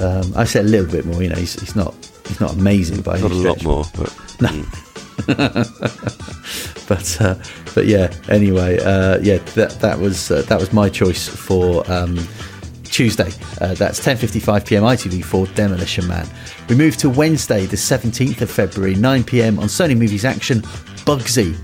Um, 0.00 0.32
I 0.34 0.44
say 0.44 0.60
a 0.60 0.62
little 0.62 0.90
bit 0.90 1.04
more. 1.04 1.22
You 1.22 1.28
know, 1.28 1.36
he's, 1.36 1.58
he's 1.60 1.76
not 1.76 1.94
he's 2.28 2.40
not 2.40 2.54
amazing 2.54 3.02
by 3.02 3.18
not 3.18 3.30
a 3.30 3.34
stretch. 3.34 3.64
lot 3.64 3.64
more, 3.64 3.84
but 3.96 4.40
no. 4.40 4.48
Mm. 4.48 4.82
but 6.88 7.20
uh, 7.20 7.34
but 7.74 7.86
yeah. 7.86 8.12
Anyway, 8.28 8.78
uh, 8.80 9.18
yeah, 9.22 9.38
that 9.54 9.78
that 9.80 9.98
was 9.98 10.30
uh, 10.30 10.42
that 10.42 10.60
was 10.60 10.72
my 10.72 10.88
choice 10.88 11.26
for 11.28 11.90
um, 11.90 12.16
Tuesday. 12.84 13.30
Uh, 13.60 13.74
that's 13.74 14.00
10:55 14.00 14.66
p.m. 14.66 14.82
ITV4 14.82 15.54
Demolition 15.54 16.06
Man. 16.06 16.26
We 16.68 16.74
move 16.76 16.96
to 16.98 17.10
Wednesday, 17.10 17.66
the 17.66 17.76
17th 17.76 18.40
of 18.40 18.50
February, 18.50 18.94
9 18.94 19.24
p.m. 19.24 19.58
on 19.58 19.66
Sony 19.66 19.96
Movies 19.96 20.24
Action. 20.24 20.60
Bugsy. 21.06 21.56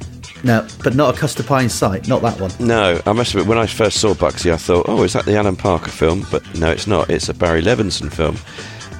Now, 0.44 0.66
but 0.82 0.96
not 0.96 1.14
a 1.14 1.18
custard 1.18 1.46
pie 1.46 1.62
in 1.62 1.68
sight. 1.68 2.08
Not 2.08 2.22
that 2.22 2.40
one. 2.40 2.50
No, 2.58 3.00
I 3.06 3.12
must 3.12 3.32
admit, 3.32 3.46
when 3.46 3.58
I 3.58 3.66
first 3.66 4.00
saw 4.00 4.12
Bugsy, 4.12 4.52
I 4.52 4.56
thought, 4.56 4.86
oh, 4.88 5.02
is 5.04 5.12
that 5.12 5.24
the 5.24 5.36
Alan 5.36 5.54
Parker 5.54 5.90
film? 5.90 6.26
But 6.32 6.42
no, 6.58 6.70
it's 6.70 6.86
not. 6.88 7.10
It's 7.10 7.28
a 7.28 7.34
Barry 7.34 7.62
Levinson 7.62 8.12
film. 8.12 8.36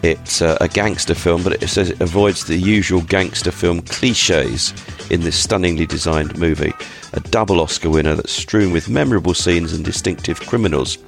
It's 0.02 0.42
uh, 0.42 0.58
a 0.60 0.66
gangster 0.66 1.14
film, 1.14 1.44
but 1.44 1.62
it 1.62 1.68
says 1.68 1.90
it 1.90 2.00
avoids 2.00 2.44
the 2.44 2.56
usual 2.56 3.02
gangster 3.02 3.52
film 3.52 3.82
cliches 3.82 4.74
in 5.10 5.20
this 5.20 5.36
stunningly 5.36 5.86
designed 5.86 6.36
movie. 6.36 6.72
A 7.12 7.20
double 7.20 7.60
Oscar 7.60 7.88
winner 7.88 8.16
that's 8.16 8.32
strewn 8.32 8.72
with 8.72 8.88
memorable 8.88 9.34
scenes 9.34 9.72
and 9.72 9.84
distinctive 9.84 10.40
criminals. 10.40 10.98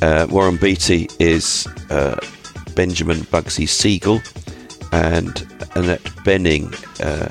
Uh, 0.00 0.26
Warren 0.30 0.56
Beatty 0.56 1.08
is 1.18 1.66
uh, 1.90 2.18
Benjamin 2.76 3.18
Bugsy 3.22 3.68
Siegel, 3.68 4.20
and 4.92 5.46
Annette 5.74 6.04
Bening 6.24 6.72
uh, 7.04 7.28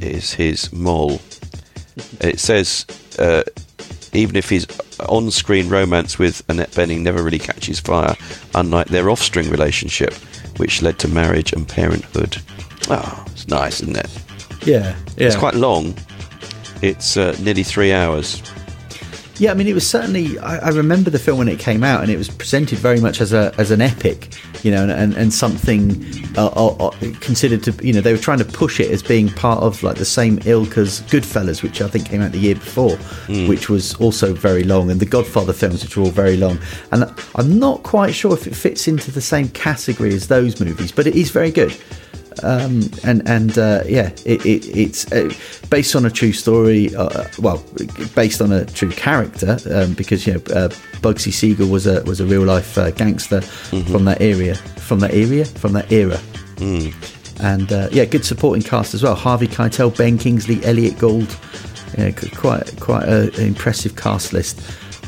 is 0.00 0.32
his 0.32 0.70
mole. 0.72 1.20
It 2.20 2.38
says 2.38 2.84
uh, 3.18 3.44
even 4.12 4.36
if 4.36 4.48
his 4.48 4.66
on 5.08 5.30
screen 5.30 5.68
romance 5.68 6.18
with 6.18 6.42
Annette 6.48 6.70
Bening 6.72 7.00
never 7.00 7.22
really 7.22 7.38
catches 7.38 7.80
fire, 7.80 8.14
unlike 8.54 8.88
their 8.88 9.10
offspring 9.10 9.50
relationship, 9.50 10.14
which 10.58 10.82
led 10.82 10.98
to 11.00 11.08
marriage 11.08 11.52
and 11.52 11.68
parenthood. 11.68 12.38
Oh, 12.88 13.24
it's 13.32 13.48
nice, 13.48 13.80
isn't 13.80 13.96
it? 13.96 14.10
Yeah, 14.66 14.96
yeah. 15.16 15.26
It's 15.26 15.36
quite 15.36 15.54
long. 15.54 15.94
It's 16.82 17.16
uh, 17.16 17.36
nearly 17.40 17.62
three 17.62 17.92
hours. 17.92 18.42
Yeah, 19.38 19.52
I 19.52 19.54
mean, 19.54 19.68
it 19.68 19.74
was 19.74 19.86
certainly. 19.86 20.36
I, 20.40 20.58
I, 20.58 20.68
remember 20.70 21.10
the 21.10 21.18
film 21.18 21.38
when 21.38 21.48
it 21.48 21.60
came 21.60 21.84
out, 21.84 22.02
and 22.02 22.10
it 22.10 22.16
was 22.16 22.28
presented 22.28 22.78
very 22.78 23.00
much 23.00 23.20
as 23.20 23.32
a 23.32 23.54
as 23.56 23.70
an 23.70 23.80
epic, 23.80 24.34
you 24.64 24.72
know, 24.72 24.88
and 24.88 25.14
and, 25.14 25.32
something 25.32 26.04
uh, 26.36 26.48
uh, 26.48 26.88
uh, 26.88 26.90
considered 27.20 27.62
to, 27.62 27.86
you 27.86 27.92
know, 27.92 28.00
they 28.00 28.12
were 28.12 28.18
trying 28.18 28.38
to 28.38 28.44
push 28.44 28.80
it 28.80 28.90
as 28.90 29.00
being 29.00 29.28
part 29.28 29.62
of 29.62 29.82
like 29.84 29.96
the 29.96 30.04
same 30.04 30.40
ilk 30.44 30.76
as 30.76 31.02
Goodfellas, 31.02 31.62
which 31.62 31.80
I 31.80 31.86
think 31.86 32.06
came 32.06 32.20
out 32.20 32.32
the 32.32 32.38
year 32.38 32.56
before, 32.56 32.96
mm. 33.26 33.48
which 33.48 33.68
was 33.68 33.94
also 33.96 34.34
very 34.34 34.64
long, 34.64 34.90
and 34.90 34.98
the 34.98 35.06
Godfather 35.06 35.52
films, 35.52 35.84
which 35.84 35.96
were 35.96 36.04
all 36.04 36.10
very 36.10 36.36
long. 36.36 36.58
And 36.90 37.04
I'm 37.36 37.58
not 37.60 37.84
quite 37.84 38.14
sure 38.14 38.32
if 38.32 38.48
it 38.48 38.56
fits 38.56 38.88
into 38.88 39.12
the 39.12 39.20
same 39.20 39.50
category 39.50 40.12
as 40.14 40.26
those 40.26 40.60
movies, 40.60 40.90
but 40.90 41.06
it 41.06 41.14
is 41.14 41.30
very 41.30 41.52
good. 41.52 41.76
Um, 42.42 42.90
and 43.04 43.28
and 43.28 43.58
uh, 43.58 43.82
yeah, 43.86 44.10
it, 44.24 44.44
it, 44.44 44.66
it's 44.76 45.10
uh, 45.12 45.32
based 45.70 45.94
on 45.96 46.04
a 46.04 46.10
true 46.10 46.32
story. 46.32 46.94
Uh, 46.94 47.24
well, 47.38 47.64
based 48.14 48.40
on 48.40 48.52
a 48.52 48.64
true 48.64 48.90
character, 48.90 49.58
um, 49.72 49.94
because 49.94 50.26
you 50.26 50.34
know 50.34 50.40
uh, 50.54 50.68
Bugsy 51.00 51.32
Siegel 51.32 51.68
was 51.68 51.86
a 51.86 52.02
was 52.04 52.20
a 52.20 52.26
real 52.26 52.44
life 52.44 52.76
uh, 52.78 52.90
gangster 52.90 53.40
mm-hmm. 53.40 53.90
from 53.92 54.04
that 54.04 54.20
area, 54.20 54.54
from 54.54 55.00
that 55.00 55.14
area, 55.14 55.44
from 55.44 55.72
that 55.72 55.90
era. 55.92 56.18
Mm. 56.56 56.94
And 57.40 57.72
uh, 57.72 57.88
yeah, 57.92 58.04
good 58.04 58.24
supporting 58.24 58.62
cast 58.62 58.94
as 58.94 59.02
well. 59.02 59.14
Harvey 59.14 59.46
Keitel, 59.46 59.96
Ben 59.96 60.18
Kingsley, 60.18 60.64
Elliott 60.64 60.98
Gould. 60.98 61.36
Yeah, 61.96 62.10
quite 62.36 62.78
quite 62.80 63.08
an 63.08 63.34
impressive 63.34 63.96
cast 63.96 64.32
list. 64.32 64.60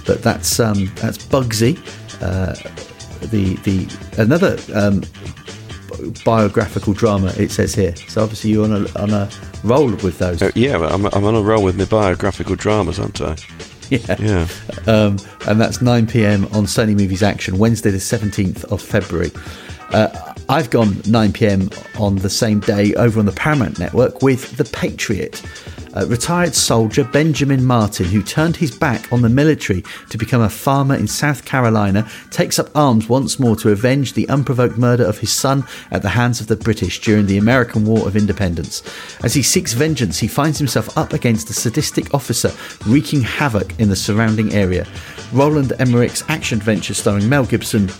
But 0.06 0.22
that's 0.22 0.58
um, 0.60 0.90
that's 0.96 1.18
Bugsy. 1.18 1.78
the 3.30 3.54
the 3.64 4.22
another 4.22 4.56
um, 4.74 5.02
biographical 6.24 6.92
drama. 6.92 7.32
It 7.36 7.50
says 7.50 7.74
here. 7.74 7.94
So 7.96 8.22
obviously 8.22 8.50
you're 8.50 8.64
on 8.64 8.86
a 8.86 8.98
on 8.98 9.10
a 9.10 9.30
roll 9.64 9.90
with 9.90 10.18
those. 10.18 10.42
Uh, 10.42 10.50
yeah, 10.54 10.76
I'm, 10.78 11.06
I'm 11.06 11.24
on 11.24 11.34
a 11.34 11.42
roll 11.42 11.62
with 11.62 11.76
my 11.76 11.84
biographical 11.84 12.56
dramas, 12.56 12.98
aren't 12.98 13.20
I? 13.20 13.36
Yeah, 13.90 14.16
yeah. 14.20 14.48
Um, 14.86 15.18
and 15.48 15.60
that's 15.60 15.82
9 15.82 16.06
p.m. 16.06 16.44
on 16.52 16.66
Sony 16.66 16.96
Movies 16.96 17.24
Action, 17.24 17.58
Wednesday 17.58 17.90
the 17.90 17.98
17th 17.98 18.62
of 18.66 18.80
February. 18.80 19.32
Uh, 19.92 20.34
I've 20.48 20.70
gone 20.70 21.02
9 21.08 21.32
p.m. 21.32 21.70
on 21.98 22.14
the 22.14 22.30
same 22.30 22.60
day 22.60 22.94
over 22.94 23.18
on 23.18 23.26
the 23.26 23.32
Paramount 23.32 23.80
Network 23.80 24.22
with 24.22 24.56
The 24.56 24.64
Patriot 24.64 25.42
uh, 25.96 26.06
retired 26.06 26.54
soldier 26.54 27.04
Benjamin 27.04 27.64
Martin, 27.64 28.06
who 28.06 28.22
turned 28.22 28.56
his 28.56 28.70
back 28.70 29.12
on 29.12 29.22
the 29.22 29.28
military 29.28 29.82
to 30.08 30.18
become 30.18 30.42
a 30.42 30.48
farmer 30.48 30.94
in 30.94 31.06
South 31.06 31.44
Carolina, 31.44 32.08
takes 32.30 32.58
up 32.58 32.68
arms 32.74 33.08
once 33.08 33.38
more 33.38 33.56
to 33.56 33.70
avenge 33.70 34.12
the 34.12 34.28
unprovoked 34.28 34.78
murder 34.78 35.04
of 35.04 35.18
his 35.18 35.32
son 35.32 35.64
at 35.90 36.02
the 36.02 36.08
hands 36.08 36.40
of 36.40 36.46
the 36.46 36.56
British 36.56 37.00
during 37.00 37.26
the 37.26 37.38
American 37.38 37.84
War 37.84 38.06
of 38.06 38.16
Independence. 38.16 38.82
As 39.22 39.34
he 39.34 39.42
seeks 39.42 39.72
vengeance, 39.72 40.18
he 40.18 40.28
finds 40.28 40.58
himself 40.58 40.96
up 40.96 41.12
against 41.12 41.50
a 41.50 41.54
sadistic 41.54 42.12
officer 42.14 42.52
wreaking 42.86 43.22
havoc 43.22 43.78
in 43.78 43.88
the 43.88 43.96
surrounding 43.96 44.52
area. 44.52 44.86
Roland 45.32 45.72
Emmerich's 45.78 46.24
action 46.28 46.58
adventure 46.58 46.94
starring 46.94 47.28
Mel 47.28 47.44
Gibson, 47.44 47.90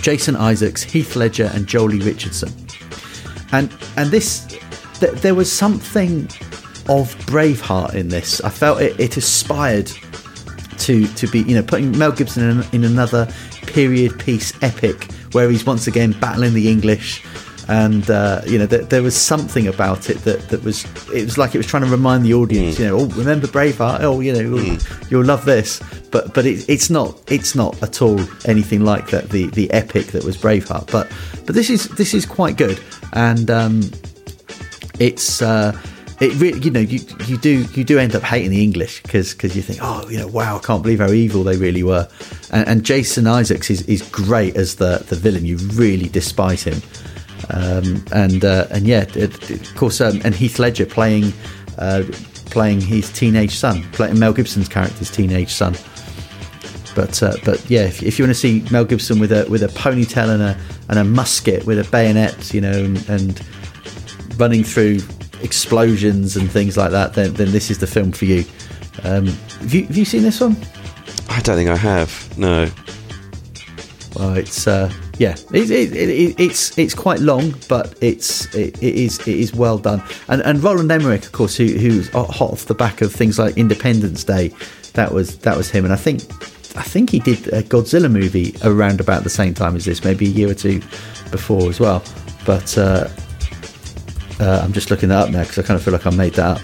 Jason 0.00 0.36
Isaacs, 0.36 0.82
Heath 0.82 1.16
Ledger, 1.16 1.50
and 1.54 1.66
Joely 1.66 2.04
Richardson. 2.04 2.52
And 3.52 3.72
and 3.96 4.10
this, 4.10 4.46
th- 4.98 5.12
there 5.20 5.34
was 5.34 5.52
something 5.52 6.28
of 6.88 7.14
Braveheart 7.26 7.94
in 7.94 8.08
this. 8.08 8.40
I 8.40 8.50
felt 8.50 8.80
it, 8.80 8.98
it 8.98 9.16
aspired 9.16 9.90
to 10.78 11.06
to 11.06 11.26
be, 11.28 11.40
you 11.40 11.54
know, 11.54 11.62
putting 11.62 11.96
Mel 11.96 12.12
Gibson 12.12 12.48
in, 12.48 12.64
in 12.72 12.84
another 12.84 13.28
period 13.66 14.18
piece 14.18 14.52
epic 14.62 15.10
where 15.32 15.48
he's 15.48 15.64
once 15.64 15.86
again 15.86 16.12
battling 16.20 16.54
the 16.54 16.68
English 16.68 17.24
and 17.68 18.10
uh, 18.10 18.42
you 18.46 18.58
know 18.58 18.66
th- 18.66 18.88
there 18.88 19.02
was 19.02 19.16
something 19.16 19.68
about 19.68 20.10
it 20.10 20.18
that, 20.24 20.48
that 20.48 20.62
was 20.64 20.84
it 21.12 21.24
was 21.24 21.38
like 21.38 21.54
it 21.54 21.58
was 21.58 21.66
trying 21.66 21.84
to 21.84 21.90
remind 21.90 22.24
the 22.24 22.34
audience 22.34 22.76
mm. 22.76 22.80
you 22.80 22.86
know 22.86 22.98
oh 22.98 23.06
remember 23.10 23.46
Braveheart 23.46 24.00
oh 24.00 24.20
you 24.20 24.32
know 24.32 24.58
mm. 24.58 25.10
you'll 25.10 25.24
love 25.24 25.44
this 25.44 25.80
but 26.10 26.34
but 26.34 26.44
it, 26.44 26.68
it's 26.68 26.90
not 26.90 27.20
it's 27.30 27.54
not 27.54 27.80
at 27.82 28.02
all 28.02 28.20
anything 28.46 28.84
like 28.84 29.10
that 29.10 29.30
the 29.30 29.46
the 29.50 29.70
epic 29.70 30.06
that 30.06 30.24
was 30.24 30.36
Braveheart 30.36 30.90
but 30.90 31.10
but 31.46 31.54
this 31.54 31.70
is 31.70 31.88
this 31.90 32.14
is 32.14 32.26
quite 32.26 32.56
good 32.56 32.80
and 33.12 33.50
um, 33.50 33.90
it's 34.98 35.40
uh, 35.40 35.78
it 36.22 36.40
really, 36.40 36.60
you 36.60 36.70
know, 36.70 36.80
you 36.80 37.00
you 37.26 37.36
do 37.36 37.62
you 37.74 37.82
do 37.82 37.98
end 37.98 38.14
up 38.14 38.22
hating 38.22 38.50
the 38.50 38.62
English 38.62 39.02
because 39.02 39.32
because 39.32 39.56
you 39.56 39.62
think, 39.62 39.80
oh, 39.82 40.08
you 40.08 40.18
know, 40.18 40.28
wow, 40.28 40.56
I 40.56 40.60
can't 40.60 40.80
believe 40.80 41.00
how 41.00 41.10
evil 41.10 41.42
they 41.42 41.56
really 41.56 41.82
were. 41.82 42.08
And, 42.52 42.68
and 42.68 42.84
Jason 42.84 43.26
Isaacs 43.26 43.70
is, 43.70 43.82
is 43.88 44.02
great 44.02 44.54
as 44.54 44.76
the 44.76 45.04
the 45.08 45.16
villain. 45.16 45.44
You 45.44 45.56
really 45.72 46.08
despise 46.08 46.62
him. 46.62 46.80
Um, 47.50 48.04
and 48.12 48.44
uh, 48.44 48.68
and 48.70 48.86
yeah, 48.86 49.04
it, 49.16 49.50
of 49.50 49.74
course, 49.74 50.00
um, 50.00 50.20
and 50.24 50.32
Heath 50.32 50.60
Ledger 50.60 50.86
playing 50.86 51.32
uh, 51.78 52.04
playing 52.46 52.80
his 52.80 53.10
teenage 53.12 53.56
son, 53.56 53.82
playing 53.90 54.16
Mel 54.16 54.32
Gibson's 54.32 54.68
character's 54.68 55.10
teenage 55.10 55.52
son. 55.52 55.74
But 56.94 57.20
uh, 57.20 57.34
but 57.44 57.68
yeah, 57.68 57.82
if, 57.82 58.00
if, 58.00 58.18
you 58.18 58.24
want 58.24 58.36
to 58.36 58.40
see 58.40 58.64
Mel 58.70 58.84
Gibson 58.84 59.18
with 59.18 59.32
a 59.32 59.44
with 59.50 59.64
a 59.64 59.68
ponytail 59.68 60.28
and 60.28 60.42
a 60.42 60.56
and 60.88 61.00
a 61.00 61.04
musket 61.04 61.66
with 61.66 61.80
a 61.80 61.90
bayonet, 61.90 62.54
you 62.54 62.60
know, 62.60 62.70
and, 62.70 63.08
and 63.08 63.44
running 64.38 64.62
through 64.62 65.00
explosions 65.42 66.36
and 66.36 66.50
things 66.50 66.76
like 66.76 66.90
that, 66.90 67.14
then, 67.14 67.34
then 67.34 67.52
this 67.52 67.70
is 67.70 67.78
the 67.78 67.86
film 67.86 68.12
for 68.12 68.24
you. 68.24 68.44
Um, 69.04 69.26
have 69.26 69.74
you. 69.74 69.86
Have 69.86 69.96
you 69.96 70.04
seen 70.04 70.22
this 70.22 70.40
one? 70.40 70.56
I 71.28 71.40
don't 71.40 71.56
think 71.56 71.70
I 71.70 71.76
have. 71.76 72.38
No. 72.38 72.68
Well, 74.14 74.34
it's 74.36 74.66
uh, 74.66 74.92
yeah, 75.18 75.34
it, 75.52 75.70
it, 75.70 75.92
it, 75.94 76.40
it's 76.40 76.76
it's 76.76 76.94
quite 76.94 77.20
long, 77.20 77.54
but 77.68 77.96
it's 78.02 78.54
it, 78.54 78.82
is 78.82 79.18
it 79.20 79.28
is 79.28 79.54
well 79.54 79.78
done. 79.78 80.02
And 80.28 80.42
and 80.42 80.62
Roland 80.62 80.92
Emmerich, 80.92 81.24
of 81.24 81.32
course, 81.32 81.56
who 81.56 81.66
who's 81.66 82.10
hot 82.10 82.40
off 82.40 82.66
the 82.66 82.74
back 82.74 83.00
of 83.00 83.12
things 83.12 83.38
like 83.38 83.56
Independence 83.56 84.24
Day, 84.24 84.54
that 84.92 85.12
was 85.12 85.38
that 85.38 85.56
was 85.56 85.70
him. 85.70 85.84
And 85.84 85.92
I 85.92 85.96
think 85.96 86.22
I 86.76 86.82
think 86.82 87.10
he 87.10 87.18
did 87.18 87.48
a 87.48 87.62
Godzilla 87.62 88.10
movie 88.10 88.54
around 88.62 89.00
about 89.00 89.24
the 89.24 89.30
same 89.30 89.54
time 89.54 89.76
as 89.76 89.84
this, 89.84 90.04
maybe 90.04 90.26
a 90.26 90.30
year 90.30 90.50
or 90.50 90.54
two 90.54 90.80
before 91.30 91.68
as 91.68 91.80
well. 91.80 92.02
But 92.44 92.76
uh, 92.76 93.08
uh, 94.42 94.60
I'm 94.62 94.72
just 94.72 94.90
looking 94.90 95.08
that 95.10 95.24
up 95.24 95.30
now 95.30 95.42
because 95.42 95.58
I 95.58 95.62
kind 95.62 95.78
of 95.78 95.84
feel 95.84 95.92
like 95.92 96.06
I 96.06 96.10
made 96.10 96.34
that 96.34 96.58
up. 96.58 96.62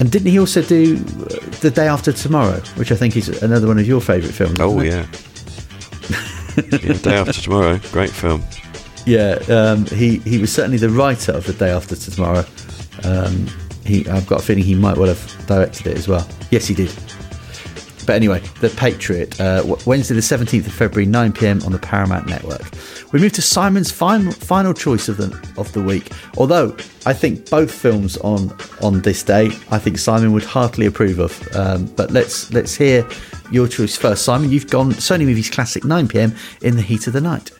And 0.00 0.10
didn't 0.10 0.30
he 0.30 0.38
also 0.38 0.62
do 0.62 0.96
uh, 0.96 1.46
The 1.60 1.70
Day 1.70 1.86
After 1.86 2.12
Tomorrow, 2.12 2.60
which 2.76 2.90
I 2.90 2.96
think 2.96 3.16
is 3.16 3.28
another 3.42 3.66
one 3.66 3.78
of 3.78 3.86
your 3.86 4.00
favourite 4.00 4.34
films? 4.34 4.58
Oh, 4.58 4.80
yeah. 4.80 5.06
yeah. 6.56 6.92
Day 6.94 7.14
After 7.14 7.32
Tomorrow, 7.32 7.78
great 7.92 8.10
film. 8.10 8.42
Yeah, 9.06 9.38
um, 9.48 9.86
he, 9.86 10.18
he 10.18 10.38
was 10.38 10.52
certainly 10.52 10.78
the 10.78 10.90
writer 10.90 11.32
of 11.32 11.46
The 11.46 11.52
Day 11.52 11.70
After 11.70 11.96
Tomorrow. 11.96 12.44
Um, 13.04 13.46
he, 13.84 14.08
I've 14.08 14.26
got 14.26 14.40
a 14.40 14.42
feeling 14.42 14.64
he 14.64 14.74
might 14.74 14.96
well 14.96 15.08
have 15.08 15.46
directed 15.46 15.86
it 15.86 15.98
as 15.98 16.08
well. 16.08 16.26
Yes, 16.50 16.66
he 16.66 16.74
did. 16.74 16.92
But 18.10 18.16
anyway, 18.16 18.40
The 18.58 18.70
Patriot, 18.70 19.40
uh, 19.40 19.62
Wednesday 19.86 20.16
the 20.16 20.20
17th 20.20 20.66
of 20.66 20.72
February, 20.72 21.06
9 21.06 21.32
pm 21.32 21.62
on 21.62 21.70
the 21.70 21.78
Paramount 21.78 22.26
Network. 22.26 22.62
We 23.12 23.20
move 23.20 23.30
to 23.34 23.40
Simon's 23.40 23.92
final, 23.92 24.32
final 24.32 24.74
choice 24.74 25.08
of 25.08 25.16
the, 25.16 25.26
of 25.56 25.72
the 25.74 25.80
week. 25.80 26.10
Although 26.36 26.76
I 27.06 27.12
think 27.12 27.48
both 27.48 27.72
films 27.72 28.16
on, 28.16 28.52
on 28.82 29.02
this 29.02 29.22
day, 29.22 29.52
I 29.70 29.78
think 29.78 29.96
Simon 29.96 30.32
would 30.32 30.42
heartily 30.42 30.86
approve 30.86 31.20
of. 31.20 31.40
Um, 31.54 31.86
but 31.94 32.10
let's, 32.10 32.52
let's 32.52 32.74
hear 32.74 33.08
your 33.52 33.68
choice 33.68 33.96
first. 33.96 34.24
Simon, 34.24 34.50
you've 34.50 34.70
gone 34.70 34.90
Sony 34.94 35.24
Movies 35.24 35.48
Classic 35.48 35.84
9 35.84 36.08
pm 36.08 36.34
in 36.62 36.74
the 36.74 36.82
heat 36.82 37.06
of 37.06 37.12
the 37.12 37.20
night. 37.20 37.52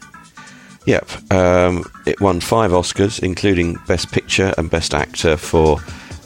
Yep. 0.85 1.33
Um, 1.33 1.85
it 2.07 2.21
won 2.21 2.41
five 2.41 2.73
Oscars, 2.73 3.23
including 3.23 3.79
Best 3.87 4.11
Picture 4.11 4.53
and 4.59 4.69
Best 4.69 4.95
Actor 4.95 5.37
for 5.37 5.79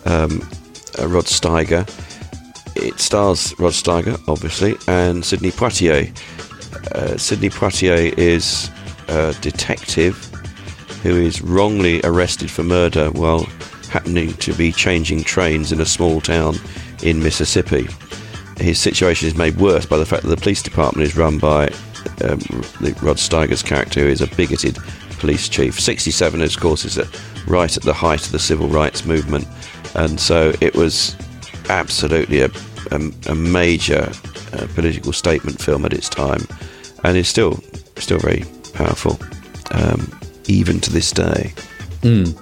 um, 0.07 0.41
Rod 0.99 1.27
Steiger 1.27 1.87
it 2.85 3.01
stars 3.01 3.55
Rod 3.59 3.73
Steiger, 3.73 4.21
obviously, 4.29 4.77
and 4.87 5.25
Sidney 5.25 5.51
Poitier. 5.51 6.17
Uh, 6.95 7.17
Sidney 7.17 7.49
Poitier 7.49 8.17
is 8.19 8.71
a 9.09 9.35
detective 9.41 10.17
who 11.03 11.17
is 11.17 11.43
wrongly 11.43 12.01
arrested 12.05 12.51
for 12.51 12.63
murder 12.63 13.11
while 13.11 13.45
happening 13.91 14.35
to 14.35 14.53
be 14.55 14.73
changing 14.73 15.23
trains 15.23 15.73
in 15.73 15.81
a 15.81 15.87
small 15.87 16.21
town 16.21 16.57
in 17.03 17.23
Mississippi. 17.23 17.87
His 18.59 18.79
situation 18.79 19.29
is 19.29 19.35
made 19.35 19.57
worse 19.57 19.87
by 19.87 19.97
the 19.97 20.07
fact 20.07 20.23
that 20.23 20.29
the 20.29 20.37
police 20.37 20.63
department 20.63 21.07
is 21.07 21.17
run 21.17 21.39
by 21.39 21.69
um, 22.23 22.39
Rod 23.03 23.19
Steiger's 23.19 23.63
character, 23.63 24.01
who 24.01 24.09
is 24.09 24.21
a 24.21 24.27
bigoted 24.37 24.79
police 25.19 25.49
chief. 25.49 25.81
67, 25.81 26.43
of 26.43 26.61
course, 26.61 26.85
is 26.85 26.99
right 27.47 27.77
at 27.77 27.83
the 27.83 27.95
height 27.95 28.27
of 28.27 28.33
the 28.33 28.39
civil 28.39 28.69
rights 28.69 29.05
movement, 29.05 29.47
and 29.95 30.21
so 30.21 30.53
it 30.61 30.75
was 30.75 31.17
absolutely 31.69 32.41
a, 32.41 32.51
a, 32.91 33.31
a 33.31 33.35
major 33.35 34.11
uh, 34.53 34.67
political 34.75 35.13
statement 35.13 35.61
film 35.61 35.85
at 35.85 35.93
its 35.93 36.09
time, 36.09 36.47
and 37.03 37.17
is 37.17 37.29
still 37.29 37.63
still 37.97 38.19
very 38.19 38.45
powerful, 38.73 39.19
um, 39.73 40.11
even 40.47 40.81
to 40.81 40.93
this 40.93 41.11
day. 41.11 41.53
Mm. 42.03 42.41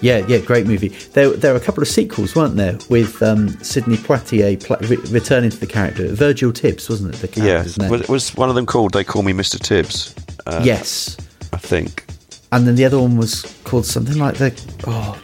Yeah, 0.00 0.24
yeah, 0.28 0.38
great 0.38 0.66
movie. 0.66 0.88
There, 0.88 1.30
there 1.30 1.52
were 1.52 1.58
a 1.58 1.62
couple 1.62 1.82
of 1.82 1.88
sequels, 1.88 2.36
weren't 2.36 2.54
there, 2.54 2.78
with 2.88 3.20
um, 3.20 3.48
Sidney 3.64 3.96
Poitier 3.96 4.64
pl- 4.64 4.76
re- 4.88 4.96
returning 5.10 5.50
to 5.50 5.56
the 5.56 5.66
character. 5.66 6.06
Virgil 6.14 6.52
Tibbs, 6.52 6.88
wasn't 6.88 7.14
it? 7.14 7.18
The 7.18 7.28
character's 7.28 7.76
yeah. 7.76 7.82
name. 7.82 7.90
Was, 7.90 8.08
was 8.08 8.34
one 8.36 8.48
of 8.48 8.54
them 8.54 8.66
called 8.66 8.92
"They 8.92 9.02
Call 9.02 9.22
Me 9.22 9.32
Mr. 9.32 9.58
Tibbs"? 9.58 10.14
Uh, 10.46 10.60
yes, 10.62 11.16
I 11.52 11.56
think. 11.56 12.04
And 12.52 12.66
then 12.66 12.76
the 12.76 12.84
other 12.84 12.98
one 12.98 13.16
was 13.16 13.42
called 13.64 13.86
something 13.86 14.18
like 14.18 14.36
the 14.36 14.52
oh, 14.86 15.20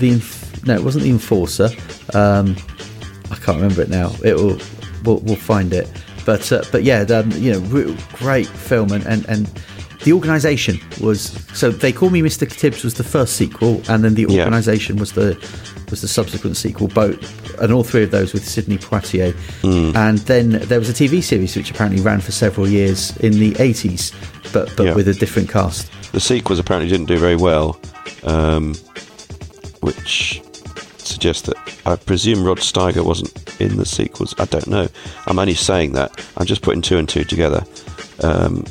the 0.00 0.22
no, 0.64 0.74
it 0.74 0.82
wasn't 0.82 1.04
the 1.04 1.10
Enforcer. 1.10 1.68
Um, 2.14 2.56
I 3.32 3.36
can't 3.36 3.56
remember 3.60 3.82
it 3.82 3.88
now. 3.88 4.12
It 4.22 4.34
will. 4.36 4.58
we'll, 5.04 5.18
we'll 5.20 5.36
find 5.36 5.72
it. 5.72 5.88
But 6.24 6.52
uh, 6.52 6.62
but 6.70 6.84
yeah, 6.84 7.02
the, 7.02 7.20
um, 7.20 7.30
you 7.32 7.52
know, 7.52 7.58
re- 7.60 7.96
great 8.12 8.46
film 8.46 8.92
and 8.92 9.04
and. 9.06 9.26
and 9.28 9.50
the 10.04 10.12
organisation 10.12 10.80
was 11.00 11.20
so 11.54 11.70
they 11.70 11.92
call 11.92 12.10
me 12.10 12.22
Mr. 12.22 12.44
Tibbs 12.50 12.82
was 12.82 12.94
the 12.94 13.04
first 13.04 13.36
sequel, 13.36 13.80
and 13.88 14.02
then 14.02 14.14
the 14.14 14.26
Yeah. 14.28 14.40
organisation 14.42 14.96
was 14.96 15.12
the 15.12 15.36
was 15.90 16.00
the 16.00 16.08
subsequent 16.08 16.56
sequel. 16.56 16.88
Both 16.88 17.20
and 17.60 17.72
all 17.72 17.84
three 17.84 18.02
of 18.02 18.10
those 18.10 18.32
with 18.32 18.44
Sidney 18.44 18.78
Poitier, 18.78 19.32
and 19.94 20.18
then 20.26 20.58
there 20.66 20.80
was 20.80 20.88
a 20.90 20.92
TV 20.92 21.22
series 21.22 21.54
which 21.54 21.70
apparently 21.70 22.02
ran 22.02 22.20
for 22.20 22.32
several 22.32 22.66
years 22.66 23.16
in 23.18 23.30
the 23.38 23.54
eighties, 23.60 24.10
but 24.52 24.74
but 24.76 24.86
Yeah. 24.86 24.94
with 24.94 25.06
a 25.06 25.14
different 25.14 25.48
cast. 25.48 25.88
The 26.10 26.18
sequels 26.18 26.58
apparently 26.58 26.90
didn't 26.90 27.06
do 27.06 27.16
very 27.18 27.36
well, 27.36 27.78
um, 28.24 28.74
which 29.82 30.42
suggests 31.12 31.42
that 31.48 31.56
I 31.86 31.96
presume 31.96 32.44
Rod 32.44 32.58
Steiger 32.58 33.04
wasn't 33.04 33.60
in 33.60 33.76
the 33.76 33.86
sequels. 33.86 34.34
I 34.38 34.46
don't 34.46 34.66
know. 34.66 34.88
I'm 35.26 35.38
only 35.38 35.54
saying 35.54 35.92
that. 35.92 36.24
I'm 36.36 36.46
just 36.46 36.62
putting 36.62 36.82
two 36.82 36.98
and 36.98 37.08
two 37.08 37.24
together. 37.24 37.62
Um, 38.22 38.64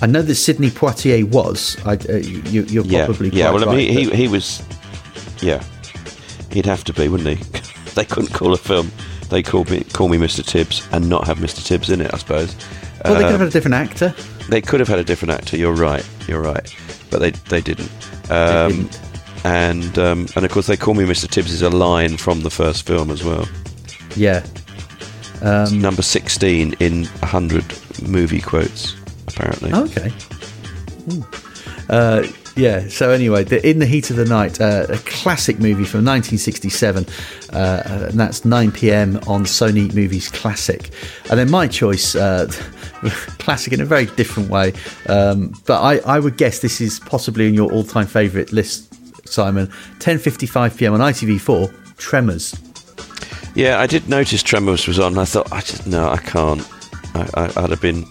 I 0.00 0.06
know 0.06 0.22
that 0.22 0.34
Sidney 0.36 0.70
Poitier 0.70 1.24
was. 1.24 1.76
I, 1.84 1.94
uh, 1.94 2.16
you, 2.16 2.62
you're 2.64 2.84
yeah, 2.84 3.04
probably 3.06 3.30
yeah. 3.30 3.50
Well, 3.50 3.68
I 3.68 3.74
mean, 3.76 3.92
he, 3.92 4.06
but- 4.06 4.14
he 4.14 4.28
was. 4.28 4.62
Yeah, 5.42 5.62
he'd 6.50 6.66
have 6.66 6.84
to 6.84 6.92
be, 6.92 7.08
wouldn't 7.08 7.38
he? 7.38 7.44
they 7.94 8.04
couldn't 8.04 8.32
call 8.32 8.52
a 8.52 8.56
film. 8.56 8.90
They 9.30 9.42
called 9.42 9.70
me 9.70 9.84
call 9.84 10.08
me 10.08 10.16
Mr. 10.18 10.44
Tibbs 10.44 10.86
and 10.92 11.08
not 11.08 11.26
have 11.26 11.38
Mr. 11.38 11.64
Tibbs 11.64 11.90
in 11.90 12.00
it. 12.00 12.12
I 12.14 12.18
suppose. 12.18 12.56
well, 13.04 13.14
they 13.14 13.20
could 13.20 13.24
have 13.24 13.34
Um, 13.34 13.38
had 13.40 13.48
a 13.48 13.50
different 13.50 13.74
actor. 13.74 14.14
They 14.48 14.60
could 14.62 14.80
have 14.80 14.88
had 14.88 14.98
a 14.98 15.04
different 15.04 15.32
actor. 15.32 15.56
You're 15.56 15.74
right. 15.74 16.08
You're 16.26 16.40
right. 16.40 16.74
But 17.10 17.18
they 17.20 17.30
they 17.30 17.60
didn't. 17.60 17.90
Um, 18.30 18.72
didn't. 18.72 19.00
And 19.44 19.98
um, 19.98 20.26
and 20.36 20.44
of 20.44 20.50
course 20.50 20.66
they 20.66 20.76
call 20.76 20.94
me 20.94 21.04
Mr. 21.04 21.28
Tibbs 21.28 21.52
is 21.52 21.62
a 21.62 21.70
line 21.70 22.16
from 22.16 22.42
the 22.42 22.50
first 22.50 22.86
film 22.86 23.10
as 23.10 23.24
well. 23.24 23.48
Yeah. 24.16 24.44
Um, 25.42 25.80
Number 25.80 26.02
sixteen 26.02 26.74
in 26.80 27.04
hundred 27.22 27.64
movie 28.02 28.40
quotes 28.40 28.96
apparently. 29.28 29.72
Okay. 29.72 30.12
Uh, 31.88 32.26
yeah. 32.56 32.88
So 32.88 33.10
anyway, 33.10 33.44
the, 33.44 33.66
in 33.66 33.78
the 33.78 33.86
heat 33.86 34.10
of 34.10 34.16
the 34.16 34.24
night, 34.24 34.60
uh, 34.60 34.86
a 34.88 34.98
classic 34.98 35.58
movie 35.58 35.84
from 35.84 36.04
1967, 36.04 37.06
uh, 37.52 37.82
and 38.10 38.18
that's 38.18 38.44
9 38.44 38.72
p.m. 38.72 39.16
on 39.28 39.44
Sony 39.44 39.94
Movies 39.94 40.28
Classic. 40.28 40.90
And 41.30 41.38
then 41.38 41.50
my 41.50 41.68
choice, 41.68 42.14
uh, 42.16 42.48
classic 43.38 43.72
in 43.72 43.80
a 43.80 43.84
very 43.84 44.06
different 44.06 44.50
way, 44.50 44.72
um, 45.08 45.54
but 45.66 45.80
I, 45.80 45.98
I 46.16 46.18
would 46.18 46.36
guess 46.36 46.58
this 46.58 46.80
is 46.80 46.98
possibly 46.98 47.46
in 47.46 47.54
your 47.54 47.72
all-time 47.72 48.06
favourite 48.06 48.52
list, 48.52 48.87
Simon. 49.32 49.66
10:55 49.98 50.76
p.m. 50.78 50.94
on 50.94 51.00
ITV4. 51.00 51.96
Tremors. 51.96 52.54
Yeah, 53.54 53.80
I 53.80 53.86
did 53.86 54.08
notice 54.08 54.42
Tremors 54.42 54.86
was 54.86 54.98
on. 54.98 55.18
I 55.18 55.24
thought 55.24 55.50
I 55.52 55.60
just 55.60 55.86
no, 55.86 56.08
I 56.08 56.18
can't. 56.18 56.66
I, 57.14 57.28
I, 57.34 57.44
I'd 57.64 57.70
have 57.70 57.80
been 57.80 58.04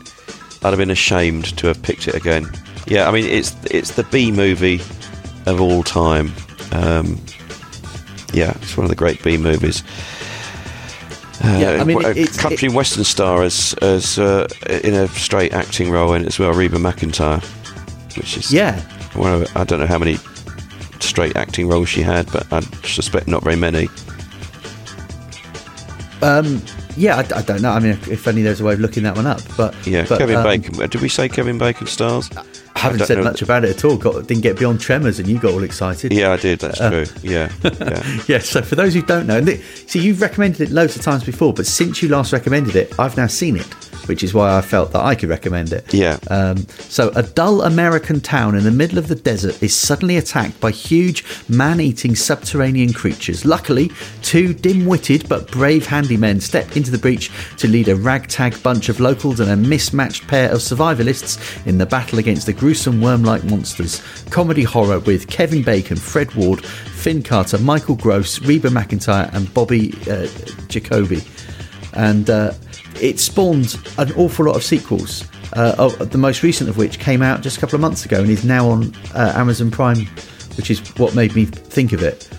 I'd 0.64 0.70
have 0.70 0.78
been 0.78 0.90
ashamed 0.92 1.56
to 1.58 1.68
have 1.68 1.82
picked 1.82 2.08
it 2.08 2.16
again. 2.16 2.50
Yeah, 2.88 3.08
I 3.08 3.12
mean 3.12 3.26
it's 3.26 3.56
it's 3.72 3.92
the 3.92 4.04
B 4.06 4.32
movie 4.32 4.82
of 5.46 5.62
all 5.62 5.84
time. 5.84 6.34
Um, 6.74 7.20
yeah, 8.34 8.52
it's 8.62 8.76
one 8.76 8.84
of 8.84 8.90
the 8.90 8.96
great 8.96 9.24
B 9.24 9.38
movies. 9.38 9.84
Uh, 11.44 11.58
Yeah, 11.60 11.72
I 11.80 11.84
mean, 11.84 12.02
country 12.38 12.68
and 12.68 12.76
western 12.76 13.04
star 13.04 13.44
as 13.44 13.74
as 13.82 14.18
uh, 14.20 14.48
in 14.84 14.94
a 14.96 15.08
straight 15.10 15.54
acting 15.54 15.92
role 15.92 16.14
in 16.14 16.24
it 16.24 16.28
as 16.28 16.40
well, 16.40 16.52
Reba 16.52 16.78
McEntire, 16.78 17.42
which 18.18 18.36
is 18.38 18.52
Yeah. 18.52 18.82
one 19.14 19.32
of 19.42 19.56
I 19.56 19.64
don't 19.64 19.80
know 19.80 19.88
how 19.88 20.00
many 20.00 20.18
straight 21.04 21.36
acting 21.36 21.68
roles 21.68 21.90
she 21.90 22.02
had, 22.02 22.32
but 22.32 22.52
I 22.52 22.62
suspect 22.86 23.28
not 23.28 23.44
very 23.44 23.56
many. 23.56 23.90
Um, 26.22 26.62
yeah, 26.96 27.16
I, 27.18 27.38
I 27.38 27.42
don't 27.44 27.62
know. 27.62 27.72
I 27.72 27.80
mean, 27.80 27.92
if, 27.92 28.08
if 28.08 28.28
only 28.28 28.42
there's 28.42 28.60
a 28.60 28.64
way 28.64 28.74
of 28.74 28.80
looking 28.80 29.04
that 29.04 29.16
one 29.16 29.28
up. 29.28 29.40
But 29.56 29.76
Yeah, 29.86 30.06
but, 30.10 30.18
Kevin 30.18 30.38
um, 30.38 30.44
Bacon. 30.44 30.74
Did 30.90 31.02
we 31.02 31.10
say 31.10 31.30
Kevin 31.30 31.58
Bacon 31.60 31.86
stars? 31.86 32.30
I 32.76 32.80
haven't 32.80 33.00
don't 33.00 33.08
said 33.08 33.18
know. 33.18 33.24
much 33.24 33.42
about 33.42 33.66
it 33.66 33.72
at 33.76 33.86
all. 33.86 33.98
Got, 33.98 34.28
didn't 34.28 34.42
get 34.44 34.58
beyond 34.58 34.80
Tremors, 34.80 35.20
and 35.20 35.28
you 35.28 35.38
got 35.40 35.52
all 35.54 35.64
excited. 35.64 36.12
Yeah, 36.12 36.32
I 36.34 36.38
did. 36.38 36.60
That's 36.60 36.82
Uh. 36.82 36.90
true. 36.90 37.06
Yeah, 37.22 37.52
yeah. 37.64 38.22
Yeah. 38.28 38.40
So 38.40 38.62
for 38.62 38.76
those 38.76 38.94
who 38.96 39.02
don't 39.04 39.28
know, 39.28 39.38
and 39.38 39.46
th- 39.48 39.62
see, 39.88 40.00
you've 40.00 40.22
recommended 40.22 40.62
it 40.62 40.72
loads 40.72 40.96
of 40.96 41.02
times 41.04 41.24
before, 41.24 41.54
but 41.54 41.66
since 41.68 42.02
you 42.02 42.10
last 42.10 42.34
recommended 42.34 42.76
it, 42.76 43.00
I've 43.00 43.16
now 43.18 43.28
seen 43.28 43.58
it, 43.58 43.68
which 44.06 44.24
is 44.24 44.34
why 44.34 44.58
I 44.58 44.62
felt 44.62 44.92
that 44.92 45.04
I 45.04 45.16
could 45.16 45.30
recommend 45.30 45.74
it. 45.74 45.94
Yeah. 45.94 46.18
Um, 46.30 46.58
so 46.90 47.10
a 47.16 47.24
dull 47.24 47.62
American 47.62 48.22
town 48.22 48.56
in 48.56 48.64
the 48.64 48.72
middle 48.72 48.98
of 48.98 49.08
the 49.08 49.16
desert 49.16 49.62
is 49.62 49.76
suddenly 49.76 50.18
attacked 50.18 50.60
by 50.60 50.72
huge 50.72 51.24
man-eating 51.50 52.16
subterranean 52.16 52.94
creatures. 52.94 53.46
Luckily, 53.46 53.92
two 54.22 54.54
dim-witted 54.54 55.28
but 55.28 55.52
brave 55.52 55.86
handymen 55.88 56.42
step 56.42 56.78
into 56.78 56.92
the 56.92 56.98
breach 56.98 57.32
to 57.58 57.68
lead 57.68 57.88
a 57.88 57.96
ragtag 57.96 58.62
bunch 58.64 58.90
of 58.90 59.00
locals 59.00 59.40
and 59.40 59.50
a 59.50 59.56
mismatched 59.56 60.28
pair 60.28 60.50
of 60.52 60.60
survivalists 60.60 61.66
in 61.66 61.78
the 61.78 61.86
battle 61.86 62.20
against 62.20 62.46
the 62.46 62.54
gruesome 62.54 63.02
worm-like 63.02 63.44
monsters. 63.46 64.02
Comedy 64.30 64.64
horror 64.64 65.00
with 65.00 65.28
Kevin 65.28 65.64
Bacon, 65.64 65.98
Fred 65.98 66.34
Ward, 66.36 66.66
Finn 66.66 67.24
Carter, 67.24 67.58
Michael 67.58 67.96
Gross, 67.96 68.40
Reba 68.42 68.70
McEntire, 68.70 69.34
and 69.34 69.54
Bobby 69.54 69.94
uh, 70.10 70.28
Jacoby. 70.68 71.22
And 71.94 72.30
uh, 72.30 72.54
it 73.02 73.20
spawned 73.20 73.78
an 73.98 74.12
awful 74.14 74.46
lot 74.46 74.56
of 74.56 74.64
sequels. 74.64 75.24
Uh, 75.54 75.88
the 76.06 76.18
most 76.18 76.44
recent 76.44 76.70
of 76.70 76.78
which 76.78 77.00
came 77.00 77.22
out 77.22 77.42
just 77.42 77.58
a 77.58 77.60
couple 77.60 77.76
of 77.76 77.82
months 77.82 78.06
ago 78.06 78.20
and 78.20 78.30
is 78.30 78.44
now 78.44 78.68
on 78.70 78.94
uh, 79.16 79.32
Amazon 79.36 79.72
Prime, 79.72 80.06
which 80.58 80.70
is 80.70 80.80
what 80.98 81.16
made 81.16 81.36
me 81.36 81.46
think 81.46 81.94
of 81.94 82.02
it. 82.04 82.30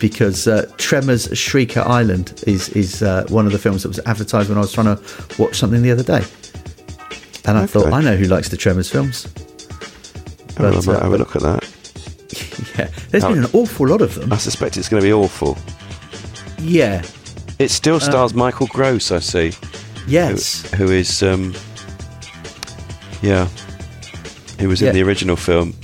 Because 0.00 0.46
uh, 0.48 0.70
Tremors 0.76 1.28
Shrieker 1.28 1.82
Island 1.86 2.42
is 2.46 2.68
is 2.70 3.02
uh, 3.02 3.24
one 3.28 3.46
of 3.46 3.52
the 3.52 3.58
films 3.58 3.82
that 3.84 3.88
was 3.88 3.98
advertised 4.06 4.48
when 4.50 4.58
I 4.58 4.60
was 4.62 4.72
trying 4.72 4.94
to 4.96 5.02
watch 5.42 5.56
something 5.56 5.80
the 5.82 5.90
other 5.90 6.02
day, 6.02 6.22
and 7.46 7.56
I 7.56 7.64
thought 7.66 7.92
I 7.92 8.02
know 8.02 8.14
who 8.16 8.26
likes 8.26 8.48
the 8.50 8.56
Tremors 8.58 8.90
films. 8.90 9.26
Well, 10.58 10.72
I 10.72 10.74
But, 10.76 10.86
might 10.86 10.96
uh, 10.96 11.00
have 11.04 11.12
a 11.12 11.18
look 11.18 11.36
at 11.36 11.42
that. 11.42 11.64
Yeah, 12.78 12.90
there's 13.10 13.24
Oh. 13.24 13.30
been 13.34 13.44
an 13.44 13.50
awful 13.54 13.88
lot 13.88 14.00
of 14.02 14.14
them. 14.14 14.32
I 14.32 14.36
suspect 14.36 14.76
it's 14.76 14.88
going 14.88 15.00
to 15.02 15.06
be 15.06 15.12
awful. 15.12 15.56
Yeah, 16.60 17.02
It 17.58 17.70
still 17.70 17.96
Uh. 17.96 18.00
stars 18.00 18.34
Michael 18.34 18.66
Gross, 18.68 19.10
I 19.10 19.20
see, 19.20 19.52
yes, 20.08 20.62
who 20.74 20.90
is, 20.90 21.22
um, 21.22 21.54
yeah, 23.22 23.46
who 24.60 24.68
was 24.68 24.80
Yeah. 24.80 24.88
in 24.88 24.94
the 24.94 25.02
original 25.02 25.36
film. 25.36 25.74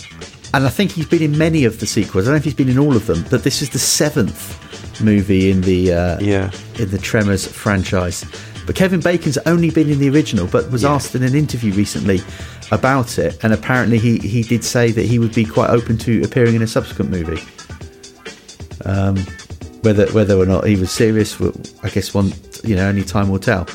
and 0.53 0.65
I 0.65 0.69
think 0.69 0.93
he's 0.93 1.07
been 1.07 1.23
in 1.23 1.37
many 1.37 1.65
of 1.65 1.81
the 1.81 1.87
sequels. 1.87 2.25
I 2.25 2.27
don't 2.27 2.35
know 2.35 2.37
if 2.39 2.45
he's 2.45 2.55
been 2.55 2.69
in 2.69 2.79
all 2.79 2.95
of 2.95 3.07
them, 3.07 3.25
but 3.29 3.43
this 3.43 3.61
is 3.61 3.71
the 3.71 3.79
seventh 3.81 4.57
movie 5.03 5.51
in 5.51 5.63
the 5.63 5.93
uh, 5.93 6.19
Yeah, 6.21 6.51
in 6.79 6.91
the 6.91 6.99
Tremors 6.99 7.45
franchise. 7.47 8.25
But 8.67 8.77
Kevin 8.77 9.01
Bacon's 9.01 9.37
only 9.47 9.71
been 9.71 9.91
in 9.91 9.99
the 9.99 10.09
original, 10.09 10.47
but 10.47 10.71
was 10.71 10.83
Yeah. 10.85 10.93
asked 10.95 11.15
in 11.17 11.23
an 11.25 11.35
interview 11.35 11.73
recently 11.73 12.23
about 12.71 13.19
it, 13.19 13.37
and 13.43 13.53
apparently 13.53 13.99
he, 13.99 14.19
he 14.19 14.43
did 14.43 14.63
say 14.65 14.93
that 14.93 15.05
he 15.05 15.19
would 15.19 15.35
be 15.35 15.45
quite 15.45 15.71
open 15.71 15.99
to 15.99 16.23
appearing 16.23 16.55
in 16.55 16.63
a 16.63 16.67
subsequent 16.69 17.11
movie. 17.11 17.43
Um, 18.85 19.17
whether 19.83 20.07
whether 20.13 20.37
or 20.37 20.47
not 20.47 20.67
he 20.67 20.77
was 20.77 20.91
serious, 20.91 21.37
I 21.83 21.89
guess 21.91 22.15
one 22.15 22.33
you 22.63 22.77
know 22.77 22.89
only 22.89 23.03
time 23.03 23.29
will 23.29 23.39
tell. 23.41 23.67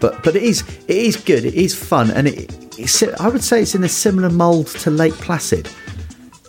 But 0.00 0.22
but 0.22 0.34
it 0.36 0.42
is 0.42 0.62
it 0.88 0.96
is 0.96 1.16
good. 1.16 1.44
It 1.44 1.54
is 1.54 1.74
fun, 1.74 2.10
and 2.10 2.28
it 2.28 2.56
it's, 2.78 3.02
I 3.02 3.28
would 3.28 3.44
say 3.44 3.62
it's 3.62 3.74
in 3.74 3.84
a 3.84 3.88
similar 3.88 4.30
mould 4.30 4.68
to 4.68 4.90
Lake 4.90 5.14
Placid, 5.14 5.68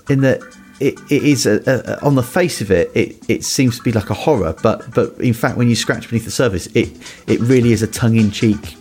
in 0.10 0.22
that 0.22 0.41
it, 0.80 0.99
it 1.12 1.24
is 1.24 1.45
a, 1.45 1.62
a, 1.68 2.06
on 2.06 2.16
the 2.16 2.24
face 2.24 2.62
of 2.62 2.72
it, 2.72 2.89
it 2.95 3.24
it 3.30 3.43
seems 3.43 3.78
to 3.78 3.84
be 3.84 3.91
like 3.91 4.10
a 4.10 4.14
horror, 4.14 4.56
but 4.64 4.93
but 4.95 5.18
in 5.20 5.34
fact 5.34 5.58
when 5.58 5.70
you 5.70 5.76
scratch 5.76 6.10
beneath 6.10 6.26
the 6.26 6.32
surface, 6.32 6.68
it 6.68 6.89
it 7.28 7.39
really 7.41 7.72
is 7.72 7.84
a 7.84 7.88
tongue 7.88 8.16
in 8.16 8.32
cheek 8.32 8.76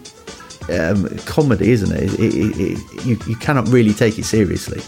um, 0.71 1.09
comedy, 1.27 1.73
isn't 1.73 1.93
it? 1.93 2.15
It, 2.19 2.35
it? 2.35 3.05
You 3.05 3.19
you 3.27 3.37
cannot 3.37 3.69
really 3.69 3.93
take 3.93 4.19
it 4.19 4.25
seriously. 4.25 4.81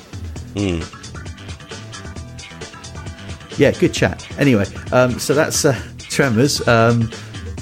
Yeah, 3.58 3.72
good 3.72 3.92
chat. 3.92 4.26
Anyway, 4.38 4.64
um, 4.92 5.18
so 5.18 5.34
that's 5.34 5.64
uh, 5.64 5.78
Tremors. 5.98 6.66
Um, 6.66 7.10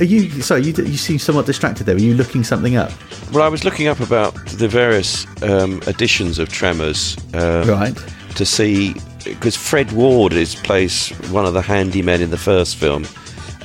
are 0.01 0.05
you 0.05 0.43
sorry? 0.43 0.63
You 0.63 0.73
you 0.85 0.97
seem 0.97 1.19
somewhat 1.19 1.47
distracted 1.47 1.85
there. 1.85 1.95
Were 1.95 2.01
you 2.01 2.15
looking 2.15 2.43
something 2.45 2.77
up? 2.77 2.91
well, 3.33 3.43
I 3.43 3.49
was 3.49 3.65
looking 3.65 3.87
up 3.87 4.01
about 4.01 4.35
the 4.47 4.67
various 4.69 5.27
um, 5.43 5.81
editions 5.87 6.39
of 6.39 6.49
Tremors, 6.49 7.17
um, 7.35 7.69
Right. 7.69 7.97
to 8.37 8.45
see 8.45 8.95
because 9.25 9.55
Fred 9.57 9.93
Ward 9.93 10.33
is 10.33 10.55
plays 10.55 11.11
one 11.31 11.45
of 11.47 11.53
the 11.55 11.61
handymen 11.61 12.21
in 12.21 12.31
the 12.31 12.39
first 12.39 12.77
film, 12.77 13.07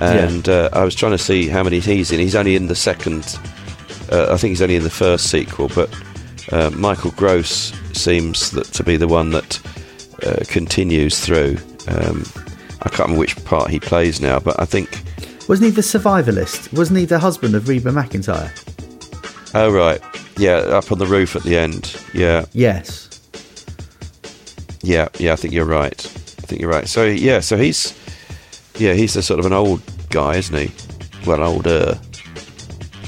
and 0.02 0.48
uh, 0.50 0.70
I 0.74 0.84
was 0.84 0.94
trying 0.96 1.14
to 1.14 1.18
see 1.18 1.48
how 1.48 1.64
many 1.64 1.80
he's 1.80 2.12
in. 2.12 2.20
He's 2.20 2.36
only 2.36 2.56
in 2.56 2.68
the 2.68 2.76
second. 2.76 3.40
Uh, 4.12 4.28
I 4.32 4.38
think 4.38 4.50
he's 4.52 4.62
only 4.62 4.76
in 4.76 4.84
the 4.84 4.90
first 4.90 5.32
sequel, 5.32 5.70
but 5.70 5.90
uh, 6.52 6.70
Michael 6.72 7.12
Gross 7.12 7.74
seems 7.94 8.52
that 8.52 8.66
to 8.74 8.84
be 8.84 8.98
the 8.98 9.08
one 9.08 9.32
that 9.32 9.60
uh, 10.24 10.44
continues 10.48 11.20
through. 11.20 11.58
Um, 11.88 12.24
I 12.82 12.90
can't 12.90 13.00
remember 13.10 13.20
which 13.20 13.44
part 13.46 13.72
he 13.72 13.80
plays 13.80 14.20
now, 14.22 14.40
but 14.40 14.60
I 14.60 14.66
think. 14.66 15.02
Wasn't 15.48 15.66
he 15.66 15.72
the 15.72 15.82
survivalist? 15.82 16.74
Wasn't 16.74 16.98
he 16.98 17.06
the 17.06 17.20
husband 17.20 17.56
of 17.56 17.68
Reba 17.68 17.91
McEntire? 17.91 18.52
Oh 19.54 19.72
right, 19.72 20.02
yeah, 20.38 20.56
up 20.58 20.91
on 20.91 20.98
the 20.98 21.06
roof 21.06 21.36
at 21.36 21.43
the 21.43 21.58
end. 21.58 21.96
Yeah, 22.14 22.46
Yes. 22.54 23.02
Yeah, 24.82 25.08
yeah, 25.18 25.34
I 25.34 25.36
think 25.36 25.54
you're 25.54 25.66
right. 25.66 26.00
I 26.06 26.46
think 26.48 26.62
you're 26.62 26.70
right. 26.70 26.88
So 26.88 27.06
yeah, 27.06 27.39
so 27.39 27.58
he's 27.58 27.98
yeah, 28.78 28.93
he's 28.93 29.16
a 29.16 29.24
sort 29.24 29.39
of 29.39 29.46
an 29.46 29.54
old 29.54 29.82
guy, 30.10 30.36
isn't 30.36 30.56
he? 30.56 30.72
Well, 31.26 31.41
older. 31.41 32.00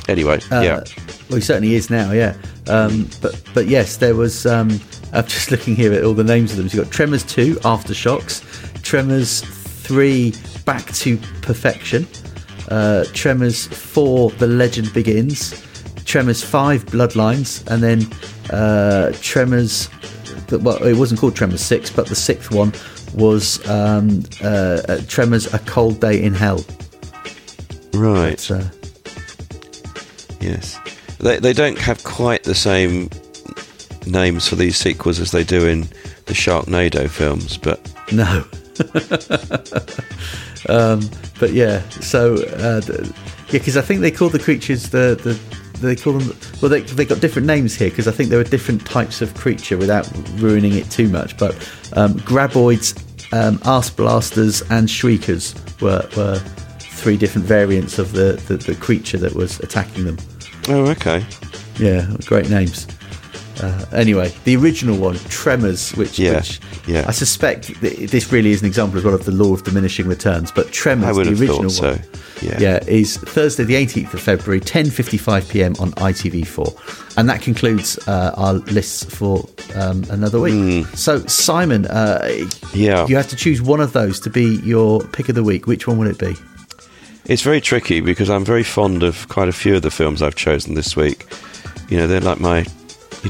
anyway, 0.07 0.39
Uh, 0.51 0.61
yeah. 0.61 0.83
Well, 1.29 1.35
he 1.37 1.41
certainly 1.41 1.75
is 1.75 1.89
now, 1.89 2.11
yeah. 2.13 2.35
Um, 2.67 3.09
but 3.21 3.39
but 3.53 3.67
yes, 3.67 3.97
there 3.97 4.15
was. 4.15 4.45
Um, 4.45 4.79
I'm 5.13 5.25
just 5.25 5.51
looking 5.51 5.75
here 5.75 5.93
at 5.93 6.03
all 6.03 6.13
the 6.13 6.23
names 6.23 6.51
of 6.51 6.57
them. 6.57 6.67
So 6.67 6.77
you've 6.77 6.85
got 6.85 6.93
Tremors 6.93 7.23
2, 7.23 7.55
Aftershocks, 7.57 8.43
Tremors 8.83 9.41
3, 9.41 10.33
Back 10.67 10.91
to 10.95 11.15
Perfection, 11.41 12.05
uh, 12.67 13.05
Tremors 13.13 13.67
4, 13.67 14.31
The 14.31 14.47
Legend 14.47 14.93
Begins, 14.93 15.63
Tremors 16.03 16.43
5, 16.43 16.87
Bloodlines, 16.87 17.65
and 17.71 17.81
then 17.81 18.05
uh, 18.51 19.13
Tremors. 19.21 19.87
Well, 20.51 20.83
it 20.83 20.97
wasn't 20.97 21.21
called 21.21 21.37
Tremors 21.37 21.61
6, 21.61 21.91
but 21.91 22.07
the 22.07 22.15
sixth 22.15 22.51
one 22.51 22.73
was 23.13 23.65
um, 23.69 24.23
uh, 24.43 24.81
uh, 24.89 24.99
Tremors 25.07 25.53
A 25.53 25.59
Cold 25.59 26.01
Day 26.01 26.21
in 26.21 26.33
Hell. 26.33 26.65
Right. 27.93 28.33
It's, 28.33 28.51
uh, 28.51 28.69
Yes. 30.41 30.77
They, 31.19 31.39
they 31.39 31.53
don't 31.53 31.79
have 31.79 32.03
quite 32.03 32.43
the 32.43 32.55
same 32.55 33.09
names 34.05 34.49
for 34.49 34.55
these 34.57 34.75
sequels 34.75 35.21
as 35.21 35.31
they 35.31 35.45
do 35.45 35.65
in 35.65 35.83
the 36.25 36.33
Sharknado 36.33 37.09
films, 37.09 37.57
but 37.57 37.79
No. 38.11 38.43
um, 40.69 41.09
but 41.39 41.53
yeah, 41.53 41.87
so 41.89 42.35
uh, 42.35 42.81
yeah, 42.87 43.03
because 43.51 43.77
I 43.77 43.81
think 43.81 44.01
they 44.01 44.11
call 44.11 44.29
the 44.29 44.39
creatures 44.39 44.89
the 44.89 45.19
the 45.21 45.39
they 45.79 45.95
call 45.95 46.13
them 46.13 46.35
well 46.61 46.69
they 46.69 46.81
they 46.81 47.05
got 47.05 47.19
different 47.19 47.47
names 47.47 47.75
here 47.75 47.89
because 47.89 48.07
I 48.07 48.11
think 48.11 48.29
there 48.29 48.39
were 48.39 48.43
different 48.43 48.85
types 48.85 49.21
of 49.21 49.33
creature 49.35 49.77
without 49.77 50.09
ruining 50.35 50.73
it 50.73 50.89
too 50.89 51.07
much. 51.07 51.37
But 51.37 51.53
um, 51.93 52.15
graboids, 52.15 52.97
um, 53.33 53.59
arse 53.65 53.89
blasters, 53.89 54.61
and 54.69 54.89
shriekers 54.89 55.55
were 55.81 56.07
were 56.17 56.39
three 56.79 57.17
different 57.17 57.47
variants 57.47 57.99
of 57.99 58.11
the, 58.13 58.33
the 58.47 58.57
the 58.57 58.75
creature 58.75 59.17
that 59.19 59.33
was 59.33 59.59
attacking 59.59 60.05
them. 60.05 60.17
oh, 60.69 60.89
okay. 60.91 61.25
Yeah, 61.79 62.11
great 62.25 62.49
names. 62.49 62.87
Uh, 63.61 63.85
anyway, 63.91 64.31
the 64.43 64.55
original 64.55 64.97
one, 64.97 65.15
Tremors, 65.29 65.91
which, 65.95 66.19
Yeah, 66.19 66.35
which 66.35 66.59
yeah. 66.87 67.05
I 67.07 67.11
suspect 67.11 67.67
th- 67.81 68.09
this 68.11 68.31
really 68.31 68.51
is 68.51 68.61
an 68.61 68.67
example 68.67 68.97
as 68.99 69.03
well 69.03 69.13
of 69.15 69.25
the 69.25 69.31
law 69.31 69.53
of 69.53 69.63
diminishing 69.63 70.07
returns. 70.07 70.51
But 70.51 70.71
Tremors, 70.71 71.15
the 71.15 71.21
original 71.23 71.47
thought 71.47 71.59
one, 71.59 71.69
so. 71.69 71.99
Yeah. 72.41 72.79
is 72.87 73.17
Thursday, 73.17 73.63
the 73.63 73.73
18th 73.73 74.13
of 74.13 74.21
February, 74.21 74.59
10:55 74.61 75.49
p.m. 75.49 75.75
on 75.79 75.91
ITV4, 75.93 77.17
and 77.17 77.27
that 77.29 77.41
concludes 77.41 77.97
uh, 78.07 78.31
our 78.37 78.53
lists 78.53 79.03
for 79.03 79.47
um, 79.75 80.03
another 80.11 80.39
week. 80.39 80.85
So, 80.95 81.19
Simon, 81.25 81.85
uh. 81.87 82.27
Yeah. 82.73 83.07
you 83.07 83.15
have 83.15 83.27
to 83.29 83.35
choose 83.35 83.61
one 83.61 83.79
of 83.79 83.93
those 83.93 84.19
to 84.21 84.29
be 84.29 84.57
your 84.63 85.01
pick 85.01 85.29
of 85.29 85.35
the 85.35 85.43
week. 85.43 85.65
Which 85.67 85.87
one 85.87 85.97
will 85.97 86.07
it 86.07 86.19
be? 86.19 86.35
It's 87.25 87.41
very 87.41 87.59
tricky 87.59 87.99
because 88.01 88.29
I'm 88.29 88.45
very 88.45 88.63
fond 88.63 89.03
of 89.03 89.27
quite 89.29 89.49
a 89.49 89.53
few 89.53 89.75
of 89.75 89.81
the 89.81 89.91
films 89.91 90.21
I've 90.21 90.35
chosen 90.35 90.75
this 90.75 90.95
week. 90.95 91.25
You 91.89 91.97
know, 91.97 92.07
they're 92.07 92.21
like 92.21 92.39
my, 92.39 92.65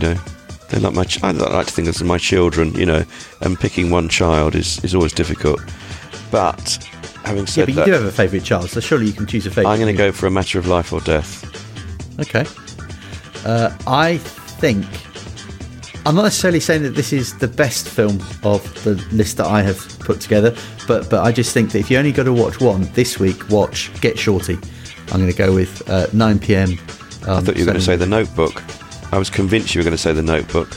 you 0.01 0.07
know, 0.09 0.21
they're 0.69 0.79
like 0.79 0.93
my. 0.93 1.03
Ch- 1.03 1.23
I 1.23 1.31
like 1.31 1.67
to 1.67 1.73
think 1.73 1.87
of 1.87 2.01
my 2.03 2.17
children. 2.17 2.73
You 2.75 2.85
know, 2.85 3.03
and 3.41 3.59
picking 3.59 3.89
one 3.89 4.09
child 4.09 4.55
is 4.55 4.83
is 4.83 4.93
always 4.93 5.13
difficult. 5.13 5.59
But 6.29 6.77
having 7.23 7.43
Yeah, 7.43 7.45
said 7.45 7.61
but 7.65 7.69
you 7.69 7.75
that, 7.75 7.85
do 7.85 7.91
have 7.93 8.03
a 8.05 8.11
favourite 8.11 8.43
child, 8.45 8.69
so 8.69 8.79
surely 8.79 9.07
you 9.07 9.13
can 9.13 9.25
choose 9.25 9.45
a 9.47 9.49
favourite. 9.49 9.71
I'm 9.73 9.79
going 9.79 9.93
to 9.95 9.97
go 9.97 10.11
for 10.11 10.27
a 10.27 10.31
matter 10.31 10.59
of 10.59 10.67
life 10.67 10.93
or 10.93 11.01
death. 11.01 11.43
Okay. 12.19 12.45
Uh, 13.45 13.75
I 13.87 14.17
think 14.17 14.85
I'm 16.05 16.15
not 16.15 16.23
necessarily 16.23 16.59
saying 16.59 16.83
that 16.83 16.95
this 16.95 17.13
is 17.13 17.37
the 17.37 17.47
best 17.47 17.87
film 17.89 18.21
of 18.43 18.61
the 18.83 18.95
list 19.11 19.37
that 19.37 19.47
I 19.47 19.61
have 19.61 19.77
put 19.99 20.19
together, 20.21 20.55
but 20.87 21.09
but 21.09 21.23
I 21.25 21.31
just 21.31 21.53
think 21.53 21.71
that 21.71 21.79
if 21.79 21.89
you 21.89 21.97
only 21.97 22.11
got 22.11 22.23
to 22.23 22.33
watch 22.33 22.59
one 22.59 22.83
this 22.93 23.19
week, 23.19 23.49
watch 23.49 23.91
Get 24.01 24.17
Shorty. 24.19 24.57
I'm 25.11 25.19
going 25.21 25.31
to 25.31 25.37
go 25.37 25.53
with 25.53 25.89
uh, 25.89 26.07
9 26.11 26.39
p.m. 26.39 26.71
I 27.27 27.39
thought 27.39 27.55
you 27.55 27.61
were 27.65 27.71
going 27.71 27.77
to 27.77 27.81
say 27.81 27.95
The 27.95 28.05
Notebook. 28.05 28.61
I 29.11 29.17
was 29.17 29.29
convinced 29.29 29.73
you 29.75 29.79
were 29.79 29.83
going 29.83 29.95
to 29.95 30.01
say 30.01 30.13
The 30.13 30.23
Notebook. 30.23 30.69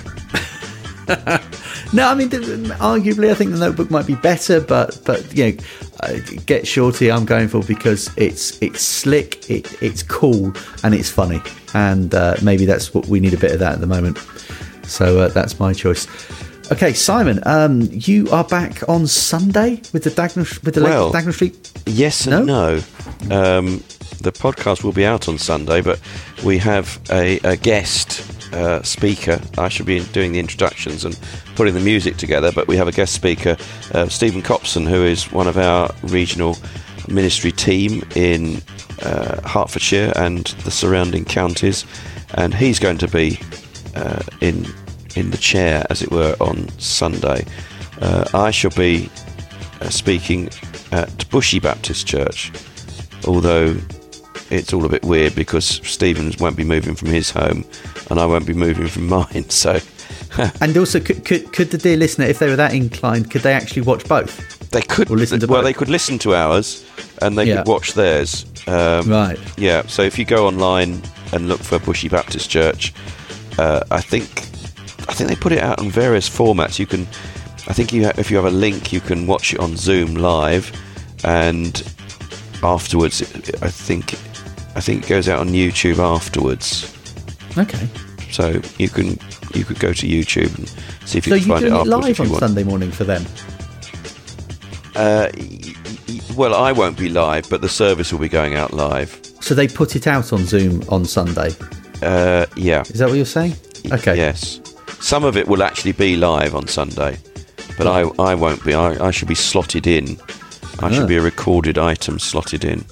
No, 1.92 2.06
I 2.06 2.14
mean, 2.14 2.28
arguably, 2.30 3.32
I 3.32 3.34
think 3.34 3.50
the 3.50 3.58
Notebook 3.58 3.90
might 3.90 4.06
be 4.06 4.14
better, 4.14 4.60
but 4.60 5.00
but 5.04 5.36
you 5.36 5.50
know, 5.50 5.58
uh, 6.04 6.18
Get 6.46 6.64
Shorty, 6.64 7.10
I'm 7.10 7.24
going 7.24 7.48
for 7.48 7.64
because 7.64 8.16
it's 8.16 8.62
it's 8.62 8.80
slick, 8.80 9.50
it, 9.50 9.82
it's 9.82 10.04
cool, 10.04 10.52
and 10.84 10.94
it's 10.94 11.10
funny, 11.10 11.42
and 11.74 12.14
uh, 12.14 12.36
maybe 12.42 12.64
that's 12.64 12.94
what 12.94 13.06
we 13.06 13.18
need 13.18 13.34
a 13.34 13.38
bit 13.38 13.50
of 13.50 13.58
that 13.58 13.72
at 13.72 13.80
the 13.80 13.88
moment. 13.88 14.18
So 14.84 15.18
uh, 15.18 15.28
that's 15.28 15.58
my 15.58 15.72
choice. 15.72 16.06
Okay, 16.70 16.92
Simon, 16.92 17.40
um, 17.44 17.88
you 17.90 18.28
are 18.30 18.44
back 18.44 18.88
on 18.88 19.08
Sunday 19.08 19.82
with 19.92 20.04
the 20.04 20.10
Dagnall 20.10 20.62
with 20.62 20.76
the 20.76 20.82
Well- 20.84 21.12
Dagnall 21.12 21.34
Street. 21.34 21.72
Yes 21.86 22.24
and 22.28 22.46
no. 22.46 22.80
Um, 23.32 23.82
the 24.20 24.32
podcast 24.32 24.84
will 24.84 24.92
be 24.92 25.04
out 25.04 25.28
on 25.28 25.38
Sunday, 25.38 25.80
but 25.80 26.00
we 26.44 26.58
have 26.58 27.00
a, 27.10 27.38
a 27.40 27.56
guest 27.56 28.52
uh, 28.52 28.82
speaker. 28.82 29.40
I 29.58 29.68
should 29.68 29.86
be 29.86 30.00
doing 30.12 30.32
the 30.32 30.40
introductions 30.40 31.04
and 31.04 31.18
putting 31.54 31.74
the 31.74 31.80
music 31.80 32.16
together, 32.16 32.52
but 32.52 32.68
we 32.68 32.76
have 32.76 32.88
a 32.88 32.92
guest 32.92 33.14
speaker, 33.14 33.56
uh, 33.94 34.08
Stephen 34.08 34.42
Copson, 34.42 34.86
who 34.86 35.04
is 35.04 35.32
one 35.32 35.48
of 35.48 35.56
our 35.56 35.90
regional 36.04 36.56
ministry 37.08 37.52
team 37.52 38.02
in 38.14 38.62
uh, 39.02 39.40
Hertfordshire 39.48 40.12
and 40.16 40.46
the 40.64 40.70
surrounding 40.70 41.24
counties, 41.24 41.84
and 42.34 42.54
he's 42.54 42.78
going 42.78 42.98
to 42.98 43.08
be 43.08 43.38
uh, 43.94 44.22
in 44.40 44.66
in 45.16 45.30
the 45.32 45.38
chair, 45.38 45.84
as 45.90 46.02
it 46.02 46.10
were, 46.10 46.36
on 46.40 46.68
Sunday. 46.78 47.44
Uh, 48.00 48.24
I 48.32 48.52
shall 48.52 48.70
be 48.70 49.10
uh, 49.80 49.88
speaking 49.88 50.46
at 50.92 51.08
Bushey 51.30 51.60
Baptist 51.60 52.06
Church, 52.06 52.52
although 53.26 53.74
it's 54.50 54.72
all 54.72 54.84
a 54.84 54.88
bit 54.88 55.04
weird 55.04 55.34
because 55.34 55.66
Stephen's 55.66 56.38
won't 56.38 56.56
be 56.56 56.64
moving 56.64 56.94
from 56.94 57.08
his 57.08 57.30
home 57.30 57.64
and 58.10 58.18
I 58.18 58.26
won't 58.26 58.46
be 58.46 58.54
moving 58.54 58.88
from 58.88 59.06
mine. 59.08 59.44
So 59.50 59.78
And 60.60 60.76
also, 60.76 61.00
could, 61.00 61.24
could 61.24 61.52
could 61.52 61.70
the 61.70 61.78
dear 61.78 61.96
listener, 61.96 62.26
if 62.26 62.38
they 62.38 62.48
were 62.48 62.56
that 62.56 62.72
inclined, 62.74 63.30
could 63.30 63.42
they 63.42 63.52
actually 63.52 63.82
watch 63.82 64.06
both? 64.08 64.56
they 64.70 64.82
could 64.82 65.10
Or 65.10 65.16
listen 65.16 65.40
to 65.40 65.46
well, 65.48 65.58
both. 65.62 65.64
they 65.64 65.72
could 65.72 65.88
listen 65.88 66.18
to 66.20 66.34
ours 66.34 66.84
and 67.22 67.36
they 67.36 67.44
Yeah. 67.44 67.56
could 67.58 67.66
watch 67.68 67.94
theirs. 67.94 68.44
Um, 68.68 69.08
Right. 69.08 69.38
Yeah. 69.56 69.82
So 69.88 70.02
if 70.02 70.18
you 70.18 70.24
go 70.24 70.46
online 70.46 71.02
and 71.32 71.48
look 71.48 71.60
for 71.60 71.78
Bushey 71.80 72.08
Baptist 72.10 72.48
Church, 72.50 72.92
uh, 73.58 73.80
I 73.90 74.00
think 74.00 74.24
I 75.08 75.12
think 75.14 75.28
they 75.28 75.36
put 75.36 75.50
it 75.52 75.60
out 75.62 75.80
in 75.82 75.90
various 75.90 76.28
formats. 76.28 76.78
You 76.78 76.86
can, 76.86 77.02
I 77.66 77.72
think 77.72 77.92
you 77.92 78.04
ha- 78.04 78.12
if 78.16 78.30
you 78.30 78.36
have 78.36 78.46
a 78.46 78.50
link, 78.56 78.92
you 78.92 79.00
can 79.00 79.26
watch 79.26 79.52
it 79.52 79.58
on 79.60 79.76
Zoom 79.76 80.14
live, 80.14 80.70
and 81.24 81.82
afterwards, 82.62 83.22
I 83.62 83.68
think 83.70 84.14
I 84.76 84.80
think 84.80 85.04
it 85.04 85.08
goes 85.08 85.28
out 85.28 85.40
on 85.40 85.48
YouTube 85.48 85.98
afterwards. 85.98 86.94
Okay. 87.58 87.88
So 88.30 88.60
you 88.78 88.88
can 88.88 89.18
you 89.54 89.64
could 89.64 89.80
go 89.80 89.92
to 89.92 90.06
YouTube 90.06 90.56
and 90.56 90.68
see 91.08 91.18
if 91.18 91.26
you 91.26 91.32
So 91.32 91.38
can 91.38 91.48
you're 91.48 91.56
find 91.56 91.64
it 91.64 91.68
doing 91.70 91.74
it 91.74 91.80
afterwards 91.80 92.08
if 92.08 92.18
live 92.18 92.20
on 92.20 92.28
want. 92.30 92.40
Sunday 92.40 92.62
morning 92.64 92.90
for 92.92 93.04
them. 93.04 93.24
Uh, 94.94 95.28
y- 95.36 95.74
y- 96.08 96.20
well, 96.36 96.54
I 96.54 96.72
won't 96.72 96.98
be 96.98 97.08
live, 97.08 97.48
but 97.50 97.60
the 97.62 97.68
service 97.68 98.12
will 98.12 98.20
be 98.20 98.28
going 98.28 98.54
out 98.56 98.72
live. 98.72 99.20
So 99.40 99.54
they 99.54 99.68
put 99.68 99.96
it 99.96 100.06
out 100.06 100.32
on 100.32 100.44
Zoom 100.44 100.82
on 100.88 101.04
Sunday. 101.04 101.50
Uh, 102.02 102.46
yeah. 102.56 102.82
Is 102.82 102.98
that 102.98 103.08
what 103.08 103.16
you're 103.16 103.24
saying? 103.24 103.54
Okay. 103.92 104.16
Yes. 104.16 104.60
Some 105.00 105.24
of 105.24 105.36
it 105.36 105.48
will 105.48 105.62
actually 105.62 105.92
be 105.92 106.16
live 106.16 106.54
on 106.54 106.66
Sunday, 106.68 107.18
but 107.78 107.86
I, 107.86 108.02
I 108.22 108.34
won't 108.34 108.64
be. 108.64 108.74
I, 108.74 109.06
I 109.06 109.10
should 109.10 109.28
be 109.28 109.34
slotted 109.34 109.86
in. 109.86 110.18
I 110.80 110.86
Ah. 110.86 110.90
should 110.90 111.08
be 111.08 111.16
a 111.16 111.22
recorded 111.22 111.78
item 111.78 112.18
slotted 112.18 112.64
in. 112.64 112.84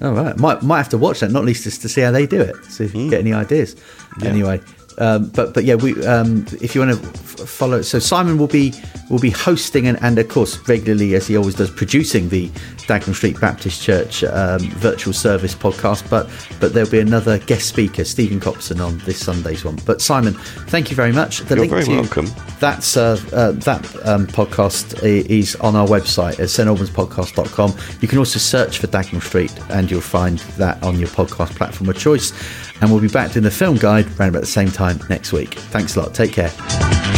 All 0.00 0.12
right. 0.12 0.36
Might 0.38 0.62
might 0.62 0.78
have 0.78 0.88
to 0.90 0.98
watch 0.98 1.20
that, 1.20 1.30
not 1.32 1.44
least 1.44 1.64
just 1.64 1.82
to 1.82 1.88
see 1.88 2.00
how 2.02 2.10
they 2.12 2.26
do 2.26 2.40
it, 2.40 2.56
see 2.66 2.84
if 2.84 2.94
you 2.94 3.04
Hmm. 3.04 3.10
get 3.10 3.20
any 3.20 3.32
ideas. 3.32 3.74
Anyway, 4.22 4.60
um, 4.98 5.28
but 5.28 5.54
but 5.54 5.64
yeah, 5.64 5.76
we 5.76 5.94
um, 6.06 6.46
if 6.60 6.74
you 6.74 6.80
want 6.80 7.00
to 7.00 7.08
f- 7.08 7.48
follow, 7.48 7.82
so 7.82 7.98
Simon 7.98 8.38
will 8.38 8.48
be 8.48 8.72
will 9.10 9.18
be 9.18 9.30
hosting 9.30 9.86
and, 9.86 9.98
and 10.02 10.18
of 10.18 10.28
course 10.28 10.68
regularly 10.68 11.14
as 11.14 11.26
he 11.26 11.36
always 11.36 11.54
does 11.54 11.70
producing 11.70 12.28
the 12.28 12.48
Dagnall 12.88 13.14
Street 13.14 13.40
Baptist 13.40 13.82
Church 13.82 14.24
um, 14.24 14.60
virtual 14.70 15.12
service 15.12 15.54
podcast. 15.54 16.08
But 16.10 16.28
but 16.60 16.74
there'll 16.74 16.90
be 16.90 17.00
another 17.00 17.38
guest 17.38 17.68
speaker, 17.68 18.04
Stephen 18.04 18.40
Copson, 18.40 18.80
on 18.80 18.98
this 18.98 19.24
Sunday's 19.24 19.64
one. 19.64 19.78
But 19.86 20.00
Simon, 20.02 20.34
thank 20.68 20.90
you 20.90 20.96
very 20.96 21.12
much. 21.12 21.40
The 21.40 21.54
You're 21.54 21.66
link 21.66 21.72
very 21.72 21.84
to 21.84 21.90
welcome. 22.02 22.26
That's 22.58 22.96
uh, 22.96 23.20
uh, 23.32 23.52
that 23.52 23.84
um, 24.06 24.26
podcast 24.26 25.00
is 25.02 25.54
on 25.56 25.76
our 25.76 25.86
website 25.86 26.40
at 26.40 26.48
stalbanspodcast.com. 26.48 27.74
You 28.00 28.08
can 28.08 28.18
also 28.18 28.38
search 28.38 28.78
for 28.78 28.88
Dagnall 28.88 29.22
Street 29.22 29.52
and 29.70 29.90
you'll 29.90 30.00
find 30.00 30.38
that 30.58 30.82
on 30.82 30.98
your 30.98 31.08
podcast 31.08 31.50
platform 31.50 31.90
of 31.90 31.98
choice. 31.98 32.32
And 32.80 32.90
we'll 32.90 33.00
be 33.00 33.08
back 33.08 33.32
doing 33.32 33.44
the 33.44 33.50
film 33.50 33.76
guide 33.76 34.06
around 34.18 34.28
about 34.30 34.40
the 34.40 34.46
same 34.46 34.70
time 34.70 35.00
next 35.08 35.32
week. 35.32 35.54
Thanks 35.54 35.96
a 35.96 36.00
lot. 36.00 36.14
Take 36.14 36.32
care. 36.32 37.17